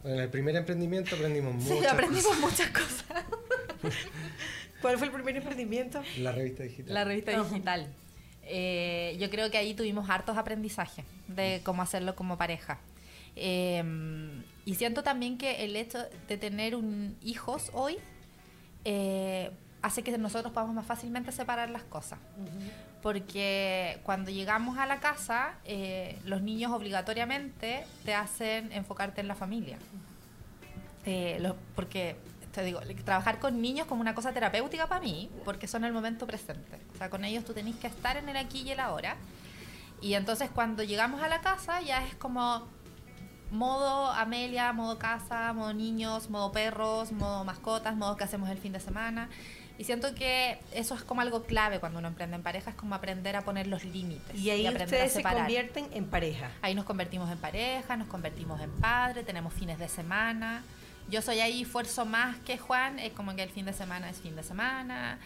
En 0.03 0.19
el 0.19 0.29
primer 0.29 0.55
emprendimiento 0.55 1.15
aprendimos 1.15 1.53
mucho. 1.55 1.79
Sí, 1.79 1.85
aprendimos 1.85 2.37
muchas 2.39 2.69
cosas. 2.71 3.23
¿Cuál 4.81 4.97
fue 4.97 5.07
el 5.07 5.13
primer 5.13 5.37
emprendimiento? 5.37 6.01
La 6.17 6.31
revista 6.33 6.63
digital. 6.63 6.93
La 6.93 7.03
revista 7.05 7.31
digital. 7.43 7.87
Eh, 8.45 9.15
yo 9.19 9.29
creo 9.29 9.49
que 9.51 9.57
ahí 9.57 9.73
tuvimos 9.73 10.09
hartos 10.09 10.37
aprendizajes 10.37 11.05
de 11.27 11.61
cómo 11.63 11.81
hacerlo 11.81 12.15
como 12.15 12.37
pareja. 12.37 12.79
Eh, 13.35 13.83
y 14.65 14.75
siento 14.75 15.03
también 15.03 15.37
que 15.37 15.63
el 15.65 15.75
hecho 15.75 15.99
de 16.27 16.37
tener 16.37 16.75
un, 16.75 17.17
hijos 17.23 17.69
hoy 17.73 17.97
eh, 18.85 19.51
hace 19.81 20.03
que 20.03 20.17
nosotros 20.17 20.53
podamos 20.53 20.75
más 20.75 20.85
fácilmente 20.85 21.31
separar 21.31 21.69
las 21.69 21.83
cosas. 21.83 22.19
Porque 23.01 23.99
cuando 24.03 24.31
llegamos 24.31 24.77
a 24.77 24.85
la 24.85 24.99
casa, 24.99 25.55
eh, 25.65 26.17
los 26.25 26.41
niños 26.41 26.71
obligatoriamente 26.71 27.83
te 28.05 28.13
hacen 28.13 28.71
enfocarte 28.71 29.19
en 29.21 29.27
la 29.27 29.35
familia. 29.35 29.77
Lo- 31.39 31.57
porque 31.75 32.15
te 32.53 32.63
digo, 32.63 32.79
trabajar 33.03 33.39
con 33.39 33.61
niños 33.61 33.87
como 33.87 34.01
una 34.01 34.13
cosa 34.13 34.31
terapéutica 34.31 34.87
para 34.87 35.01
mí, 35.01 35.29
porque 35.43 35.67
son 35.67 35.83
el 35.83 35.91
momento 35.91 36.27
presente. 36.27 36.79
O 36.93 36.97
sea, 36.97 37.09
con 37.09 37.25
ellos 37.25 37.43
tú 37.43 37.53
tenés 37.53 37.75
que 37.75 37.87
estar 37.87 38.15
en 38.15 38.29
el 38.29 38.37
aquí 38.37 38.61
y 38.61 38.71
el 38.71 38.79
ahora. 38.79 39.17
Y 40.01 40.13
entonces 40.13 40.49
cuando 40.53 40.83
llegamos 40.83 41.21
a 41.21 41.27
la 41.27 41.41
casa 41.41 41.81
ya 41.81 42.05
es 42.05 42.15
como 42.15 42.67
modo 43.51 44.11
Amelia, 44.11 44.71
modo 44.71 44.99
casa, 44.99 45.51
modo 45.53 45.73
niños, 45.73 46.29
modo 46.29 46.51
perros, 46.51 47.11
modo 47.11 47.43
mascotas, 47.43 47.95
modo 47.95 48.17
que 48.17 48.23
hacemos 48.23 48.49
el 48.49 48.57
fin 48.57 48.73
de 48.73 48.79
semana. 48.79 49.29
Y 49.79 49.85
siento 49.85 50.13
que 50.13 50.59
eso 50.73 50.93
es 50.93 51.03
como 51.03 51.21
algo 51.21 51.43
clave 51.43 51.79
cuando 51.79 51.97
uno 51.97 52.07
emprende 52.07 52.35
en 52.35 52.43
pareja, 52.43 52.69
es 52.69 52.75
como 52.75 52.93
aprender 52.93 53.35
a 53.35 53.41
poner 53.41 53.65
los 53.65 53.83
límites. 53.83 54.37
Y 54.37 54.51
ahí 54.51 54.67
aprender 54.67 54.87
ustedes 54.87 55.25
a 55.25 55.29
se 55.29 55.35
convierten 55.35 55.87
en 55.91 56.05
pareja. 56.05 56.51
Ahí 56.61 56.75
nos 56.75 56.85
convertimos 56.85 57.31
en 57.31 57.39
pareja, 57.39 57.97
nos 57.97 58.07
convertimos 58.07 58.61
en 58.61 58.69
padre, 58.73 59.23
tenemos 59.23 59.53
fines 59.53 59.79
de 59.79 59.89
semana. 59.89 60.63
Yo 61.09 61.21
soy 61.21 61.39
ahí 61.39 61.61
esfuerzo 61.63 62.05
más 62.05 62.37
que 62.39 62.57
Juan, 62.57 62.99
es 62.99 63.13
como 63.13 63.35
que 63.35 63.43
el 63.43 63.49
fin 63.49 63.65
de 63.65 63.73
semana 63.73 64.09
es 64.09 64.19
fin 64.21 64.35
de 64.35 64.43
semana. 64.43 65.19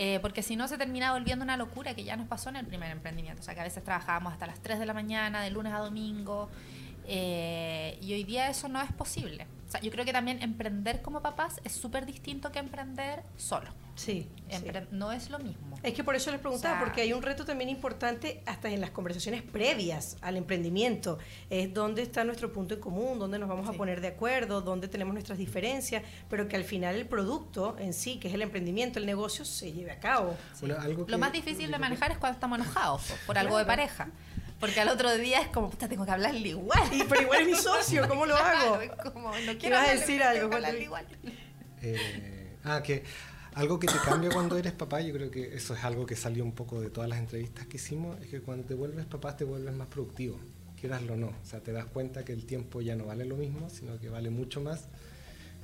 eh, 0.00 0.20
porque 0.22 0.42
si 0.42 0.54
no 0.54 0.68
se 0.68 0.78
termina 0.78 1.12
volviendo 1.12 1.44
una 1.44 1.56
locura 1.56 1.92
que 1.94 2.04
ya 2.04 2.16
nos 2.16 2.28
pasó 2.28 2.50
en 2.50 2.56
el 2.56 2.66
primer 2.66 2.90
emprendimiento. 2.92 3.40
O 3.40 3.44
sea, 3.44 3.54
que 3.54 3.60
a 3.60 3.64
veces 3.64 3.82
trabajábamos 3.82 4.32
hasta 4.32 4.46
las 4.46 4.60
3 4.60 4.78
de 4.78 4.86
la 4.86 4.94
mañana, 4.94 5.42
de 5.42 5.50
lunes 5.50 5.72
a 5.72 5.78
domingo. 5.78 6.48
eh, 7.06 7.98
y 8.00 8.12
hoy 8.12 8.22
día 8.24 8.48
eso 8.48 8.68
no 8.68 8.80
es 8.80 8.92
posible. 8.92 9.46
O 9.68 9.70
sea, 9.70 9.80
yo 9.82 9.90
creo 9.90 10.06
que 10.06 10.12
también 10.14 10.40
emprender 10.42 11.02
como 11.02 11.20
papás 11.20 11.60
es 11.62 11.72
súper 11.72 12.06
distinto 12.06 12.50
que 12.50 12.58
emprender 12.58 13.22
solo. 13.36 13.68
Sí. 13.96 14.26
No 14.92 15.12
es 15.12 15.28
lo 15.28 15.38
mismo. 15.40 15.76
Es 15.82 15.92
que 15.92 16.02
por 16.04 16.14
eso 16.16 16.30
les 16.30 16.40
preguntaba, 16.40 16.74
O 16.74 16.78
sea- 16.78 16.84
porque 16.84 17.02
hay 17.02 17.12
un 17.12 17.20
reto 17.22 17.44
también 17.44 17.68
importante 17.68 18.42
hasta 18.46 18.70
en 18.70 18.80
las 18.80 18.90
conversaciones 18.90 19.42
previas 19.42 20.16
al 20.22 20.36
emprendimiento. 20.38 21.18
Es 21.50 21.74
dónde 21.74 22.00
está 22.02 22.24
nuestro 22.24 22.50
punto 22.52 22.74
en 22.74 22.80
común, 22.80 23.18
dónde 23.18 23.38
nos 23.38 23.48
vamos 23.48 23.68
a 23.68 23.72
poner 23.74 24.00
de 24.00 24.08
acuerdo, 24.08 24.62
dónde 24.62 24.88
tenemos 24.88 25.12
nuestras 25.12 25.36
diferencias, 25.38 26.02
pero 26.30 26.48
que 26.48 26.56
al 26.56 26.64
final 26.64 26.94
el 26.94 27.06
producto 27.06 27.76
en 27.78 27.92
sí, 27.92 28.18
que 28.18 28.28
es 28.28 28.34
el 28.34 28.42
emprendimiento, 28.42 28.98
el 28.98 29.04
negocio, 29.06 29.44
se 29.44 29.72
lleve 29.72 29.90
a 29.90 30.00
cabo. 30.00 30.34
Bueno, 30.60 30.76
algo 30.80 31.04
que- 31.04 31.12
Lo 31.12 31.18
más 31.18 31.32
difícil 31.32 31.70
de 31.70 31.78
manejar 31.78 32.10
es 32.12 32.18
cuando 32.18 32.34
estamos 32.36 32.58
enojados 32.60 33.02
po, 33.02 33.14
por 33.26 33.36
algo 33.36 33.58
de 33.58 33.64
pareja. 33.66 34.08
Porque 34.60 34.80
al 34.80 34.88
otro 34.88 35.16
día 35.16 35.40
es 35.40 35.48
como, 35.48 35.70
puta, 35.70 35.88
tengo 35.88 36.04
que 36.04 36.10
hablarle 36.10 36.48
igual. 36.48 36.82
Y, 36.92 37.04
pero 37.04 37.22
igual 37.22 37.42
es 37.42 37.48
mi 37.48 37.54
socio, 37.54 38.08
¿cómo 38.08 38.26
lo 38.26 38.36
hago? 38.36 38.78
Claro, 38.78 39.12
como, 39.12 39.30
no 39.38 39.58
quiero 39.58 39.76
a 39.76 39.88
decir 39.88 40.22
algo, 40.22 40.52
hablarle 40.52 40.82
igual. 40.82 41.06
Eh, 41.80 42.56
ah, 42.64 42.82
que 42.82 43.04
algo 43.54 43.78
que 43.78 43.86
te 43.86 43.98
cambia 44.04 44.30
cuando 44.30 44.56
eres 44.56 44.72
papá, 44.72 45.00
yo 45.00 45.12
creo 45.12 45.30
que 45.30 45.54
eso 45.54 45.74
es 45.74 45.84
algo 45.84 46.06
que 46.06 46.16
salió 46.16 46.44
un 46.44 46.52
poco 46.52 46.80
de 46.80 46.90
todas 46.90 47.08
las 47.08 47.18
entrevistas 47.18 47.66
que 47.66 47.76
hicimos, 47.76 48.20
es 48.20 48.28
que 48.28 48.40
cuando 48.40 48.64
te 48.64 48.74
vuelves 48.74 49.06
papá 49.06 49.36
te 49.36 49.44
vuelves 49.44 49.74
más 49.74 49.88
productivo, 49.88 50.38
quieraslo 50.80 51.14
o 51.14 51.16
no. 51.16 51.28
O 51.28 51.44
sea, 51.44 51.60
te 51.60 51.72
das 51.72 51.86
cuenta 51.86 52.24
que 52.24 52.32
el 52.32 52.44
tiempo 52.46 52.80
ya 52.80 52.94
no 52.94 53.06
vale 53.06 53.24
lo 53.24 53.36
mismo, 53.36 53.68
sino 53.70 53.98
que 53.98 54.08
vale 54.08 54.30
mucho 54.30 54.60
más. 54.60 54.88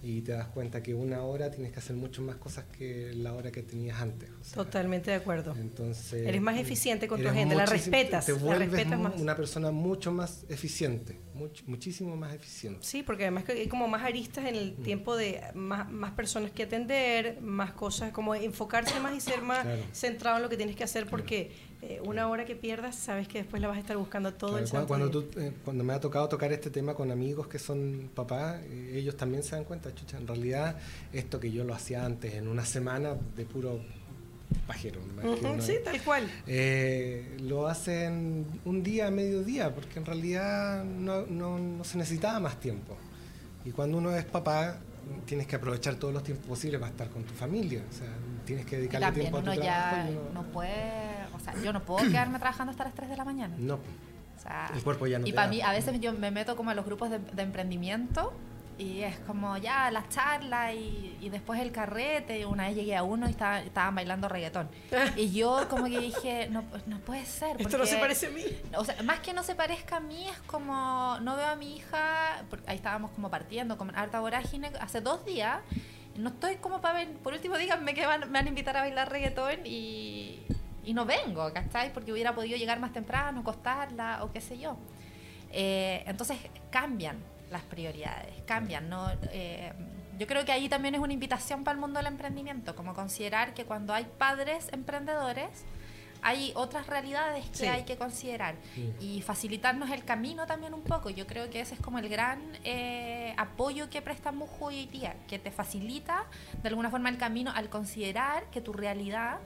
Y 0.07 0.20
te 0.20 0.32
das 0.32 0.48
cuenta 0.48 0.82
que 0.82 0.92
una 0.94 1.22
hora 1.22 1.50
tienes 1.50 1.72
que 1.72 1.78
hacer 1.78 1.96
mucho 1.96 2.20
más 2.20 2.36
cosas 2.36 2.64
que 2.76 3.12
la 3.14 3.32
hora 3.32 3.50
que 3.50 3.62
tenías 3.62 4.00
antes. 4.02 4.28
o 4.38 4.44
sea, 4.44 4.62
Totalmente 4.62 5.11
de 5.11 5.16
acuerdo. 5.16 5.55
Entonces, 5.59 6.26
Eres 6.26 6.42
más 6.42 6.59
eficiente 6.59 7.09
con 7.09 7.22
tu 7.22 7.28
agenda, 7.28 7.55
la 7.55 7.64
respetas, 7.64 8.26
Te 8.26 8.32
la 8.32 8.38
vuelves 8.38 8.70
respetas 8.70 8.98
mu- 8.98 9.05
más. 9.05 9.18
una 9.20 9.34
persona 9.34 9.70
mucho 9.70 10.12
más 10.12 10.44
eficiente. 10.50 11.18
muchísimo 11.66 12.16
más 12.16 12.34
eficiente. 12.34 12.80
Sí, 12.82 13.02
porque 13.02 13.24
además 13.24 13.44
hay 13.48 13.66
como 13.66 13.88
más 13.88 14.02
aristas 14.02 14.44
en 14.46 14.55
el 14.57 14.74
tiempo 14.76 15.16
de 15.16 15.40
más, 15.55 15.90
más, 15.90 16.12
personas 16.12 16.50
que 16.52 16.64
atender, 16.64 17.40
más 17.40 17.72
cosas, 17.72 18.12
como 18.12 18.34
enfocarse 18.34 19.00
más 19.00 19.16
y 19.16 19.20
ser 19.20 19.40
más 19.42 19.66
centrado 19.92 20.36
en 20.36 20.42
lo 20.42 20.48
que 20.50 20.57
tienes 20.57 20.76
que 20.76 20.84
hacer, 20.84 21.07
porque 21.07 21.50
eh, 21.87 22.01
una 22.03 22.28
hora 22.28 22.47
que 22.47 22.57
pierdas, 22.57 22.97
sabes 22.97 23.28
que 23.28 23.39
después 23.39 23.61
la 23.61 23.68
vas 23.68 23.76
a 23.76 23.80
estar 23.80 23.97
buscando 23.99 24.32
todo 24.32 24.57
el 24.59 24.66
cuando, 24.70 24.89
cuando, 24.89 25.11
tú, 25.11 25.26
eh, 25.39 25.53
cuando 25.64 25.85
me 25.85 25.93
ha 25.93 26.01
tocado 26.01 26.26
tocar 26.30 26.51
este 26.51 26.70
tema 26.70 26.95
con 26.95 27.11
amigos 27.11 27.47
que 27.47 27.59
son 27.59 28.11
papás, 28.14 28.62
eh, 28.64 28.93
ellos 28.95 29.18
también 29.18 29.43
se 29.43 29.55
dan 29.55 29.64
cuenta, 29.64 29.95
chucha, 29.95 30.16
en 30.16 30.26
realidad 30.26 30.78
esto 31.12 31.39
que 31.39 31.53
yo 31.53 31.62
lo 31.62 31.74
hacía 31.74 32.07
antes 32.07 32.35
en 32.35 32.49
una 32.49 32.64
semana 32.64 33.16
de 33.37 33.45
puro 33.45 33.80
pajero. 34.66 35.01
sí, 35.61 35.74
tal 35.85 36.01
cual. 36.03 36.30
lo 37.43 37.66
hacen 37.66 38.47
un 38.64 38.82
día, 38.82 39.11
mediodía, 39.11 39.74
porque 39.74 39.99
en 39.99 40.07
realidad 40.07 40.85
no, 40.85 41.26
no, 41.26 41.59
no 41.59 41.85
se 41.85 41.99
necesitaba 41.99 42.41
más 42.41 42.59
tiempo. 42.61 42.97
Y 43.66 43.72
cuando 43.72 43.99
uno 43.99 44.16
es 44.16 44.24
papá, 44.24 44.78
tienes 45.26 45.47
que 45.47 45.57
aprovechar 45.57 45.95
todos 45.97 46.12
los 46.12 46.22
tiempos 46.22 46.47
posibles 46.47 46.80
para 46.80 46.93
estar 46.93 47.09
con 47.09 47.24
tu 47.24 47.35
familia. 47.35 47.82
O 47.89 47.93
sea, 47.93 48.09
tienes 48.45 48.66
que 48.66 48.76
dedicarle 48.76 49.12
tiempo 49.12 49.39
a 49.39 49.43
tu 49.43 49.51
uno 49.51 49.62
Ya 49.62 50.11
no 50.32 50.43
puede, 50.45 51.24
o 51.24 51.24
sea, 51.45 51.55
yo 51.62 51.72
no 51.72 51.82
puedo 51.82 52.07
quedarme 52.07 52.38
trabajando 52.38 52.70
hasta 52.70 52.84
las 52.84 52.95
3 52.95 53.11
de 53.11 53.16
la 53.16 53.24
mañana. 53.24 53.55
No. 53.59 53.74
O 53.74 54.40
sea, 54.40 54.70
el 54.74 54.82
cuerpo 54.82 55.07
ya 55.07 55.18
no 55.18 55.26
Y 55.26 55.32
para 55.32 55.49
mí, 55.49 55.61
a 55.61 55.72
veces 55.72 56.01
yo 56.01 56.12
me 56.12 56.30
meto 56.30 56.57
como 56.57 56.70
en 56.70 56.76
los 56.76 56.84
grupos 56.84 57.11
de, 57.11 57.18
de 57.18 57.42
emprendimiento 57.42 58.32
y 58.76 59.03
es 59.03 59.18
como 59.20 59.57
ya 59.57 59.90
la 59.92 60.09
charla 60.09 60.72
y, 60.72 61.16
y, 61.20 61.28
después 61.28 61.61
el 61.61 61.70
carrete. 61.70 62.40
Y 62.40 62.45
una 62.45 62.66
vez 62.66 62.74
llegué 62.74 62.97
a 62.97 63.03
uno 63.05 63.28
y 63.28 63.30
estaba, 63.30 63.61
estaban 63.61 63.95
bailando 63.95 64.28
reggaetón. 64.28 64.68
y 65.16 65.30
yo 65.32 65.68
como 65.68 65.84
que 65.84 66.01
dije, 66.01 66.49
no, 66.51 66.64
no 66.86 66.99
puede 67.01 67.24
ser. 67.24 67.61
Esto 67.61 67.78
no 67.78 67.86
se 67.86 67.99
parece 67.99 68.26
a 68.26 68.30
mí. 68.30 68.45
O 68.76 68.84
sea, 68.84 69.01
más 69.05 69.20
que 69.20 69.32
no 69.32 69.42
se 69.42 69.55
parezca 69.55 69.99
a 69.99 70.01
mí, 70.01 70.26
es 70.28 70.38
como, 70.47 71.18
no 71.20 71.36
veo 71.36 71.47
a 71.47 71.57
mi 71.57 71.76
hija, 71.76 72.42
porque 72.51 72.68
ahí 72.68 72.76
estábamos 72.76 73.12
como 73.12 73.30
partiendo, 73.30 73.78
con 73.78 73.95
harta 73.95 74.20
vorágine, 74.20 74.72
hace 74.80 75.01
dos 75.01 75.24
días. 75.24 75.61
No 76.16 76.30
estoy 76.30 76.57
como 76.57 76.80
para 76.80 76.95
ver, 76.95 77.12
por 77.14 77.32
último 77.32 77.57
díganme 77.57 77.95
que 77.95 78.07
van, 78.07 78.20
me 78.20 78.38
van 78.38 78.47
a 78.47 78.49
invitar 78.49 78.76
a 78.76 78.80
bailar 78.80 79.11
reggaetón 79.11 79.64
y, 79.64 80.45
y 80.85 80.95
no 80.95 81.05
vengo, 81.05 81.53
¿cachai? 81.53 81.93
Porque 81.93 82.12
hubiera 82.12 82.35
podido 82.35 82.57
llegar 82.57 82.80
más 82.80 82.93
temprano, 82.93 83.43
costarla 83.43 84.24
o 84.24 84.32
qué 84.32 84.41
sé 84.41 84.59
yo. 84.59 84.76
Eh, 85.51 86.03
entonces 86.07 86.39
cambian 86.70 87.18
las 87.51 87.62
prioridades, 87.62 88.43
cambian, 88.47 88.89
¿no? 88.89 89.11
Eh, 89.32 89.72
yo 90.18 90.26
creo 90.26 90.45
que 90.45 90.53
ahí 90.53 90.68
también 90.68 90.95
es 90.95 91.01
una 91.01 91.12
invitación 91.12 91.64
para 91.64 91.74
el 91.74 91.80
mundo 91.80 91.99
del 91.99 92.07
emprendimiento, 92.07 92.74
como 92.76 92.95
considerar 92.95 93.55
que 93.55 93.64
cuando 93.64 93.93
hay 93.93 94.07
padres 94.18 94.68
emprendedores, 94.72 95.64
hay 96.22 96.53
otras 96.55 96.87
realidades 96.87 97.45
que 97.51 97.68
hay 97.68 97.82
que 97.82 97.99
considerar 97.99 98.55
y 98.99 99.20
facilitarnos 99.20 99.91
el 99.91 100.05
camino 100.05 100.47
también 100.47 100.72
un 100.72 100.82
poco. 100.82 101.11
Yo 101.11 101.26
creo 101.26 101.51
que 101.51 101.61
ese 101.61 101.74
es 101.74 101.80
como 101.80 101.99
el 101.99 102.09
gran 102.09 102.41
eh, 102.64 103.35
apoyo 103.37 103.91
que 103.91 104.01
presta 104.01 104.32
Mujo 104.32 104.70
y 104.70 104.87
tía, 104.87 105.16
que 105.28 105.39
te 105.39 105.51
facilita 105.51 106.24
de 106.62 106.68
alguna 106.70 106.89
forma 106.89 107.11
el 107.11 107.18
camino 107.18 107.53
al 107.55 107.68
considerar 107.68 108.45
que 108.51 108.62
tu 108.62 108.72
realidad 108.72 109.39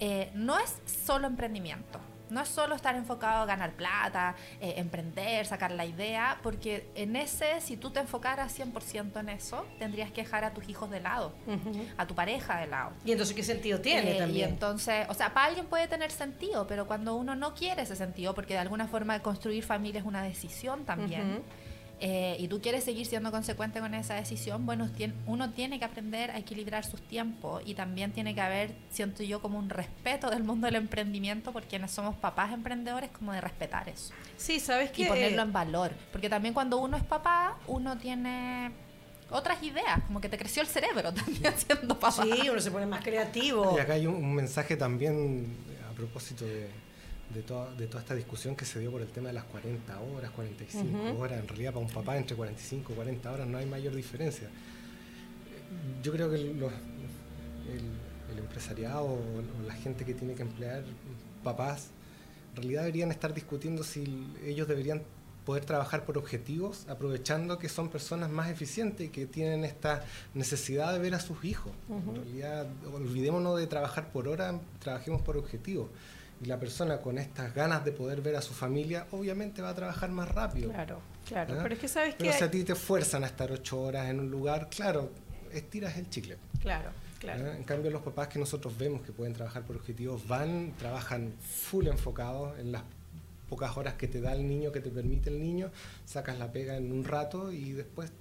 eh, 0.00 0.30
no 0.34 0.58
es 0.58 0.76
solo 1.04 1.26
emprendimiento 1.26 2.00
no 2.30 2.40
es 2.40 2.48
solo 2.48 2.74
estar 2.74 2.94
enfocado 2.94 3.42
a 3.42 3.46
ganar 3.46 3.72
plata, 3.72 4.34
eh, 4.60 4.74
emprender, 4.76 5.46
sacar 5.46 5.70
la 5.72 5.84
idea, 5.84 6.38
porque 6.42 6.88
en 6.94 7.16
ese, 7.16 7.60
si 7.60 7.76
tú 7.76 7.90
te 7.90 8.00
enfocaras 8.00 8.58
100% 8.58 9.20
en 9.20 9.28
eso, 9.28 9.66
tendrías 9.78 10.10
que 10.10 10.22
dejar 10.22 10.44
a 10.44 10.52
tus 10.52 10.68
hijos 10.68 10.90
de 10.90 11.00
lado, 11.00 11.32
a 11.96 12.06
tu 12.06 12.14
pareja 12.14 12.58
de 12.60 12.66
lado. 12.66 12.92
¿Y 13.04 13.12
entonces 13.12 13.34
qué 13.34 13.42
sentido 13.42 13.80
tiene 13.80 14.16
eh, 14.16 14.18
también? 14.18 14.50
Y 14.50 14.52
entonces, 14.52 15.06
o 15.08 15.14
sea, 15.14 15.32
para 15.32 15.46
alguien 15.46 15.66
puede 15.66 15.86
tener 15.88 16.10
sentido, 16.10 16.66
pero 16.66 16.86
cuando 16.86 17.14
uno 17.14 17.34
no 17.34 17.54
quiere 17.54 17.82
ese 17.82 17.96
sentido, 17.96 18.34
porque 18.34 18.54
de 18.54 18.60
alguna 18.60 18.88
forma 18.88 19.20
construir 19.20 19.62
familia 19.62 20.00
es 20.00 20.06
una 20.06 20.22
decisión 20.22 20.84
también. 20.84 21.42
Eh, 21.98 22.36
y 22.38 22.48
tú 22.48 22.60
quieres 22.60 22.84
seguir 22.84 23.06
siendo 23.06 23.30
consecuente 23.30 23.80
con 23.80 23.94
esa 23.94 24.14
decisión, 24.14 24.66
bueno, 24.66 24.90
uno 25.26 25.50
tiene 25.50 25.78
que 25.78 25.86
aprender 25.86 26.30
a 26.30 26.38
equilibrar 26.38 26.84
sus 26.84 27.00
tiempos 27.00 27.62
y 27.64 27.74
también 27.74 28.12
tiene 28.12 28.34
que 28.34 28.42
haber, 28.42 28.74
siento 28.90 29.22
yo, 29.22 29.40
como 29.40 29.58
un 29.58 29.70
respeto 29.70 30.28
del 30.28 30.44
mundo 30.44 30.66
del 30.66 30.74
emprendimiento 30.74 31.52
por 31.52 31.62
quienes 31.64 31.90
somos 31.90 32.14
papás 32.16 32.52
emprendedores, 32.52 33.10
como 33.10 33.32
de 33.32 33.40
respetar 33.40 33.88
eso. 33.88 34.12
Sí, 34.36 34.60
sabes 34.60 34.90
que... 34.90 35.02
Y 35.02 35.06
ponerlo 35.06 35.40
en 35.40 35.52
valor, 35.52 35.92
porque 36.12 36.28
también 36.28 36.52
cuando 36.52 36.76
uno 36.78 36.98
es 36.98 37.04
papá, 37.04 37.56
uno 37.66 37.96
tiene 37.96 38.72
otras 39.30 39.62
ideas, 39.62 40.02
como 40.06 40.20
que 40.20 40.28
te 40.28 40.36
creció 40.36 40.60
el 40.60 40.68
cerebro 40.68 41.12
también 41.14 41.54
siendo 41.56 41.98
papá. 41.98 42.22
Sí, 42.22 42.48
uno 42.50 42.60
se 42.60 42.70
pone 42.70 42.84
más 42.84 43.02
creativo. 43.02 43.74
Y 43.74 43.80
acá 43.80 43.94
hay 43.94 44.06
un 44.06 44.34
mensaje 44.34 44.76
también 44.76 45.46
a 45.90 45.94
propósito 45.94 46.44
de 46.44 46.68
de, 47.34 47.42
toda, 47.42 47.72
de 47.74 47.86
toda 47.86 48.00
esta 48.00 48.14
discusión 48.14 48.54
que 48.56 48.64
se 48.64 48.80
dio 48.80 48.90
por 48.90 49.00
el 49.00 49.08
tema 49.08 49.28
de 49.28 49.34
las 49.34 49.44
40 49.44 50.00
horas, 50.00 50.30
45 50.30 51.18
horas. 51.18 51.40
En 51.40 51.48
realidad, 51.48 51.72
para 51.72 51.84
un 51.84 51.92
papá, 51.92 52.16
entre 52.16 52.36
45 52.36 52.92
y 52.92 52.96
40 52.96 53.32
horas 53.32 53.46
no 53.46 53.58
hay 53.58 53.66
mayor 53.66 53.94
diferencia. 53.94 54.48
Yo 56.02 56.12
creo 56.12 56.30
que 56.30 56.36
el, 56.36 56.62
empresariado 58.38 59.04
o, 59.04 59.42
la 59.66 59.74
gente 59.74 60.04
que 60.04 60.14
tiene 60.14 60.34
que 60.34 60.42
emplear 60.42 60.84
papás, 61.42 61.88
en 62.50 62.56
realidad 62.56 62.82
deberían 62.82 63.10
estar 63.10 63.34
discutiendo 63.34 63.82
si 63.82 64.26
ellos 64.44 64.68
deberían 64.68 65.02
poder 65.44 65.64
trabajar 65.64 66.04
por 66.04 66.18
objetivos, 66.18 66.86
aprovechando 66.88 67.58
que 67.58 67.68
son 67.68 67.88
personas 67.88 68.30
más 68.30 68.50
eficientes 68.50 69.06
y 69.06 69.10
que 69.10 69.26
tienen 69.26 69.64
esta 69.64 70.04
necesidad 70.34 70.92
de 70.92 70.98
ver 70.98 71.14
a 71.14 71.20
sus 71.20 71.44
hijos. 71.44 71.72
En 71.88 72.16
realidad, 72.16 72.66
olvidémonos 72.92 73.58
de 73.58 73.68
trabajar 73.68 74.10
por 74.10 74.26
hora, 74.26 74.58
trabajemos 74.80 75.22
por 75.22 75.36
objetivos. 75.36 75.88
Y 76.42 76.46
la 76.46 76.58
persona 76.58 76.98
con 76.98 77.18
estas 77.18 77.54
ganas 77.54 77.84
de 77.84 77.92
poder 77.92 78.20
ver 78.20 78.36
a 78.36 78.42
su 78.42 78.52
familia, 78.52 79.06
obviamente 79.10 79.62
va 79.62 79.70
a 79.70 79.74
trabajar 79.74 80.10
más 80.10 80.28
rápido. 80.28 80.70
Claro, 80.70 81.00
claro. 81.26 81.54
¿Ah? 81.56 81.60
Pero 81.62 81.74
es 81.74 81.80
que 81.80 81.88
sabes 81.88 82.14
Pero 82.18 82.32
si 82.32 82.44
a 82.44 82.50
ti 82.50 82.62
te 82.62 82.74
fuerzan 82.74 83.24
a 83.24 83.26
estar 83.26 83.50
ocho 83.50 83.80
horas 83.80 84.08
en 84.08 84.20
un 84.20 84.30
lugar, 84.30 84.68
claro, 84.68 85.10
estiras 85.52 85.96
el 85.96 86.10
chicle. 86.10 86.36
Claro, 86.60 86.90
claro. 87.18 87.46
¿Ah? 87.52 87.56
En 87.56 87.64
cambio, 87.64 87.90
los 87.90 88.02
papás 88.02 88.28
que 88.28 88.38
nosotros 88.38 88.76
vemos 88.76 89.02
que 89.02 89.12
pueden 89.12 89.32
trabajar 89.32 89.62
por 89.62 89.76
objetivos 89.76 90.26
van, 90.28 90.74
trabajan 90.78 91.32
full 91.40 91.86
enfocados 91.86 92.58
en 92.58 92.72
las 92.72 92.82
pocas 93.48 93.76
horas 93.76 93.94
que 93.94 94.08
te 94.08 94.20
da 94.20 94.34
el 94.34 94.46
niño, 94.46 94.72
que 94.72 94.80
te 94.80 94.90
permite 94.90 95.30
el 95.30 95.40
niño, 95.40 95.70
sacas 96.04 96.38
la 96.38 96.52
pega 96.52 96.76
en 96.76 96.92
un 96.92 97.04
rato 97.04 97.52
y 97.52 97.72
después 97.72 98.12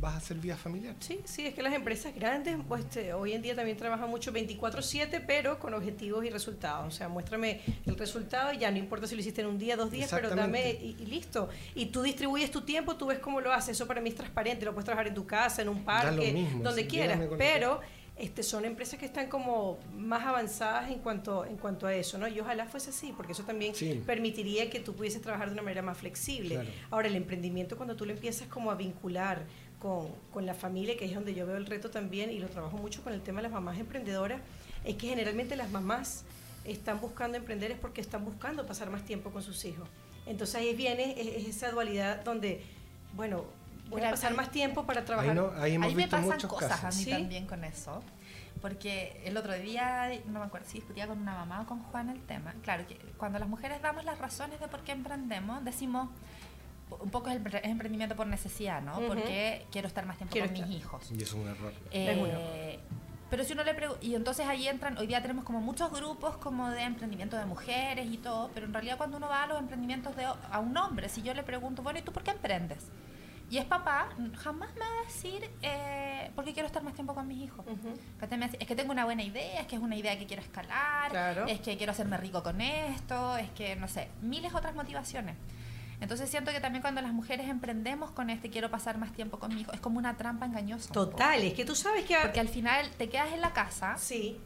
vas 0.00 0.14
a 0.14 0.16
hacer 0.16 0.38
vida 0.38 0.56
familiar. 0.56 0.94
Sí, 1.00 1.20
sí, 1.24 1.46
es 1.46 1.54
que 1.54 1.62
las 1.62 1.74
empresas 1.74 2.14
grandes 2.14 2.56
pues, 2.66 2.84
este, 2.84 3.12
hoy 3.12 3.34
en 3.34 3.42
día 3.42 3.54
también 3.54 3.76
trabajan 3.76 4.08
mucho 4.08 4.32
24/7, 4.32 5.22
pero 5.26 5.58
con 5.58 5.74
objetivos 5.74 6.24
y 6.24 6.30
resultados. 6.30 6.88
O 6.88 6.96
sea, 6.96 7.08
muéstrame 7.08 7.60
el 7.86 7.96
resultado 7.96 8.52
y 8.52 8.58
ya 8.58 8.70
no 8.70 8.78
importa 8.78 9.06
si 9.06 9.14
lo 9.14 9.20
hiciste 9.20 9.42
en 9.42 9.48
un 9.48 9.58
día, 9.58 9.76
dos 9.76 9.90
días, 9.90 10.10
pero 10.10 10.30
dame 10.30 10.70
y, 10.70 10.94
listo. 11.06 11.48
Y 11.74 11.86
tú 11.86 12.02
distribuyes 12.02 12.50
tu 12.50 12.62
tiempo, 12.62 12.96
tú 12.96 13.06
ves 13.06 13.18
cómo 13.18 13.40
lo 13.40 13.52
haces. 13.52 13.76
Eso 13.76 13.86
para 13.86 14.00
mí 14.00 14.08
es 14.08 14.16
transparente, 14.16 14.64
lo 14.64 14.72
puedes 14.72 14.86
trabajar 14.86 15.06
en 15.06 15.14
tu 15.14 15.26
casa, 15.26 15.62
en 15.62 15.68
un 15.68 15.84
parque, 15.84 16.48
donde 16.62 16.86
quieras, 16.86 17.20
pero... 17.36 17.80
Este, 18.20 18.42
son 18.42 18.66
empresas 18.66 18.98
que 19.00 19.06
están 19.06 19.28
como 19.28 19.78
más 19.96 20.26
avanzadas 20.26 20.90
en 20.90 20.98
cuanto, 20.98 21.46
en 21.46 21.56
cuanto 21.56 21.86
a 21.86 21.94
eso, 21.94 22.18
¿no? 22.18 22.28
Y 22.28 22.38
ojalá 22.38 22.66
fuese 22.66 22.90
así, 22.90 23.14
porque 23.16 23.32
eso 23.32 23.44
también 23.44 23.72
permitiría 24.04 24.68
que 24.68 24.78
tú 24.78 24.94
pudieses 24.94 25.22
trabajar 25.22 25.46
de 25.48 25.54
una 25.54 25.62
manera 25.62 25.80
más 25.80 25.96
flexible. 25.96 26.60
Ahora, 26.90 27.08
el 27.08 27.16
emprendimiento, 27.16 27.78
cuando 27.78 27.96
tú 27.96 28.04
lo 28.04 28.12
empiezas 28.12 28.46
como 28.46 28.70
a 28.70 28.74
vincular 28.74 29.46
con, 29.80 30.08
con, 30.32 30.46
la 30.46 30.54
familia, 30.54 30.96
que 30.96 31.06
es 31.06 31.14
donde 31.14 31.34
yo 31.34 31.46
veo 31.46 31.56
el 31.56 31.66
reto 31.66 31.90
también, 31.90 32.30
y 32.30 32.38
lo 32.38 32.48
trabajo 32.48 32.76
mucho 32.76 33.02
con 33.02 33.12
el 33.12 33.22
tema 33.22 33.38
de 33.38 33.44
las 33.44 33.52
mamás 33.52 33.78
emprendedoras, 33.78 34.40
es 34.84 34.94
que 34.94 35.08
generalmente 35.08 35.56
las 35.56 35.70
mamás 35.70 36.24
están 36.64 37.00
buscando 37.00 37.36
emprender 37.36 37.70
es 37.70 37.78
porque 37.78 38.00
están 38.00 38.24
buscando 38.24 38.66
pasar 38.66 38.90
más 38.90 39.04
tiempo 39.04 39.30
con 39.30 39.42
sus 39.42 39.64
hijos. 39.64 39.88
Entonces 40.26 40.56
ahí 40.56 40.74
viene 40.74 41.14
esa 41.48 41.70
dualidad 41.70 42.22
donde, 42.24 42.62
bueno, 43.14 43.44
voy 43.88 44.02
a 44.02 44.10
pasar 44.10 44.34
más 44.34 44.50
tiempo 44.50 44.84
para 44.84 45.04
trabajar. 45.04 45.30
Ahí, 45.30 45.36
no, 45.36 45.52
ahí 45.84 45.94
me 45.94 46.08
pasan 46.08 46.40
cosas 46.48 46.84
a 46.84 46.90
mí 46.90 47.04
también 47.06 47.46
con 47.46 47.64
eso. 47.64 48.02
Porque 48.60 49.22
el 49.24 49.38
otro 49.38 49.54
día, 49.54 50.10
no 50.26 50.38
me 50.38 50.44
acuerdo 50.44 50.66
si 50.68 50.74
discutía 50.78 51.06
con 51.06 51.18
una 51.18 51.32
mamá 51.32 51.62
o 51.62 51.66
con 51.66 51.82
Juan 51.84 52.10
el 52.10 52.20
tema. 52.20 52.54
Claro, 52.62 52.86
que 52.86 52.96
cuando 53.16 53.38
las 53.38 53.48
mujeres 53.48 53.80
damos 53.80 54.04
las 54.04 54.18
razones 54.18 54.60
de 54.60 54.68
por 54.68 54.80
qué 54.80 54.92
emprendemos, 54.92 55.64
decimos, 55.64 56.10
un 56.98 57.10
poco 57.10 57.30
es 57.30 57.36
el 57.36 57.60
emprendimiento 57.64 58.16
por 58.16 58.26
necesidad, 58.26 58.82
¿no? 58.82 59.00
Porque 59.06 59.66
quiero 59.70 59.88
estar 59.88 60.06
más 60.06 60.16
tiempo 60.16 60.36
con 60.38 60.52
mis 60.52 60.76
hijos. 60.76 61.10
Y 61.10 61.22
es 61.22 61.32
un 61.32 61.48
error. 61.48 61.72
Eh, 61.90 62.78
pero 63.30 63.44
si 63.44 63.52
uno 63.52 63.62
le 63.62 63.74
pregunta, 63.74 64.04
y 64.04 64.16
entonces 64.16 64.46
ahí 64.46 64.66
entran, 64.66 64.98
hoy 64.98 65.06
día 65.06 65.22
tenemos 65.22 65.44
como 65.44 65.60
muchos 65.60 65.92
grupos 65.92 66.36
como 66.38 66.68
de 66.68 66.82
emprendimiento 66.82 67.36
de 67.36 67.46
mujeres 67.46 68.08
y 68.10 68.18
todo, 68.18 68.50
pero 68.52 68.66
en 68.66 68.72
realidad 68.72 68.96
cuando 68.96 69.18
uno 69.18 69.28
va 69.28 69.44
a 69.44 69.46
los 69.46 69.60
emprendimientos 69.60 70.16
de 70.16 70.24
a 70.24 70.58
un 70.58 70.76
hombre, 70.76 71.08
si 71.08 71.22
yo 71.22 71.32
le 71.32 71.44
pregunto, 71.44 71.82
bueno, 71.82 72.00
¿y 72.00 72.02
tú 72.02 72.12
por 72.12 72.24
qué 72.24 72.32
emprendes? 72.32 72.88
Y 73.48 73.58
es 73.58 73.64
papá, 73.64 74.08
jamás 74.38 74.72
me 74.74 74.80
va 74.80 75.00
a 75.00 75.04
decir, 75.04 75.50
eh, 75.62 76.30
porque 76.36 76.52
quiero 76.52 76.68
estar 76.68 76.84
más 76.84 76.94
tiempo 76.94 77.14
con 77.14 77.26
mis 77.26 77.42
hijos. 77.42 77.64
Es 78.58 78.66
que 78.66 78.76
tengo 78.76 78.92
una 78.92 79.04
buena 79.04 79.24
idea, 79.24 79.60
es 79.60 79.66
que 79.66 79.74
es 79.74 79.82
una 79.82 79.96
idea 79.96 80.16
que 80.16 80.26
quiero 80.26 80.42
escalar, 80.42 81.48
es 81.48 81.60
que 81.60 81.76
quiero 81.76 81.90
hacerme 81.90 82.16
rico 82.16 82.44
con 82.44 82.60
esto, 82.60 83.36
es 83.36 83.50
que, 83.50 83.74
no 83.74 83.88
sé, 83.88 84.08
miles 84.22 84.54
otras 84.54 84.74
motivaciones. 84.74 85.36
Entonces 86.00 86.30
siento 86.30 86.50
que 86.50 86.60
también 86.60 86.82
cuando 86.82 87.02
las 87.02 87.12
mujeres 87.12 87.48
emprendemos 87.48 88.10
con 88.10 88.30
este 88.30 88.50
quiero 88.50 88.70
pasar 88.70 88.98
más 88.98 89.12
tiempo 89.12 89.38
con 89.38 89.54
mi 89.54 89.62
hijo, 89.62 89.72
es 89.72 89.80
como 89.80 89.98
una 89.98 90.16
trampa 90.16 90.46
engañosa. 90.46 90.92
Total, 90.92 91.42
es 91.42 91.54
que 91.54 91.64
tú 91.64 91.74
sabes 91.74 92.04
que... 92.04 92.16
Porque 92.22 92.40
al 92.40 92.48
final 92.48 92.90
te 92.96 93.08
quedas 93.08 93.32
en 93.32 93.40
la 93.40 93.52
casa 93.52 93.96
sí. 93.98 94.40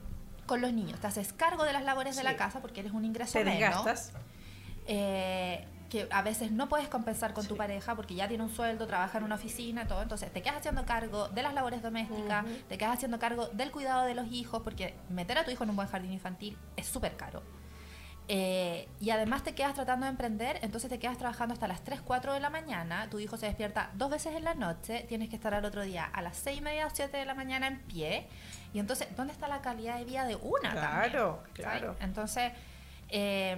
con 0.46 0.60
los 0.60 0.72
niños, 0.72 0.98
te 1.00 1.06
haces 1.06 1.32
cargo 1.32 1.64
de 1.64 1.72
las 1.72 1.84
labores 1.84 2.16
de 2.16 2.24
la 2.24 2.36
casa 2.36 2.60
porque 2.60 2.80
eres 2.80 2.92
un 2.92 3.04
ingreso 3.04 3.38
te 3.38 3.44
desgastas. 3.44 4.12
Eh, 4.86 5.64
que 5.88 6.08
a 6.10 6.22
veces 6.22 6.50
no 6.50 6.68
puedes 6.68 6.88
compensar 6.88 7.34
con 7.34 7.46
tu 7.46 7.56
pareja 7.56 7.94
porque 7.94 8.16
ya 8.16 8.26
tiene 8.26 8.42
un 8.42 8.50
sueldo, 8.50 8.86
trabaja 8.88 9.18
en 9.18 9.24
una 9.24 9.36
oficina, 9.36 9.86
todo. 9.86 10.02
Entonces 10.02 10.32
te 10.32 10.42
quedas 10.42 10.56
haciendo 10.56 10.84
cargo 10.84 11.28
de 11.28 11.42
las 11.42 11.54
labores 11.54 11.82
domésticas, 11.82 12.44
te 12.68 12.76
quedas 12.78 12.94
haciendo 12.94 13.20
cargo 13.20 13.46
del 13.48 13.70
cuidado 13.70 14.04
de 14.04 14.14
los 14.14 14.26
hijos, 14.32 14.62
porque 14.62 14.94
meter 15.08 15.38
a 15.38 15.44
tu 15.44 15.52
hijo 15.52 15.62
en 15.62 15.70
un 15.70 15.76
buen 15.76 15.86
jardín 15.86 16.12
infantil 16.12 16.58
es 16.76 16.86
súper 16.86 17.16
caro. 17.16 17.44
Eh, 18.26 18.88
y 19.00 19.10
además 19.10 19.42
te 19.42 19.54
quedas 19.54 19.74
tratando 19.74 20.06
de 20.06 20.10
emprender, 20.10 20.58
entonces 20.62 20.88
te 20.88 20.98
quedas 20.98 21.18
trabajando 21.18 21.52
hasta 21.52 21.68
las 21.68 21.84
3, 21.84 22.00
4 22.00 22.32
de 22.32 22.40
la 22.40 22.48
mañana, 22.48 23.10
tu 23.10 23.18
hijo 23.18 23.36
se 23.36 23.44
despierta 23.46 23.90
dos 23.94 24.10
veces 24.10 24.34
en 24.34 24.44
la 24.44 24.54
noche, 24.54 25.04
tienes 25.08 25.28
que 25.28 25.36
estar 25.36 25.52
al 25.52 25.64
otro 25.64 25.82
día 25.82 26.04
a 26.06 26.22
las 26.22 26.38
6 26.38 26.58
y 26.58 26.60
media 26.62 26.86
o 26.86 26.90
7 26.90 27.14
de 27.14 27.24
la 27.26 27.34
mañana 27.34 27.66
en 27.66 27.80
pie, 27.80 28.26
y 28.72 28.78
entonces, 28.78 29.08
¿dónde 29.14 29.34
está 29.34 29.46
la 29.46 29.60
calidad 29.60 29.98
de 29.98 30.06
vida 30.06 30.24
de 30.24 30.36
una? 30.36 30.70
Claro, 30.70 31.42
también? 31.44 31.54
claro. 31.54 31.96
Entonces, 32.00 32.52
eh, 33.10 33.56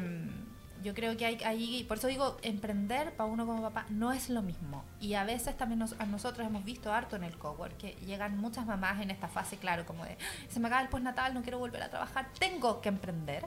yo 0.83 0.95
creo 0.95 1.17
que 1.17 1.27
hay, 1.27 1.43
hay, 1.45 1.85
por 1.85 1.99
eso 1.99 2.07
digo, 2.07 2.37
emprender 2.43 3.13
para 3.13 3.29
uno 3.29 3.47
como 3.47 3.63
papá 3.63 3.87
no 3.89 4.13
es 4.13 4.29
lo 4.29 4.43
mismo. 4.43 4.85
Y 5.01 5.15
a 5.15 5.25
veces 5.25 5.57
también 5.57 5.79
nos, 5.79 5.99
a 5.99 6.07
nosotros 6.07 6.47
hemos 6.47 6.65
visto 6.65 6.93
harto 6.93 7.17
en 7.17 7.25
el 7.25 7.37
cowork, 7.39 7.77
que 7.77 7.93
llegan 8.07 8.37
muchas 8.39 8.67
mamás 8.67 9.01
en 9.01 9.11
esta 9.11 9.29
fase, 9.29 9.57
claro, 9.57 9.87
como 9.87 10.05
de, 10.05 10.17
se 10.49 10.61
me 10.61 10.69
acaba 10.69 10.83
el 10.83 10.89
postnatal, 10.89 11.35
no 11.35 11.43
quiero 11.43 11.59
volver 11.59 11.83
a 11.83 11.89
trabajar, 11.89 12.29
tengo 12.39 12.81
que 12.81 12.89
emprender. 12.89 13.47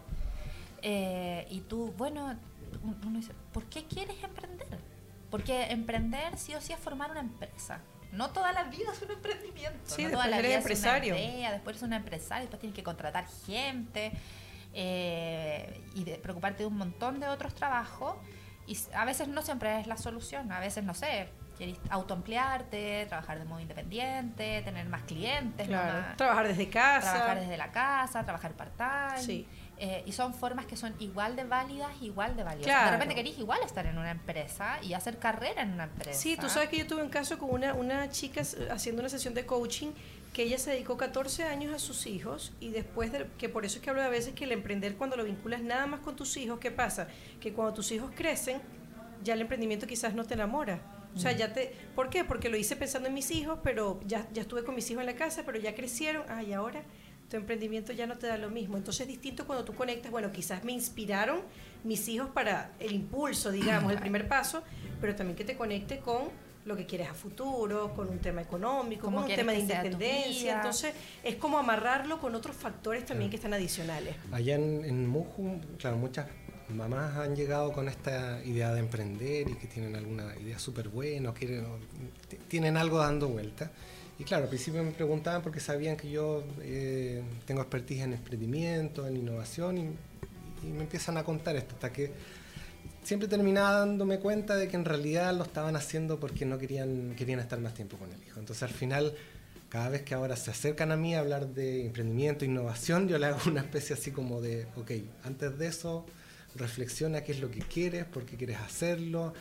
Eh, 0.82 1.46
y 1.50 1.62
tú, 1.62 1.94
bueno, 1.98 2.36
uno 2.84 3.18
dice, 3.20 3.34
¿por 3.54 3.66
qué 3.66 3.86
quieres 3.86 4.22
emprender? 4.24 4.68
Porque 5.30 5.66
emprender 5.72 6.38
sí 6.38 6.56
o 6.56 6.62
sí 6.62 6.74
es 6.74 6.80
formar 6.80 7.12
una 7.12 7.20
empresa. 7.20 7.80
No 8.12 8.32
toda 8.32 8.52
la 8.54 8.64
vida 8.64 8.92
es 8.92 9.02
un 9.04 9.12
emprendimiento. 9.12 9.80
Sí, 9.86 10.04
no 10.04 10.10
después 10.10 10.12
toda 10.14 10.28
la 10.28 10.38
eres 10.40 10.50
vida 10.50 10.58
empresario. 10.58 11.16
Es 11.16 11.22
una 11.24 11.32
idea, 11.36 11.52
después 11.52 11.76
eres 11.76 11.84
un 11.84 11.94
empresario, 11.94 12.42
después 12.44 12.60
tienes 12.60 12.76
que 12.76 12.84
contratar 12.84 13.28
gente 13.46 14.12
eh, 14.74 15.82
y 15.96 16.04
de 16.04 16.16
preocuparte 16.16 16.64
de 16.64 16.68
un 16.68 16.78
montón 16.78 17.20
de 17.20 17.28
otros 17.28 17.54
trabajos. 17.54 18.16
Y 18.68 18.78
a 18.94 19.06
veces 19.06 19.28
no 19.28 19.42
siempre 19.42 19.80
es 19.80 19.88
la 19.88 19.98
solución. 19.98 20.52
A 20.52 20.60
veces, 20.60 20.84
no 20.84 20.94
sé, 20.94 21.30
quieres 21.58 21.78
autoemplearte, 21.90 23.06
trabajar 23.08 23.40
de 23.40 23.46
modo 23.46 23.60
independiente, 23.60 24.62
tener 24.64 24.88
más 24.88 25.04
clientes. 25.04 25.68
Claro. 25.68 26.00
más- 26.02 26.18
Trabajar 26.18 26.48
desde 26.48 26.70
casa. 26.70 27.12
trabajar 27.14 27.40
desde 27.42 27.58
la 27.58 27.72
casa, 27.72 28.24
trabajar 28.24 28.54
part-time. 28.54 29.22
Sí. 29.24 29.48
Eh, 29.82 30.04
y 30.06 30.12
son 30.12 30.34
formas 30.34 30.66
que 30.66 30.76
son 30.76 30.94
igual 31.00 31.38
de 31.38 31.46
válidas, 31.46 31.90
igual 32.02 32.36
de 32.36 32.44
valiosas. 32.44 32.66
Claro. 32.66 32.86
De 32.88 32.92
repente 32.92 33.16
querés 33.16 33.40
igual 33.40 33.62
estar 33.64 33.86
en 33.86 33.98
una 33.98 34.12
empresa 34.12 34.78
y 34.84 34.94
hacer 34.94 35.20
carrera 35.20 35.62
en 35.62 35.72
una 35.72 35.86
empresa. 35.86 36.20
Sí, 36.20 36.36
tú 36.36 36.50
sabes 36.50 36.68
que 36.68 36.78
yo 36.78 36.86
tuve 36.86 37.02
un 37.02 37.10
caso 37.10 37.40
con 37.40 37.50
una, 37.50 37.74
una 37.74 38.10
chica 38.10 38.42
eh, 38.42 38.68
haciendo 38.72 39.02
una 39.02 39.08
sesión 39.08 39.34
de 39.34 39.46
coaching 39.46 39.92
que 40.34 40.44
ella 40.44 40.58
se 40.58 40.72
dedicó 40.72 40.98
14 40.98 41.46
años 41.46 41.74
a 41.74 41.80
sus 41.80 42.08
hijos 42.08 42.52
y 42.60 42.72
después 42.72 43.14
de, 43.14 43.28
que 43.38 43.48
por 43.48 43.64
eso 43.64 43.78
es 43.78 43.82
que 43.82 43.90
hablo 43.90 44.02
a 44.02 44.10
veces 44.10 44.34
que 44.34 44.44
el 44.44 44.52
emprender 44.52 44.98
cuando 44.98 45.16
lo 45.16 45.24
vinculas 45.24 45.62
nada 45.62 45.88
más 45.88 46.02
con 46.02 46.18
tus 46.18 46.36
hijos, 46.36 46.60
¿qué 46.60 46.72
pasa? 46.72 47.08
Que 47.40 47.54
cuando 47.54 47.74
tus 47.74 47.90
hijos 47.94 48.12
crecen, 48.14 48.62
ya 49.24 49.34
el 49.34 49.42
emprendimiento 49.42 49.88
quizás 49.88 50.14
no 50.14 50.26
te 50.26 50.34
enamora. 50.34 50.82
O 51.16 51.20
sea, 51.20 51.32
ya 51.32 51.54
te... 51.54 51.74
¿Por 51.96 52.10
qué? 52.10 52.24
Porque 52.24 52.50
lo 52.50 52.58
hice 52.58 52.76
pensando 52.76 53.08
en 53.08 53.16
mis 53.16 53.32
hijos, 53.32 53.60
pero 53.64 54.00
ya, 54.06 54.28
ya 54.32 54.44
estuve 54.44 54.64
con 54.64 54.76
mis 54.76 54.90
hijos 54.92 55.02
en 55.02 55.08
la 55.08 55.16
casa, 55.16 55.44
pero 55.46 55.58
ya 55.58 55.74
crecieron. 55.74 56.24
Ah, 56.30 56.44
y 56.44 56.54
ahora 56.54 56.84
tu 57.30 57.38
emprendimiento 57.38 57.94
ya 57.94 58.08
no 58.08 58.18
te 58.18 58.28
da 58.28 58.38
lo 58.38 58.50
mismo. 58.50 58.78
Entonces 58.78 59.02
es 59.02 59.08
distinto 59.08 59.46
cuando 59.46 59.64
tú 59.64 59.74
conectas, 59.76 60.12
bueno, 60.12 60.32
quizás 60.32 60.64
me 60.64 60.72
inspiraron 60.72 61.42
mis 61.84 62.08
hijos 62.08 62.30
para 62.30 62.72
el 62.80 62.94
impulso, 62.94 63.52
digamos, 63.52 63.92
el 63.92 64.00
primer 64.00 64.28
paso, 64.28 64.64
pero 65.00 65.16
también 65.16 65.38
que 65.38 65.46
te 65.46 65.56
conecte 65.56 66.00
con 66.00 66.50
lo 66.66 66.76
que 66.76 66.86
quieres 66.86 67.10
a 67.10 67.14
futuro, 67.14 67.94
con 67.96 68.10
un 68.10 68.20
tema 68.20 68.42
económico, 68.42 69.06
con 69.06 69.24
un 69.24 69.28
tema 69.28 69.52
de 69.54 69.60
independencia. 69.60 70.58
Entonces 70.58 70.94
es 71.24 71.36
como 71.36 71.58
amarrarlo 71.58 72.20
con 72.20 72.36
otros 72.36 72.56
factores 72.56 73.06
también 73.06 73.30
que 73.30 73.38
están 73.38 73.54
adicionales. 73.54 74.16
Allá 74.32 74.56
en, 74.56 74.84
en 74.86 75.08
Muju, 75.08 75.62
claro, 75.78 75.98
muchas 75.98 76.28
mamás 76.70 77.16
han 77.18 77.36
llegado 77.36 77.72
con 77.72 77.88
esta 77.88 78.44
idea 78.46 78.74
de 78.74 78.80
emprender 78.80 79.50
y 79.50 79.56
que 79.56 79.68
tienen 79.68 79.96
alguna 79.96 80.36
idea 80.38 80.60
súper 80.60 80.90
buena, 80.90 81.32
o 81.32 81.34
quieren, 81.34 81.66
o 81.66 81.80
tienen 82.48 82.78
algo 82.78 83.00
dando 83.00 83.28
vuelta. 83.28 83.72
Y 84.20 84.26
claro, 84.26 84.44
al 84.44 84.50
principio 84.50 84.84
me 84.84 84.92
preguntaban 84.92 85.42
porque 85.42 85.62
sabían 85.62 85.96
que 85.96 86.12
yo 86.12 86.44
eh, 86.62 87.24
tengo 87.46 87.62
expertise 87.62 88.02
en 88.02 88.14
emprendimiento, 88.14 89.08
en 89.08 89.16
innovación, 89.16 89.78
y, 89.78 89.82
y 90.68 90.72
me 90.72 90.82
empiezan 90.82 91.18
a 91.18 91.24
contar 91.24 91.56
esto, 91.56 91.76
hasta 91.76 91.94
que 91.94 92.12
siempre 93.02 93.30
terminaba 93.30 93.80
dándome 93.80 94.20
cuenta 94.20 94.58
de 94.58 94.68
que 94.68 94.76
en 94.76 94.84
realidad 94.84 95.34
lo 95.34 95.44
estaban 95.44 95.78
haciendo 95.78 96.20
porque 96.20 96.46
no 96.46 96.58
querían, 96.58 97.16
querían 97.16 97.40
estar 97.40 97.60
más 97.62 97.74
tiempo 97.74 97.98
con 97.98 98.12
el 98.12 98.22
hijo. 98.24 98.40
Entonces 98.40 98.64
al 98.64 98.70
final, 98.70 99.16
cada 99.70 99.88
vez 99.88 100.02
que 100.02 100.16
ahora 100.16 100.36
se 100.36 100.52
acercan 100.52 100.92
a 100.92 100.98
mí 100.98 101.16
a 101.16 101.20
hablar 101.20 101.48
de 101.48 101.86
emprendimiento, 101.86 102.44
innovación, 102.44 103.08
yo 103.08 103.18
le 103.18 103.28
hago 103.28 103.40
una 103.48 103.62
especie 103.62 103.96
así 103.96 104.12
como 104.12 104.42
de, 104.42 104.68
ok, 104.76 104.92
antes 105.24 105.58
de 105.58 105.68
eso, 105.68 106.06
reflexiona 106.56 107.22
qué 107.24 107.32
es 107.32 107.40
lo 107.40 107.50
que 107.50 107.60
quieres, 107.62 108.04
por 108.04 108.26
qué 108.26 108.36
quieres 108.36 108.58
hacerlo, 108.58 109.34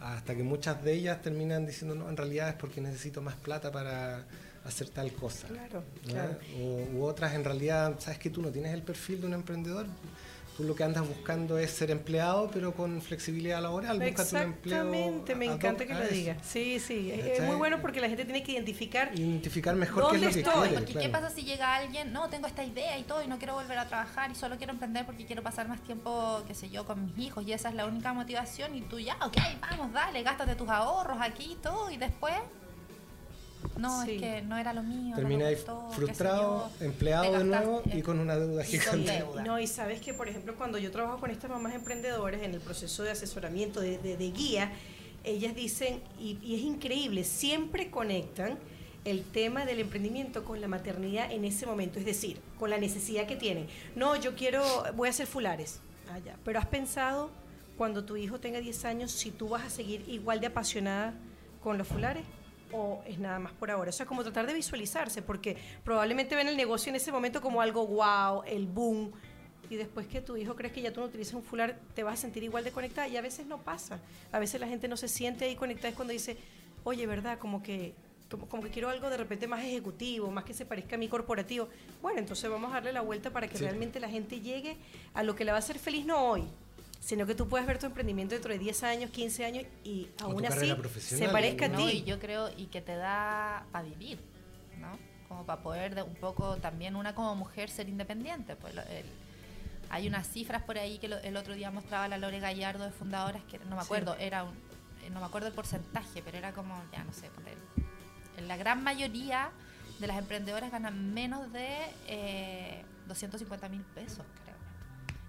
hasta 0.00 0.34
que 0.34 0.42
muchas 0.42 0.82
de 0.82 0.94
ellas 0.94 1.20
terminan 1.22 1.66
diciendo, 1.66 1.94
no, 1.94 2.08
en 2.08 2.16
realidad 2.16 2.50
es 2.50 2.54
porque 2.54 2.80
necesito 2.80 3.22
más 3.22 3.36
plata 3.36 3.70
para 3.70 4.24
hacer 4.64 4.88
tal 4.90 5.12
cosa. 5.12 5.48
Claro, 5.48 5.82
claro. 6.06 6.38
O, 6.58 6.96
u 6.96 7.04
otras 7.04 7.34
en 7.34 7.44
realidad, 7.44 7.96
sabes 7.98 8.18
que 8.18 8.30
tú 8.30 8.42
no 8.42 8.50
tienes 8.50 8.74
el 8.74 8.82
perfil 8.82 9.20
de 9.20 9.26
un 9.26 9.34
emprendedor, 9.34 9.86
tú 10.58 10.64
lo 10.64 10.74
que 10.74 10.82
andas 10.82 11.06
buscando 11.06 11.56
es 11.56 11.70
ser 11.70 11.92
empleado, 11.92 12.50
pero 12.52 12.74
con 12.74 13.00
flexibilidad 13.00 13.62
laboral. 13.62 14.00
Búscate 14.00 14.34
un 14.34 14.42
empleo 14.42 14.76
Exactamente, 14.78 15.34
me 15.36 15.44
encanta 15.46 15.86
que 15.86 15.94
lo 15.94 16.08
digas. 16.08 16.38
Sí, 16.44 16.80
sí, 16.80 17.12
es, 17.12 17.40
muy 17.44 17.54
bueno 17.54 17.80
porque 17.80 18.00
la 18.00 18.08
gente 18.08 18.24
tiene 18.24 18.42
que 18.42 18.52
identificar 18.52 19.16
Identificar 19.16 19.76
mejor 19.76 20.10
qué 20.10 20.16
es 20.16 20.22
lo 20.22 20.26
¿Dónde 20.26 20.42
que 20.42 20.48
estoy? 20.48 20.68
quiere. 20.68 20.84
Porque 20.84 20.98
¿qué 20.98 21.08
pasa 21.10 21.30
si 21.30 21.44
llega 21.44 21.76
alguien, 21.76 22.12
no, 22.12 22.28
tengo 22.28 22.48
esta 22.48 22.64
idea 22.64 22.98
y 22.98 23.04
todo 23.04 23.22
y 23.22 23.28
no 23.28 23.38
quiero 23.38 23.54
volver 23.54 23.78
a 23.78 23.86
trabajar 23.86 24.32
y 24.32 24.34
solo 24.34 24.56
quiero 24.56 24.72
emprender 24.72 25.06
porque 25.06 25.26
quiero 25.26 25.44
pasar 25.44 25.68
más 25.68 25.80
tiempo, 25.84 26.42
qué 26.48 26.56
sé 26.56 26.68
yo, 26.70 26.84
con 26.84 27.04
mis 27.04 27.16
hijos 27.18 27.46
y 27.46 27.52
esa 27.52 27.68
es 27.68 27.76
la 27.76 27.86
única 27.86 28.12
motivación 28.12 28.74
y 28.74 28.80
tú 28.80 28.98
ya, 28.98 29.16
ok, 29.24 29.36
vamos, 29.60 29.92
dale, 29.92 30.24
gástate 30.24 30.56
tus 30.56 30.68
ahorros 30.68 31.18
aquí 31.20 31.52
y 31.52 31.62
todo 31.62 31.88
y 31.88 31.98
después, 31.98 32.34
no, 33.76 34.04
Sí. 34.04 34.12
es 34.16 34.20
que 34.20 34.42
no 34.42 34.56
era 34.56 34.72
lo 34.72 34.82
mío. 34.82 35.14
Termina 35.16 35.44
no 35.44 35.50
gustó, 35.56 35.90
frustrado, 35.92 36.70
empleado 36.80 37.38
de 37.38 37.44
nuevo 37.44 37.82
y 37.92 38.02
con 38.02 38.18
una 38.18 38.36
deuda 38.36 38.64
gigante. 38.64 39.12
deuda. 39.12 39.42
No, 39.42 39.58
y 39.60 39.66
sabes 39.66 40.00
que, 40.00 40.14
por 40.14 40.28
ejemplo, 40.28 40.54
cuando 40.56 40.78
yo 40.78 40.90
trabajo 40.90 41.18
con 41.18 41.30
estas 41.30 41.50
mamás 41.50 41.74
emprendedoras 41.74 42.42
en 42.42 42.54
el 42.54 42.60
proceso 42.60 43.02
de 43.02 43.10
asesoramiento, 43.12 43.80
de, 43.80 43.98
de- 43.98 44.16
de 44.16 44.30
guía, 44.30 44.72
ellas 45.24 45.54
dicen, 45.54 46.00
y, 46.18 46.38
y 46.42 46.54
es 46.56 46.62
increíble, 46.62 47.24
siempre 47.24 47.90
conectan 47.90 48.58
el 49.04 49.22
tema 49.24 49.64
del 49.64 49.80
emprendimiento 49.80 50.44
con 50.44 50.60
la 50.60 50.68
maternidad 50.68 51.30
en 51.32 51.44
ese 51.44 51.64
momento, 51.66 51.98
es 51.98 52.04
decir, 52.04 52.40
con 52.58 52.68
la 52.70 52.78
necesidad 52.78 53.26
que 53.26 53.36
tienen. 53.36 53.66
No, 53.96 54.16
yo 54.16 54.34
quiero, 54.34 54.62
voy 54.96 55.08
a 55.08 55.10
hacer 55.10 55.26
fulares. 55.26 55.80
Ah, 56.10 56.18
ya. 56.18 56.36
Pero 56.44 56.58
has 56.58 56.66
pensado, 56.66 57.30
cuando 57.76 58.04
tu 58.04 58.16
hijo 58.16 58.38
tenga 58.40 58.60
10 58.60 58.84
años, 58.84 59.10
si 59.12 59.30
tú 59.30 59.48
vas 59.50 59.64
a 59.64 59.70
seguir 59.70 60.04
igual 60.08 60.40
de 60.40 60.46
apasionada 60.48 61.14
con 61.62 61.78
los 61.78 61.86
fulares? 61.86 62.24
O 62.72 63.02
es 63.06 63.18
nada 63.18 63.38
más 63.38 63.52
por 63.52 63.70
ahora. 63.70 63.90
O 63.90 63.92
sea, 63.92 64.06
como 64.06 64.22
tratar 64.22 64.46
de 64.46 64.54
visualizarse, 64.54 65.22
porque 65.22 65.56
probablemente 65.84 66.36
ven 66.36 66.48
el 66.48 66.56
negocio 66.56 66.90
en 66.90 66.96
ese 66.96 67.12
momento 67.12 67.40
como 67.40 67.60
algo 67.60 67.86
wow, 67.86 68.42
el 68.46 68.66
boom, 68.66 69.12
y 69.70 69.76
después 69.76 70.06
que 70.06 70.20
tu 70.22 70.36
hijo 70.36 70.56
crees 70.56 70.72
que 70.72 70.80
ya 70.80 70.92
tú 70.92 71.00
no 71.00 71.06
utilizas 71.06 71.34
un 71.34 71.42
fular, 71.42 71.78
te 71.94 72.02
vas 72.02 72.14
a 72.14 72.22
sentir 72.22 72.42
igual 72.42 72.64
de 72.64 72.72
conectada, 72.72 73.06
y 73.08 73.16
a 73.16 73.20
veces 73.20 73.46
no 73.46 73.58
pasa. 73.58 74.00
A 74.32 74.38
veces 74.38 74.60
la 74.60 74.66
gente 74.66 74.88
no 74.88 74.96
se 74.96 75.08
siente 75.08 75.44
ahí 75.44 75.56
conectada, 75.56 75.88
es 75.90 75.94
cuando 75.94 76.12
dice, 76.12 76.36
oye, 76.84 77.06
¿verdad? 77.06 77.38
Como 77.38 77.62
que, 77.62 77.92
como, 78.30 78.46
como 78.48 78.62
que 78.62 78.70
quiero 78.70 78.88
algo 78.88 79.10
de 79.10 79.16
repente 79.18 79.46
más 79.46 79.62
ejecutivo, 79.64 80.30
más 80.30 80.44
que 80.44 80.54
se 80.54 80.64
parezca 80.64 80.96
a 80.96 80.98
mi 80.98 81.08
corporativo. 81.08 81.68
Bueno, 82.00 82.18
entonces 82.18 82.48
vamos 82.50 82.70
a 82.70 82.74
darle 82.74 82.92
la 82.92 83.00
vuelta 83.02 83.30
para 83.30 83.46
que 83.48 83.56
Sí. 83.58 83.64
realmente 83.64 84.00
la 84.00 84.08
gente 84.08 84.40
llegue 84.40 84.76
a 85.14 85.22
lo 85.22 85.34
que 85.34 85.44
la 85.44 85.52
va 85.52 85.56
a 85.56 85.60
hacer 85.60 85.78
feliz 85.78 86.06
no 86.06 86.18
hoy, 86.30 86.44
sino 87.00 87.26
que 87.26 87.34
tú 87.34 87.48
puedas 87.48 87.66
ver 87.66 87.78
tu 87.78 87.86
emprendimiento 87.86 88.34
dentro 88.34 88.52
de 88.52 88.58
10 88.58 88.82
años, 88.82 89.10
15 89.10 89.44
años 89.44 89.64
y 89.84 90.08
aún 90.20 90.44
así 90.44 90.66
se 90.68 90.74
profesional, 90.74 91.32
parezca 91.32 91.66
a 91.66 91.68
No, 91.68 91.78
ti. 91.78 91.84
y 91.98 92.04
yo 92.04 92.18
creo, 92.18 92.50
y 92.56 92.66
que 92.66 92.80
te 92.80 92.96
da 92.96 93.64
para 93.72 93.84
vivir, 93.84 94.18
¿no? 94.78 94.98
Como 95.28 95.44
para 95.44 95.62
poder 95.62 95.94
de 95.94 96.02
un 96.02 96.14
poco 96.16 96.56
también 96.56 96.96
una 96.96 97.14
como 97.14 97.34
mujer 97.36 97.70
ser 97.70 97.88
independiente. 97.88 98.56
Pues 98.56 98.74
el- 98.76 99.06
hay 99.90 100.06
unas 100.08 100.28
cifras 100.28 100.62
por 100.62 100.76
ahí 100.78 100.98
que 100.98 101.08
lo- 101.08 101.18
el 101.18 101.36
otro 101.36 101.54
día 101.54 101.70
mostraba 101.70 102.08
la 102.08 102.18
Lore 102.18 102.40
Gallardo 102.40 102.84
de 102.84 102.90
fundadoras, 102.92 103.42
que 103.44 103.58
no 103.60 103.76
me 103.76 103.80
Sí. 103.82 103.86
acuerdo, 103.86 104.16
era 104.16 104.44
un- 104.44 104.54
eh, 105.04 105.10
no 105.10 105.20
me 105.20 105.26
acuerdo 105.26 105.48
el 105.48 105.54
porcentaje, 105.54 106.20
pero 106.22 106.36
era 106.36 106.52
como, 106.52 106.82
ya 106.92 107.04
no 107.04 107.12
sé, 107.12 107.26
el- 107.26 107.84
en 108.42 108.48
la 108.48 108.56
gran 108.56 108.82
mayoría 108.82 109.50
de 109.98 110.06
las 110.06 110.18
emprendedoras 110.18 110.70
ganan 110.70 111.12
menos 111.14 111.52
de 111.52 111.76
eh, 112.06 112.84
250 113.06 113.68
mil 113.68 113.82
pesos, 113.82 114.24
creo. 114.44 114.56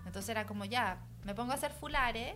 Entonces 0.06 0.30
era 0.30 0.46
como, 0.46 0.66
ya, 0.66 0.98
me 1.24 1.36
pongo 1.36 1.52
a 1.52 1.56
hacer 1.56 1.72
fulares 1.72 2.36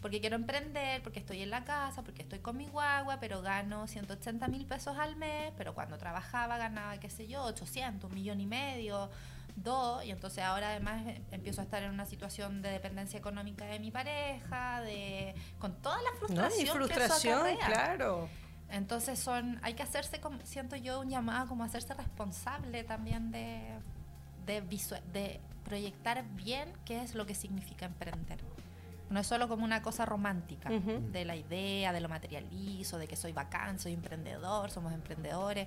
porque 0.00 0.20
quiero 0.20 0.36
emprender, 0.36 1.02
porque 1.02 1.18
estoy 1.18 1.42
en 1.42 1.50
la 1.50 1.64
casa, 1.64 2.02
porque 2.02 2.22
estoy 2.22 2.38
con 2.38 2.56
mi 2.56 2.66
guagua, 2.68 3.18
pero 3.20 3.42
gano 3.42 3.86
180 3.86 4.48
mil 4.48 4.66
pesos 4.66 4.96
al 4.98 5.16
mes, 5.16 5.52
pero 5.56 5.74
cuando 5.74 5.98
trabajaba 5.98 6.56
ganaba, 6.56 6.98
qué 6.98 7.10
sé 7.10 7.26
yo, 7.26 7.42
800, 7.44 8.08
un 8.08 8.14
millón 8.14 8.40
y 8.40 8.46
medio, 8.46 9.10
dos, 9.56 10.04
y 10.04 10.10
entonces 10.10 10.42
ahora 10.42 10.70
además 10.70 11.02
empiezo 11.30 11.60
a 11.60 11.64
estar 11.64 11.82
en 11.82 11.90
una 11.90 12.06
situación 12.06 12.62
de 12.62 12.70
dependencia 12.70 13.18
económica 13.18 13.66
de 13.66 13.78
mi 13.78 13.90
pareja, 13.90 14.80
de 14.80 15.34
con 15.58 15.74
toda 15.82 15.98
la 15.98 16.10
No, 16.12 16.16
frustración, 16.18 16.52
y 16.52 16.56
que 16.56 16.64
eso 16.64 16.72
frustración, 16.74 17.56
claro. 17.66 18.28
Entonces 18.70 19.18
son, 19.18 19.58
hay 19.62 19.74
que 19.74 19.82
hacerse, 19.82 20.20
como, 20.20 20.38
siento 20.44 20.76
yo, 20.76 21.00
un 21.00 21.10
llamado 21.10 21.48
como 21.48 21.64
hacerse 21.64 21.92
responsable 21.92 22.84
también 22.84 23.32
de, 23.32 23.60
de, 24.54 25.00
de 25.12 25.40
proyectar 25.64 26.24
bien 26.34 26.72
qué 26.84 27.02
es 27.02 27.14
lo 27.14 27.26
que 27.26 27.34
significa 27.34 27.86
emprender. 27.86 28.38
No 29.10 29.18
es 29.20 29.26
solo 29.26 29.48
como 29.48 29.64
una 29.64 29.82
cosa 29.82 30.06
romántica 30.06 30.70
Ujú. 30.70 31.00
de 31.12 31.24
la 31.24 31.34
idea, 31.36 31.92
de 31.92 32.00
lo 32.00 32.08
materializo, 32.08 32.98
de 32.98 33.08
que 33.08 33.16
soy 33.16 33.32
bacán, 33.32 33.78
soy 33.78 33.92
emprendedor, 33.92 34.70
somos 34.70 34.92
emprendedores. 34.92 35.66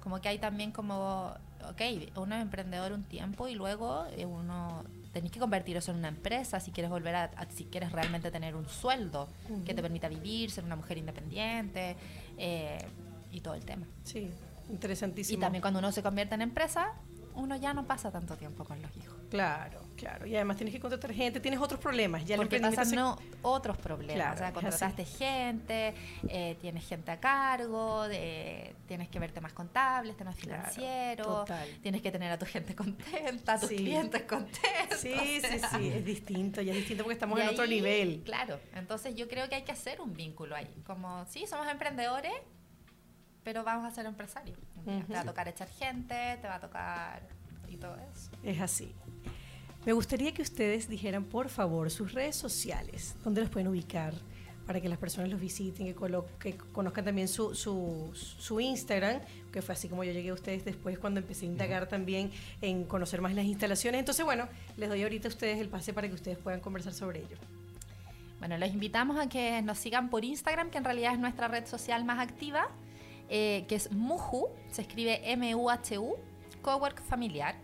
Como 0.00 0.20
que 0.20 0.28
hay 0.28 0.38
también 0.38 0.70
como, 0.70 1.32
ok, 1.70 1.80
uno 2.16 2.36
es 2.36 2.42
emprendedor 2.42 2.92
un 2.92 3.02
tiempo 3.04 3.48
y 3.48 3.54
luego 3.54 4.04
eh, 4.16 4.26
uno 4.26 4.84
tenés 5.12 5.32
que 5.32 5.38
convertir 5.40 5.76
eso 5.76 5.90
en 5.92 5.98
una 5.98 6.08
empresa 6.08 6.60
si 6.60 6.70
quieres 6.72 6.90
volver 6.90 7.14
a, 7.16 7.24
a- 7.24 7.46
si 7.50 7.64
quieres 7.64 7.90
realmente 7.90 8.30
tener 8.30 8.54
un 8.54 8.68
sueldo 8.68 9.28
que 9.64 9.72
te 9.74 9.80
permita 9.82 10.08
vivir, 10.08 10.50
ser 10.50 10.62
una 10.64 10.76
mujer 10.76 10.98
independiente 10.98 11.96
eh, 12.38 12.78
y 13.32 13.40
todo 13.40 13.54
el 13.54 13.64
tema. 13.64 13.86
Sí, 14.04 14.30
interesantísimo. 14.70 15.38
Y 15.38 15.40
también 15.40 15.62
cuando 15.62 15.78
uno 15.80 15.90
se 15.90 16.02
convierte 16.02 16.34
en 16.34 16.42
empresa, 16.42 16.92
uno 17.34 17.56
ya 17.56 17.74
no 17.74 17.84
pasa 17.86 18.10
tanto 18.10 18.36
tiempo 18.36 18.64
con 18.64 18.80
los 18.80 18.96
hijos. 18.96 19.14
Claro, 19.30 19.80
claro. 19.96 20.26
Y 20.26 20.34
además 20.36 20.56
tienes 20.56 20.72
que 20.72 20.80
contratar 20.80 21.12
gente, 21.12 21.40
tienes 21.40 21.60
otros 21.60 21.80
problemas. 21.80 22.24
Ya 22.24 22.36
Porque 22.36 22.60
pasan 22.60 22.86
se- 22.86 22.94
no, 22.96 23.18
otros 23.42 23.76
problemas. 23.78 24.14
Claro, 24.14 24.34
o 24.34 24.38
sea, 24.38 24.52
contrataste 24.52 25.04
gente, 25.04 25.94
eh, 26.28 26.56
tienes 26.60 26.86
gente 26.86 27.10
a 27.10 27.18
cargo, 27.18 28.06
de- 28.06 28.76
tienes 28.86 29.08
que 29.08 29.18
ver 29.18 29.32
temas 29.32 29.52
contables, 29.52 30.16
temas 30.16 30.36
Claro, 30.36 30.62
financieros, 30.62 31.26
total. 31.26 31.68
tienes 31.82 32.00
que 32.02 32.12
tener 32.12 32.30
a 32.30 32.38
tu 32.38 32.46
gente 32.46 32.74
contenta, 32.76 33.54
a 33.54 33.58
tus 33.58 33.70
Sí. 33.70 33.76
clientes 33.76 34.22
contentos. 34.22 35.00
Sí, 35.00 35.14
sí, 35.42 35.58
sí, 35.76 35.88
es 35.88 36.04
distinto, 36.04 36.62
ya 36.62 36.70
es 36.72 36.78
distinto 36.78 37.02
porque 37.02 37.14
estamos 37.14 37.38
Y 37.38 37.42
en 37.42 37.48
otro 37.48 37.66
nivel. 37.66 38.22
Claro, 38.24 38.60
entonces 38.76 39.16
yo 39.16 39.26
creo 39.26 39.48
que 39.48 39.56
hay 39.56 39.62
que 39.62 39.72
hacer 39.72 40.00
un 40.00 40.14
vínculo 40.14 40.54
ahí. 40.54 40.72
Como, 40.86 41.24
sí, 41.26 41.46
somos 41.48 41.66
emprendedores, 41.68 42.32
pero 43.42 43.64
vamos 43.64 43.84
a 43.84 43.90
ser 43.90 44.06
empresarios. 44.06 44.58
Te 44.84 45.12
va 45.12 45.20
a 45.20 45.24
tocar 45.24 45.48
echar 45.48 45.68
gente, 45.68 46.38
te 46.40 46.46
va 46.46 46.56
a 46.56 46.60
tocar 46.60 47.22
y 47.68 47.76
todo 47.76 47.96
eso. 47.96 48.30
Es 48.42 48.60
así. 48.60 48.94
Me 49.84 49.92
gustaría 49.92 50.32
que 50.32 50.42
ustedes 50.42 50.88
dijeran, 50.88 51.24
por 51.24 51.48
favor, 51.48 51.90
sus 51.90 52.12
redes 52.12 52.36
sociales, 52.36 53.16
dónde 53.22 53.42
los 53.42 53.50
pueden 53.50 53.68
ubicar 53.68 54.14
para 54.66 54.80
que 54.80 54.88
las 54.88 54.98
personas 54.98 55.30
los 55.30 55.40
visiten, 55.40 55.86
que, 55.86 56.22
que 56.38 56.56
conozcan 56.56 57.04
también 57.04 57.28
su, 57.28 57.54
su, 57.54 58.10
su 58.14 58.60
Instagram, 58.60 59.20
que 59.52 59.60
fue 59.60 59.74
así 59.74 59.88
como 59.88 60.04
yo 60.04 60.12
llegué 60.12 60.30
a 60.30 60.34
ustedes 60.34 60.64
después 60.64 60.98
cuando 60.98 61.20
empecé 61.20 61.44
a 61.44 61.48
indagar 61.48 61.86
también 61.86 62.30
en 62.62 62.84
conocer 62.84 63.20
más 63.20 63.34
las 63.34 63.44
instalaciones. 63.44 63.98
Entonces, 63.98 64.24
bueno, 64.24 64.48
les 64.76 64.88
doy 64.88 65.02
ahorita 65.02 65.28
a 65.28 65.30
ustedes 65.30 65.60
el 65.60 65.68
pase 65.68 65.92
para 65.92 66.08
que 66.08 66.14
ustedes 66.14 66.38
puedan 66.38 66.60
conversar 66.60 66.94
sobre 66.94 67.20
ello. 67.20 67.36
Bueno, 68.38 68.56
los 68.58 68.70
invitamos 68.70 69.18
a 69.18 69.28
que 69.28 69.60
nos 69.62 69.78
sigan 69.78 70.10
por 70.10 70.24
Instagram, 70.24 70.70
que 70.70 70.78
en 70.78 70.84
realidad 70.84 71.12
es 71.12 71.18
nuestra 71.18 71.48
red 71.48 71.66
social 71.66 72.04
más 72.04 72.18
activa, 72.18 72.68
eh, 73.28 73.64
que 73.68 73.74
es 73.76 73.90
Muhu, 73.92 74.48
se 74.70 74.82
escribe 74.82 75.20
M-U-H-U, 75.32 76.16
Cowork 76.62 77.02
Familiar. 77.02 77.54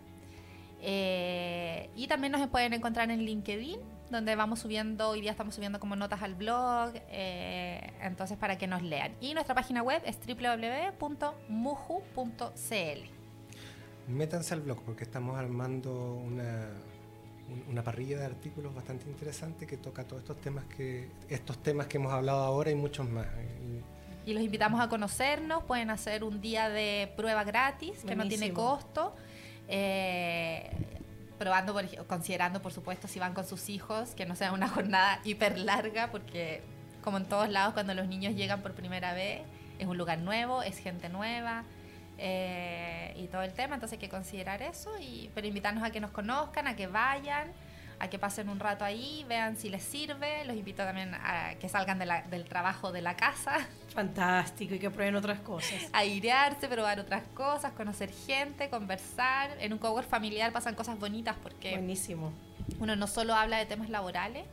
Eh, 0.83 1.89
y 1.95 2.07
también 2.07 2.31
nos 2.31 2.47
pueden 2.49 2.73
encontrar 2.73 3.11
en 3.11 3.21
LinkedIn, 3.23 3.79
donde 4.09 4.35
vamos 4.35 4.59
subiendo, 4.59 5.09
hoy 5.09 5.21
día 5.21 5.31
estamos 5.31 5.53
subiendo 5.55 5.79
como 5.79 5.95
notas 5.95 6.21
al 6.23 6.33
blog, 6.35 6.91
eh, 7.09 7.91
entonces 8.01 8.37
para 8.37 8.57
que 8.57 8.65
nos 8.67 8.81
lean. 8.81 9.13
Y 9.21 9.33
nuestra 9.33 9.53
página 9.55 9.83
web 9.83 10.01
es 10.05 10.17
www.muhu.cl. 11.61 13.09
Métanse 14.07 14.53
al 14.55 14.61
blog 14.61 14.81
porque 14.83 15.03
estamos 15.03 15.37
armando 15.37 16.15
una, 16.15 16.69
un- 17.49 17.63
una 17.69 17.83
parrilla 17.83 18.17
de 18.19 18.25
artículos 18.25 18.73
bastante 18.73 19.07
interesante 19.07 19.67
que 19.67 19.77
toca 19.77 20.03
todos 20.05 20.23
estos 20.23 20.41
temas 20.41 20.65
que 20.65 21.09
estos 21.29 21.59
temas 21.59 21.87
que 21.87 21.97
hemos 21.97 22.11
hablado 22.11 22.39
ahora 22.43 22.71
y 22.71 22.75
muchos 22.75 23.07
más. 23.09 23.27
Y 24.25 24.33
los 24.33 24.43
invitamos 24.43 24.79
a 24.81 24.89
conocernos, 24.89 25.63
pueden 25.63 25.89
hacer 25.89 26.23
un 26.23 26.41
día 26.41 26.69
de 26.69 27.11
prueba 27.15 27.43
gratis, 27.43 28.03
que 28.05 28.15
no 28.15 28.27
tiene 28.27 28.53
costo. 28.53 29.15
eh, 29.67 30.69
probando, 31.41 31.73
por 31.73 32.05
considerando 32.05 32.61
por 32.61 32.71
supuesto 32.71 33.07
si 33.07 33.17
van 33.17 33.33
con 33.33 33.47
sus 33.47 33.69
hijos, 33.69 34.13
que 34.13 34.27
no 34.27 34.35
sea 34.35 34.51
una 34.51 34.67
jornada 34.75 35.19
hiper 35.23 35.57
larga, 35.57 36.11
porque 36.11 36.61
como 37.01 37.17
en 37.17 37.25
todos 37.25 37.49
lados 37.49 37.73
cuando 37.73 37.95
los 37.95 38.07
niños 38.07 38.35
llegan 38.35 38.61
por 38.61 38.73
primera 38.73 39.15
vez, 39.15 39.41
es 39.79 39.87
un 39.87 39.97
lugar 39.97 40.19
nuevo, 40.19 40.61
es 40.61 40.77
gente 40.77 41.09
nueva 41.09 41.63
eh, 42.19 43.15
y 43.17 43.25
todo 43.25 43.41
el 43.41 43.53
tema, 43.53 43.73
entonces 43.73 43.97
hay 43.97 43.99
que 43.99 44.09
considerar 44.09 44.61
eso, 44.61 44.91
y, 44.99 45.31
pero 45.33 45.47
invitarnos 45.47 45.83
a 45.83 45.89
que 45.89 45.99
nos 45.99 46.11
conozcan, 46.11 46.67
a 46.67 46.75
que 46.75 46.85
vayan, 46.85 47.51
a 48.01 48.09
que 48.09 48.17
pasen 48.17 48.49
un 48.49 48.59
rato 48.59 48.83
ahí, 48.83 49.23
vean 49.29 49.55
si 49.57 49.69
les 49.69 49.83
sirve, 49.83 50.43
los 50.45 50.55
invito 50.55 50.83
también 50.83 51.13
a 51.13 51.53
que 51.59 51.69
salgan 51.69 51.99
de 51.99 52.05
la- 52.07 52.23
del 52.23 52.45
trabajo 52.45 52.91
de 52.91 53.01
la 53.01 53.15
casa, 53.15 53.53
Fantástico, 53.93 54.73
y 54.75 54.79
que 54.79 54.89
prueben 54.89 55.15
otras 55.15 55.39
cosas. 55.41 55.73
airearse, 55.93 56.67
probar 56.67 56.99
otras 56.99 57.23
cosas, 57.33 57.73
conocer 57.73 58.11
gente, 58.11 58.69
conversar. 58.69 59.51
En 59.59 59.71
un 59.73 59.79
cowork 59.79 60.07
familiar 60.09 60.51
pasan 60.51 60.73
cosas 60.75 60.97
bonitas 60.99 61.35
porque 61.43 61.71
Buenísimo. 61.71 62.31
uno 62.79 62.95
no 62.95 63.05
solo 63.07 63.35
habla 63.35 63.57
de 63.57 63.65
temas 63.67 63.89
laborales, 63.89 64.45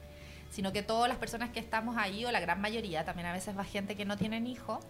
sino 0.51 0.73
que 0.73 0.83
todas 0.83 1.09
las 1.09 1.19
personas 1.19 1.51
que 1.51 1.61
estamos 1.61 1.97
ahí, 1.97 2.25
o 2.25 2.31
la 2.33 2.41
gran 2.41 2.61
mayoría, 2.61 3.05
también 3.05 3.27
a 3.29 3.33
veces 3.33 3.57
va 3.57 3.65
gente 3.65 3.97
que 3.97 4.05
no 4.05 4.17
tienen 4.17 4.47
hijos, 4.47 4.85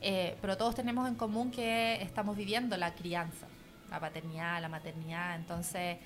eh, 0.00 0.36
pero 0.40 0.56
todos 0.56 0.74
tenemos 0.74 1.06
en 1.08 1.14
común 1.14 1.50
que 1.52 2.02
estamos 2.02 2.36
viviendo 2.36 2.76
la 2.76 2.94
crianza, 2.94 3.46
la 3.90 4.00
paternidad, 4.00 4.60
la 4.60 4.68
maternidad. 4.68 5.36
Entonces, 5.36 5.98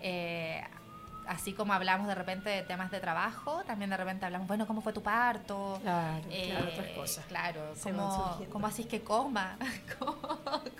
eh, 0.00 0.62
así 1.26 1.52
como 1.52 1.72
hablamos 1.72 2.06
de 2.08 2.14
repente 2.14 2.50
de 2.50 2.62
temas 2.62 2.90
de 2.90 3.00
trabajo, 3.00 3.62
también 3.66 3.90
de 3.90 3.96
repente 3.96 4.24
hablamos, 4.26 4.46
bueno, 4.48 4.66
¿cómo 4.66 4.80
fue 4.80 4.92
tu 4.92 5.02
parto? 5.02 5.78
Claro, 5.82 6.24
Eh, 6.30 6.48
claro, 6.50 6.68
otras 6.68 6.86
cosas. 6.92 7.24
Claro, 7.26 7.74
¿cómo, 7.82 8.46
cómo 8.50 8.66
así 8.66 8.84
que 8.84 9.00
coma? 9.02 9.56
¿Cómo, 9.98 10.16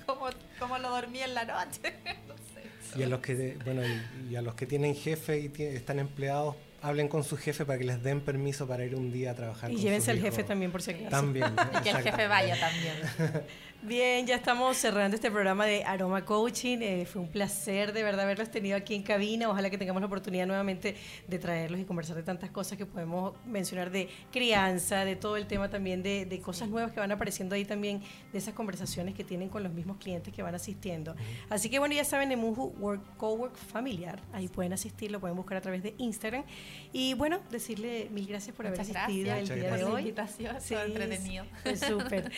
cómo, 0.06 0.26
cómo 0.58 0.78
lo 0.78 0.90
dormí 0.90 1.20
en 1.20 1.34
la 1.34 1.44
noche? 1.44 1.94
No 2.28 2.34
sé. 2.36 2.98
Y 2.98 3.02
a 3.02 3.08
los 3.08 3.20
que 3.20 3.58
bueno 3.64 3.82
y, 3.84 4.30
y 4.30 4.36
a 4.36 4.42
los 4.42 4.54
que 4.54 4.66
tienen 4.66 4.94
jefe 4.94 5.38
y 5.40 5.62
están 5.62 5.98
empleados, 5.98 6.54
hablen 6.84 7.08
con 7.08 7.24
su 7.24 7.38
jefe 7.38 7.64
para 7.64 7.78
que 7.78 7.84
les 7.84 8.02
den 8.02 8.20
permiso 8.20 8.68
para 8.68 8.84
ir 8.84 8.94
un 8.94 9.10
día 9.10 9.30
a 9.30 9.34
trabajar. 9.34 9.70
Y 9.70 9.74
con 9.74 9.82
llévense 9.82 10.10
al 10.10 10.20
jefe 10.20 10.44
también, 10.44 10.70
por 10.70 10.82
si 10.82 10.90
acaso. 10.90 11.08
También. 11.08 11.46
Y 11.80 11.82
que 11.82 11.90
el 11.90 11.96
jefe 11.96 12.26
vaya 12.26 12.60
también. 12.60 13.44
Bien, 13.86 14.26
ya 14.26 14.36
estamos 14.36 14.78
cerrando 14.78 15.14
este 15.14 15.30
programa 15.30 15.66
de 15.66 15.84
Aroma 15.84 16.24
Coaching. 16.24 16.78
Eh, 16.80 17.04
fue 17.04 17.20
un 17.20 17.28
placer 17.28 17.92
de 17.92 18.02
verdad 18.02 18.24
haberlos 18.24 18.50
tenido 18.50 18.78
aquí 18.78 18.94
en 18.94 19.02
cabina. 19.02 19.46
Ojalá 19.50 19.68
que 19.68 19.76
tengamos 19.76 20.00
la 20.00 20.06
oportunidad 20.06 20.46
nuevamente 20.46 20.96
de 21.28 21.38
traerlos 21.38 21.78
y 21.78 21.84
conversar 21.84 22.16
de 22.16 22.22
tantas 22.22 22.50
cosas 22.50 22.78
que 22.78 22.86
podemos 22.86 23.34
mencionar 23.44 23.90
de 23.90 24.08
crianza, 24.32 25.04
de 25.04 25.16
todo 25.16 25.36
el 25.36 25.46
tema 25.46 25.68
también 25.68 26.02
de, 26.02 26.24
de 26.24 26.40
cosas 26.40 26.70
nuevas 26.70 26.92
que 26.92 27.00
van 27.00 27.12
apareciendo 27.12 27.56
ahí 27.56 27.66
también, 27.66 28.02
de 28.32 28.38
esas 28.38 28.54
conversaciones 28.54 29.14
que 29.14 29.22
tienen 29.22 29.50
con 29.50 29.62
los 29.62 29.72
mismos 29.74 29.98
clientes 29.98 30.32
que 30.32 30.42
van 30.42 30.54
asistiendo. 30.54 31.14
Así 31.50 31.68
que 31.68 31.78
bueno, 31.78 31.94
ya 31.94 32.04
saben, 32.04 32.32
en 32.32 32.38
Muju 32.38 32.74
Work, 32.78 33.18
Cowork 33.18 33.54
Familiar, 33.54 34.18
ahí 34.32 34.48
pueden 34.48 34.72
asistir, 34.72 35.10
lo 35.10 35.20
pueden 35.20 35.36
buscar 35.36 35.58
a 35.58 35.60
través 35.60 35.82
de 35.82 35.94
Instagram. 35.98 36.44
Y 36.92 37.14
bueno, 37.14 37.40
decirle 37.50 38.08
mil 38.12 38.26
gracias 38.26 38.54
por 38.54 38.68
Muchas 38.68 38.88
haber 38.90 38.98
asistido 39.02 39.26
gracias 39.26 39.50
el 39.50 39.60
día 39.60 39.68
por 39.70 39.78
de 39.78 39.84
la 39.84 39.90
hoy. 39.90 40.00
invitación, 40.02 40.56
Sí, 40.60 40.74
entretenido. 40.74 41.44
súper. 41.88 42.30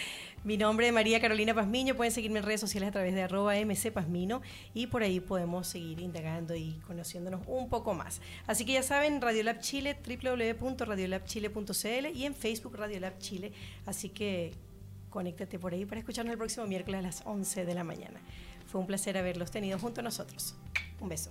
Mi 0.44 0.56
nombre 0.56 0.86
es 0.86 0.92
María 0.92 1.20
Carolina 1.20 1.54
Pazmiño. 1.54 1.94
Pueden 1.96 2.12
seguirme 2.12 2.38
en 2.38 2.44
redes 2.44 2.60
sociales 2.60 2.88
a 2.88 2.92
través 2.92 3.14
de 3.14 3.22
arroba 3.22 3.54
mcpazmino 3.56 4.42
y 4.74 4.86
por 4.86 5.02
ahí 5.02 5.20
podemos 5.20 5.66
seguir 5.66 6.00
indagando 6.00 6.54
y 6.54 6.74
conociéndonos 6.86 7.42
un 7.46 7.68
poco 7.68 7.94
más. 7.94 8.20
Así 8.46 8.64
que 8.64 8.72
ya 8.72 8.82
saben, 8.82 9.20
Radiolab 9.20 9.60
Chile, 9.60 9.96
www.radiolabchile.cl 10.06 12.06
y 12.14 12.24
en 12.24 12.34
Facebook 12.34 12.76
Radiolab 12.76 13.18
Chile. 13.18 13.52
Así 13.86 14.08
que 14.10 14.52
conéctate 15.10 15.58
por 15.58 15.72
ahí 15.72 15.84
para 15.84 15.98
escucharnos 15.98 16.32
el 16.32 16.38
próximo 16.38 16.66
miércoles 16.66 17.00
a 17.00 17.02
las 17.02 17.22
11 17.24 17.64
de 17.64 17.74
la 17.74 17.84
mañana. 17.84 18.20
Fue 18.66 18.80
un 18.80 18.86
placer 18.86 19.16
haberlos 19.18 19.50
tenido 19.50 19.78
junto 19.78 20.00
a 20.00 20.04
nosotros. 20.04 20.54
Un 21.00 21.08
beso. 21.08 21.30